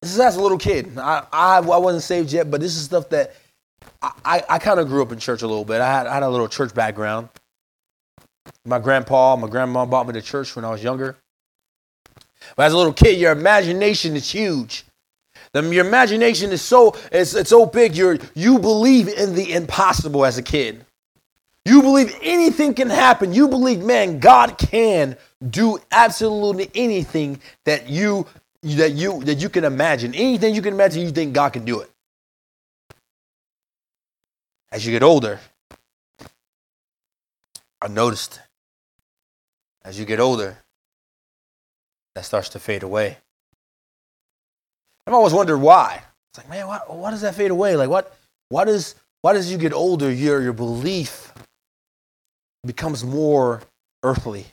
This 0.00 0.14
is 0.14 0.20
as 0.20 0.36
a 0.36 0.40
little 0.40 0.58
kid. 0.58 0.98
I, 0.98 1.26
I, 1.32 1.56
I 1.58 1.60
wasn't 1.60 2.02
saved 2.02 2.32
yet, 2.32 2.50
but 2.50 2.60
this 2.60 2.76
is 2.76 2.84
stuff 2.84 3.08
that 3.10 3.34
I, 4.24 4.42
I 4.48 4.58
kind 4.58 4.80
of 4.80 4.88
grew 4.88 5.02
up 5.02 5.12
in 5.12 5.18
church 5.18 5.42
a 5.42 5.46
little 5.46 5.64
bit. 5.64 5.80
I 5.80 5.90
had, 5.90 6.06
I 6.06 6.14
had 6.14 6.22
a 6.24 6.28
little 6.28 6.48
church 6.48 6.74
background. 6.74 7.28
My 8.64 8.80
grandpa, 8.80 9.36
my 9.36 9.48
grandma 9.48 9.86
brought 9.86 10.08
me 10.08 10.14
to 10.14 10.22
church 10.22 10.56
when 10.56 10.64
I 10.64 10.70
was 10.70 10.82
younger. 10.82 11.16
But 12.56 12.66
as 12.66 12.72
a 12.72 12.76
little 12.76 12.92
kid, 12.92 13.18
your 13.18 13.32
imagination 13.32 14.16
is 14.16 14.30
huge. 14.30 14.84
Your 15.54 15.86
imagination 15.86 16.50
is 16.50 16.62
so 16.62 16.96
it's, 17.10 17.34
it's 17.34 17.50
so 17.50 17.66
big. 17.66 17.94
You 17.94 18.18
you 18.34 18.58
believe 18.58 19.08
in 19.08 19.34
the 19.34 19.52
impossible 19.52 20.24
as 20.24 20.38
a 20.38 20.42
kid. 20.42 20.84
You 21.64 21.82
believe 21.82 22.16
anything 22.22 22.74
can 22.74 22.90
happen. 22.90 23.32
You 23.32 23.48
believe, 23.48 23.80
man, 23.84 24.18
God 24.18 24.58
can 24.58 25.16
do 25.50 25.78
absolutely 25.92 26.70
anything 26.74 27.40
that 27.64 27.88
you 27.88 28.26
that 28.62 28.92
you 28.92 29.22
that 29.24 29.36
you 29.36 29.48
can 29.48 29.64
imagine. 29.64 30.14
Anything 30.14 30.54
you 30.54 30.62
can 30.62 30.74
imagine, 30.74 31.02
you 31.02 31.10
think 31.10 31.34
God 31.34 31.52
can 31.52 31.64
do 31.64 31.80
it. 31.80 31.90
As 34.72 34.86
you 34.86 34.92
get 34.92 35.02
older, 35.02 35.38
I 37.80 37.88
noticed 37.88 38.40
as 39.84 39.98
you 39.98 40.06
get 40.06 40.18
older, 40.18 40.58
that 42.14 42.24
starts 42.24 42.50
to 42.50 42.58
fade 42.58 42.82
away. 42.82 43.18
I've 45.06 45.14
always 45.14 45.32
wondered 45.32 45.58
why. 45.58 46.02
It's 46.30 46.38
like, 46.38 46.48
man, 46.48 46.66
why, 46.66 46.80
why 46.86 47.10
does 47.10 47.22
that 47.22 47.34
fade 47.34 47.50
away? 47.50 47.76
Like, 47.76 47.90
what, 47.90 48.14
what 48.48 48.68
is, 48.68 48.94
why 49.22 49.32
does 49.32 49.50
you 49.50 49.58
get 49.58 49.72
older, 49.72 50.10
your, 50.10 50.40
your 50.40 50.52
belief 50.52 51.32
becomes 52.64 53.04
more 53.04 53.60
earthly, 54.02 54.46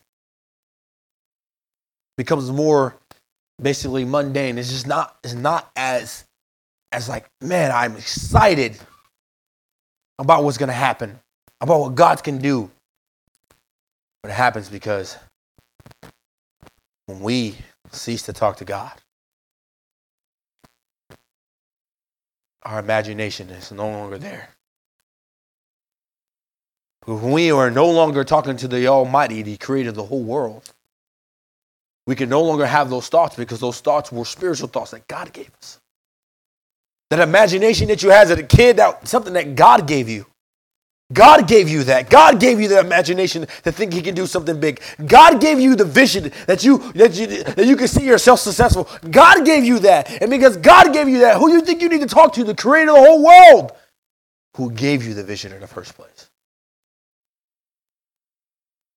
becomes 2.18 2.52
more 2.52 2.96
basically 3.62 4.06
mundane. 4.06 4.58
It's 4.58 4.70
just 4.70 4.88
not, 4.88 5.18
it's 5.24 5.34
not 5.34 5.70
as, 5.76 6.26
as 6.92 7.08
like, 7.08 7.28
man, 7.42 7.72
I'm 7.72 7.96
excited 7.96 8.78
about 10.18 10.44
what's 10.44 10.58
going 10.58 10.68
to 10.68 10.74
happen, 10.74 11.20
about 11.62 11.80
what 11.80 11.96
God 11.96 12.24
can 12.24 12.40
do. 12.40 12.70
But 14.22 14.32
it 14.32 14.36
happens 14.36 14.70
because 14.70 15.16
when 17.10 17.22
we 17.22 17.56
cease 17.92 18.22
to 18.24 18.34
talk 18.34 18.58
to 18.58 18.66
God, 18.66 18.94
our 22.62 22.80
imagination 22.80 23.50
is 23.50 23.72
no 23.72 23.90
longer 23.90 24.20
there. 24.20 24.50
When 27.06 27.32
we 27.32 27.52
are 27.52 27.72
no 27.72 27.90
longer 27.90 28.24
talking 28.24 28.58
to 28.58 28.68
the 28.68 28.88
Almighty, 28.88 29.42
the 29.42 29.58
creator 29.58 29.90
of 29.90 29.96
the 29.96 30.04
whole 30.04 30.22
world, 30.22 30.72
we 32.06 32.16
can 32.16 32.30
no 32.30 32.44
longer 32.44 32.68
have 32.68 32.92
those 32.92 33.08
thoughts 33.10 33.36
because 33.36 33.60
those 33.60 33.80
thoughts 33.80 34.12
were 34.12 34.26
spiritual 34.26 34.68
thoughts 34.68 34.92
that 34.92 35.08
God 35.08 35.34
gave 35.34 35.50
us. 35.60 35.80
That 37.10 37.20
imagination 37.20 37.88
that 37.88 38.04
you 38.04 38.10
had 38.10 38.30
as 38.30 38.38
a 38.38 38.44
kid, 38.44 38.78
that 38.78 39.08
something 39.08 39.34
that 39.34 39.56
God 39.56 39.88
gave 39.88 40.08
you. 40.10 40.28
God 41.12 41.48
gave 41.48 41.68
you 41.68 41.84
that. 41.86 42.10
God 42.10 42.40
gave 42.40 42.62
you 42.62 42.68
the 42.68 42.80
imagination 42.80 43.48
to 43.64 43.72
think 43.72 43.94
He 43.94 44.02
can 44.02 44.14
do 44.14 44.28
something 44.28 44.60
big. 44.60 44.80
God 45.08 45.42
gave 45.42 45.60
you 45.60 45.76
the 45.76 45.86
vision 45.86 46.32
that 46.46 46.64
you 46.64 46.78
that 46.94 47.16
you 47.16 47.44
that 47.44 47.66
you 47.66 47.76
can 47.76 47.88
see 47.88 48.06
yourself 48.06 48.40
successful. 48.40 48.88
God 49.10 49.44
gave 49.44 49.66
you 49.66 49.80
that, 49.80 50.22
and 50.22 50.30
because 50.30 50.56
God 50.58 50.94
gave 50.94 51.10
you 51.10 51.20
that, 51.20 51.38
who 51.38 51.50
do 51.50 51.56
you 51.56 51.62
think 51.62 51.82
you 51.82 51.90
need 51.90 52.02
to 52.02 52.08
talk 52.08 52.34
to? 52.34 52.44
The 52.44 52.54
Creator 52.54 52.92
of 52.92 52.98
the 52.98 53.02
whole 53.02 53.26
world, 53.26 53.72
who 54.56 54.72
gave 54.72 55.04
you 55.04 55.16
the 55.16 55.24
vision 55.24 55.52
in 55.52 55.62
the 55.62 55.68
first 55.68 55.96
place. 55.96 56.30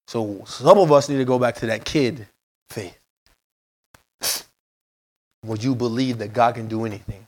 So 0.06 0.42
some 0.44 0.76
of 0.76 0.92
us 0.92 1.08
need 1.08 1.16
to 1.16 1.24
go 1.24 1.38
back 1.38 1.54
to 1.56 1.66
that 1.66 1.86
kid 1.86 2.26
faith. 2.68 2.98
Would 5.46 5.64
you 5.64 5.74
believe 5.74 6.18
that 6.18 6.34
God 6.34 6.56
can 6.56 6.68
do 6.68 6.84
anything? 6.84 7.26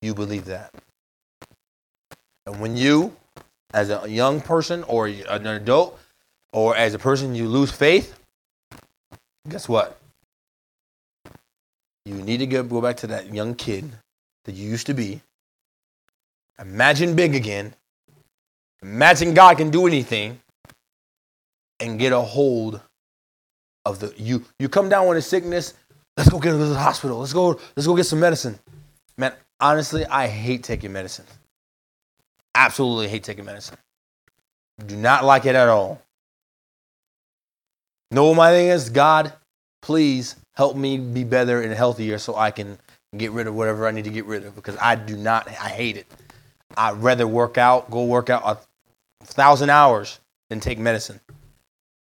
You 0.00 0.14
believe 0.14 0.44
that. 0.44 0.72
And 2.46 2.60
when 2.60 2.76
you, 2.76 3.16
as 3.72 3.90
a 3.90 4.08
young 4.08 4.40
person 4.40 4.82
or 4.84 5.06
an 5.06 5.46
adult, 5.46 5.98
or 6.52 6.76
as 6.76 6.94
a 6.94 6.98
person, 6.98 7.34
you 7.34 7.48
lose 7.48 7.70
faith, 7.70 8.18
guess 9.48 9.68
what? 9.68 9.98
You 12.04 12.14
need 12.14 12.38
to 12.38 12.46
go 12.46 12.80
back 12.80 12.96
to 12.98 13.06
that 13.08 13.32
young 13.32 13.54
kid 13.54 13.90
that 14.44 14.54
you 14.54 14.68
used 14.68 14.86
to 14.88 14.94
be. 14.94 15.20
Imagine 16.58 17.14
big 17.14 17.34
again. 17.34 17.74
Imagine 18.82 19.34
God 19.34 19.56
can 19.56 19.70
do 19.70 19.86
anything 19.86 20.40
and 21.80 21.98
get 21.98 22.12
a 22.12 22.20
hold 22.20 22.80
of 23.84 23.98
the 23.98 24.12
you 24.16 24.44
you 24.58 24.68
come 24.68 24.88
down 24.88 25.08
with 25.08 25.18
a 25.18 25.22
sickness, 25.22 25.74
let's 26.16 26.28
go 26.30 26.38
get 26.38 26.50
to 26.50 26.56
the 26.56 26.74
hospital. 26.74 27.18
Let's 27.18 27.32
go 27.32 27.58
let's 27.76 27.86
go 27.86 27.96
get 27.96 28.04
some 28.04 28.20
medicine. 28.20 28.58
Man, 29.16 29.32
honestly, 29.60 30.04
I 30.06 30.26
hate 30.26 30.62
taking 30.62 30.92
medicine. 30.92 31.24
Absolutely 32.54 33.08
hate 33.08 33.24
taking 33.24 33.44
medicine. 33.44 33.76
Do 34.86 34.96
not 34.96 35.24
like 35.24 35.46
it 35.46 35.54
at 35.54 35.68
all. 35.68 36.02
No, 38.10 38.34
my 38.34 38.50
thing 38.50 38.68
is, 38.68 38.90
God, 38.90 39.32
please 39.80 40.36
help 40.54 40.76
me 40.76 40.98
be 40.98 41.24
better 41.24 41.62
and 41.62 41.72
healthier 41.72 42.18
so 42.18 42.36
I 42.36 42.50
can 42.50 42.78
get 43.16 43.32
rid 43.32 43.46
of 43.46 43.54
whatever 43.54 43.86
I 43.86 43.90
need 43.90 44.04
to 44.04 44.10
get 44.10 44.26
rid 44.26 44.44
of 44.44 44.54
because 44.54 44.76
I 44.80 44.96
do 44.96 45.16
not, 45.16 45.48
I 45.48 45.68
hate 45.68 45.96
it. 45.96 46.06
I'd 46.76 46.96
rather 46.96 47.26
work 47.26 47.58
out, 47.58 47.90
go 47.90 48.04
work 48.04 48.28
out 48.28 48.42
a 48.44 49.24
thousand 49.24 49.70
hours 49.70 50.20
than 50.50 50.60
take 50.60 50.78
medicine. 50.78 51.20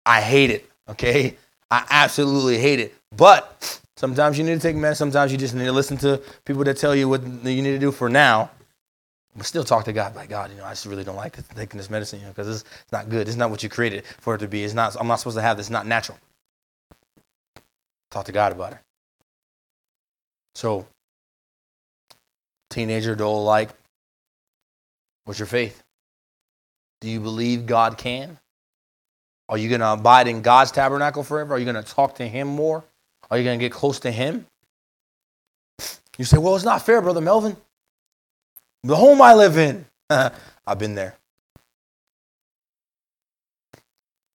I 0.05 0.21
hate 0.21 0.51
it, 0.51 0.69
okay? 0.89 1.37
I 1.71 1.85
absolutely 1.91 2.59
hate 2.59 2.81
it. 2.81 2.95
But 3.17 3.81
sometimes 3.97 4.39
you 4.39 4.45
need 4.45 4.55
to 4.55 4.61
take 4.61 4.77
medicine, 4.77 5.11
sometimes 5.11 5.31
you 5.31 5.39
just 5.39 5.55
need 5.55 5.65
to 5.65 5.73
listen 5.73 5.97
to 5.99 6.21
people 6.45 6.65
that 6.65 6.77
tell 6.77 6.95
you 6.97 7.09
what 7.09 7.23
you 7.23 7.63
need 7.63 7.73
to 7.73 7.79
do 7.79 7.93
for 7.93 8.09
now 8.09 8.51
but 9.37 9.47
still 9.47 9.65
talk 9.65 9.85
to 9.87 9.93
God 9.93 10.15
like 10.15 10.29
God, 10.29 10.51
you 10.51 10.57
know, 10.59 10.65
I 10.65 10.71
just 10.71 10.87
really 10.87 11.05
don't 11.05 11.17
like 11.17 11.37
taking 11.55 11.79
this 11.79 11.89
medicine, 11.89 12.21
you 12.21 12.27
know, 12.27 12.33
because 12.33 12.49
it's, 12.49 12.65
not 12.93 13.09
good. 13.09 13.29
It's 13.29 13.37
not 13.37 13.51
what 13.51 13.63
you 13.63 13.69
created 13.69 14.05
for 14.21 14.35
it 14.35 14.39
to 14.39 14.49
be. 14.49 14.63
It's 14.65 14.75
not. 14.75 14.97
I'm 15.01 15.07
not 15.07 15.17
supposed 15.17 15.37
to 15.37 15.43
have 15.43 15.57
this. 15.57 15.67
It's 15.67 15.71
not 15.71 15.87
natural. 15.87 16.19
Talk 18.11 18.27
to 18.27 18.33
God 18.33 18.53
about 18.53 18.73
it. 18.73 18.79
So, 20.55 20.87
teenager, 22.69 23.15
adult 23.15 23.47
like, 23.47 23.71
what's 25.25 25.39
your 25.39 25.47
faith? 25.47 25.83
Do 27.01 27.09
you 27.09 27.21
believe 27.21 27.65
God 27.65 27.97
can? 27.97 28.39
Are 29.49 29.57
you 29.57 29.69
going 29.69 29.81
to 29.81 29.93
abide 29.95 30.29
in 30.29 30.43
God's 30.43 30.71
tabernacle 30.71 31.23
forever? 31.23 31.55
Are 31.55 31.59
you 31.59 31.65
going 31.65 31.83
to 31.83 31.91
talk 31.91 32.17
to 32.17 32.29
Him 32.29 32.49
more? 32.49 32.85
Are 33.31 33.39
you 33.39 33.45
going 33.45 33.59
to 33.59 33.65
get 33.65 33.73
close 33.73 33.99
to 34.01 34.11
Him? 34.11 34.47
You 36.19 36.27
say, 36.27 36.37
well, 36.37 36.55
it's 36.55 36.65
not 36.65 36.85
fair, 36.85 37.01
Brother 37.01 37.23
Melvin. 37.23 37.57
The 38.85 38.97
home 38.97 39.23
I 39.23 39.35
live 39.35 39.57
in, 39.59 39.87
I've 40.11 40.79
been 40.79 40.95
there. 40.95 41.17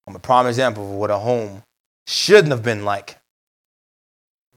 I'm 0.07 0.15
a 0.15 0.19
prime 0.19 0.47
example 0.47 0.83
of 0.83 0.91
what 0.91 1.11
a 1.11 1.17
home 1.17 1.63
shouldn't 2.05 2.51
have 2.51 2.63
been 2.63 2.85
like. 2.85 3.17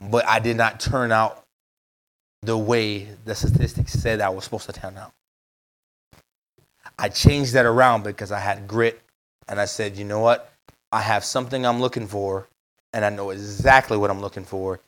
But 0.00 0.26
I 0.26 0.38
did 0.38 0.56
not 0.56 0.78
turn 0.78 1.10
out 1.10 1.44
the 2.42 2.56
way 2.56 3.08
the 3.24 3.34
statistics 3.34 3.92
said 3.92 4.20
I 4.20 4.28
was 4.28 4.44
supposed 4.44 4.66
to 4.66 4.72
turn 4.72 4.96
out. 4.96 5.12
I 6.98 7.08
changed 7.08 7.54
that 7.54 7.66
around 7.66 8.04
because 8.04 8.30
I 8.30 8.38
had 8.38 8.68
grit 8.68 9.00
and 9.48 9.60
I 9.60 9.64
said, 9.64 9.96
you 9.96 10.04
know 10.04 10.20
what? 10.20 10.52
I 10.92 11.00
have 11.00 11.24
something 11.24 11.66
I'm 11.66 11.80
looking 11.80 12.06
for 12.06 12.46
and 12.92 13.04
I 13.04 13.10
know 13.10 13.30
exactly 13.30 13.96
what 13.96 14.10
I'm 14.10 14.20
looking 14.20 14.44
for 14.44 14.80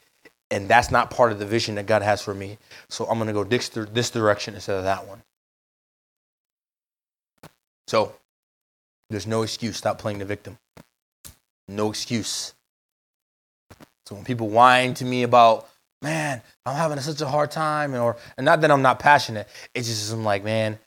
and 0.52 0.68
that's 0.68 0.90
not 0.90 1.10
part 1.10 1.32
of 1.32 1.38
the 1.38 1.46
vision 1.46 1.76
that 1.76 1.86
God 1.86 2.02
has 2.02 2.20
for 2.20 2.34
me. 2.34 2.58
So 2.90 3.06
I'm 3.06 3.16
going 3.18 3.26
to 3.26 3.32
go 3.32 3.42
this, 3.42 3.70
this 3.70 4.10
direction 4.10 4.54
instead 4.54 4.76
of 4.76 4.84
that 4.84 5.08
one. 5.08 5.22
So 7.88 8.14
there's 9.08 9.26
no 9.26 9.42
excuse. 9.42 9.78
Stop 9.78 9.98
playing 9.98 10.18
the 10.18 10.24
victim. 10.26 10.58
No 11.68 11.88
excuse. 11.88 12.52
So 14.06 14.14
when 14.14 14.24
people 14.24 14.50
whine 14.50 14.94
to 14.94 15.04
me 15.04 15.22
about, 15.22 15.68
man, 16.02 16.42
I'm 16.66 16.76
having 16.76 17.00
such 17.00 17.20
a 17.22 17.28
hard 17.28 17.50
time, 17.50 17.94
or 17.94 18.16
and 18.36 18.44
not 18.44 18.60
that 18.60 18.70
I'm 18.70 18.82
not 18.82 18.98
passionate, 18.98 19.48
it's 19.74 19.88
just 19.88 20.12
I'm 20.12 20.24
like, 20.24 20.44
man, 20.44 20.78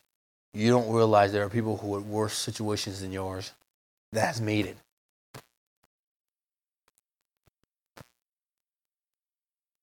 you 0.54 0.70
don't 0.70 0.92
realize 0.92 1.32
there 1.32 1.44
are 1.44 1.50
people 1.50 1.78
who 1.78 1.96
are 1.96 2.02
worse 2.02 2.38
situations 2.38 3.02
than 3.02 3.12
yours. 3.12 3.52
That's 4.12 4.40
made 4.40 4.68
it. 4.68 4.78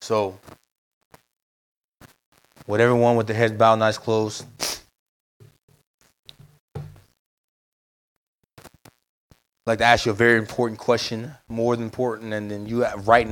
So, 0.03 0.37
with 2.67 2.81
everyone 2.81 3.15
with 3.15 3.29
the 3.29 3.35
heads 3.35 3.53
bowed 3.53 3.81
eyes 3.81 3.99
closed, 3.99 4.45
I'd 6.75 6.83
like 9.65 9.79
to 9.79 9.85
ask 9.85 10.05
you 10.05 10.11
a 10.11 10.15
very 10.17 10.39
important 10.39 10.81
question, 10.81 11.31
more 11.49 11.77
than 11.77 11.85
important, 11.85 12.33
and 12.33 12.51
then 12.51 12.67
you 12.67 12.81
have 12.81 13.07
right 13.07 13.29
now. 13.29 13.31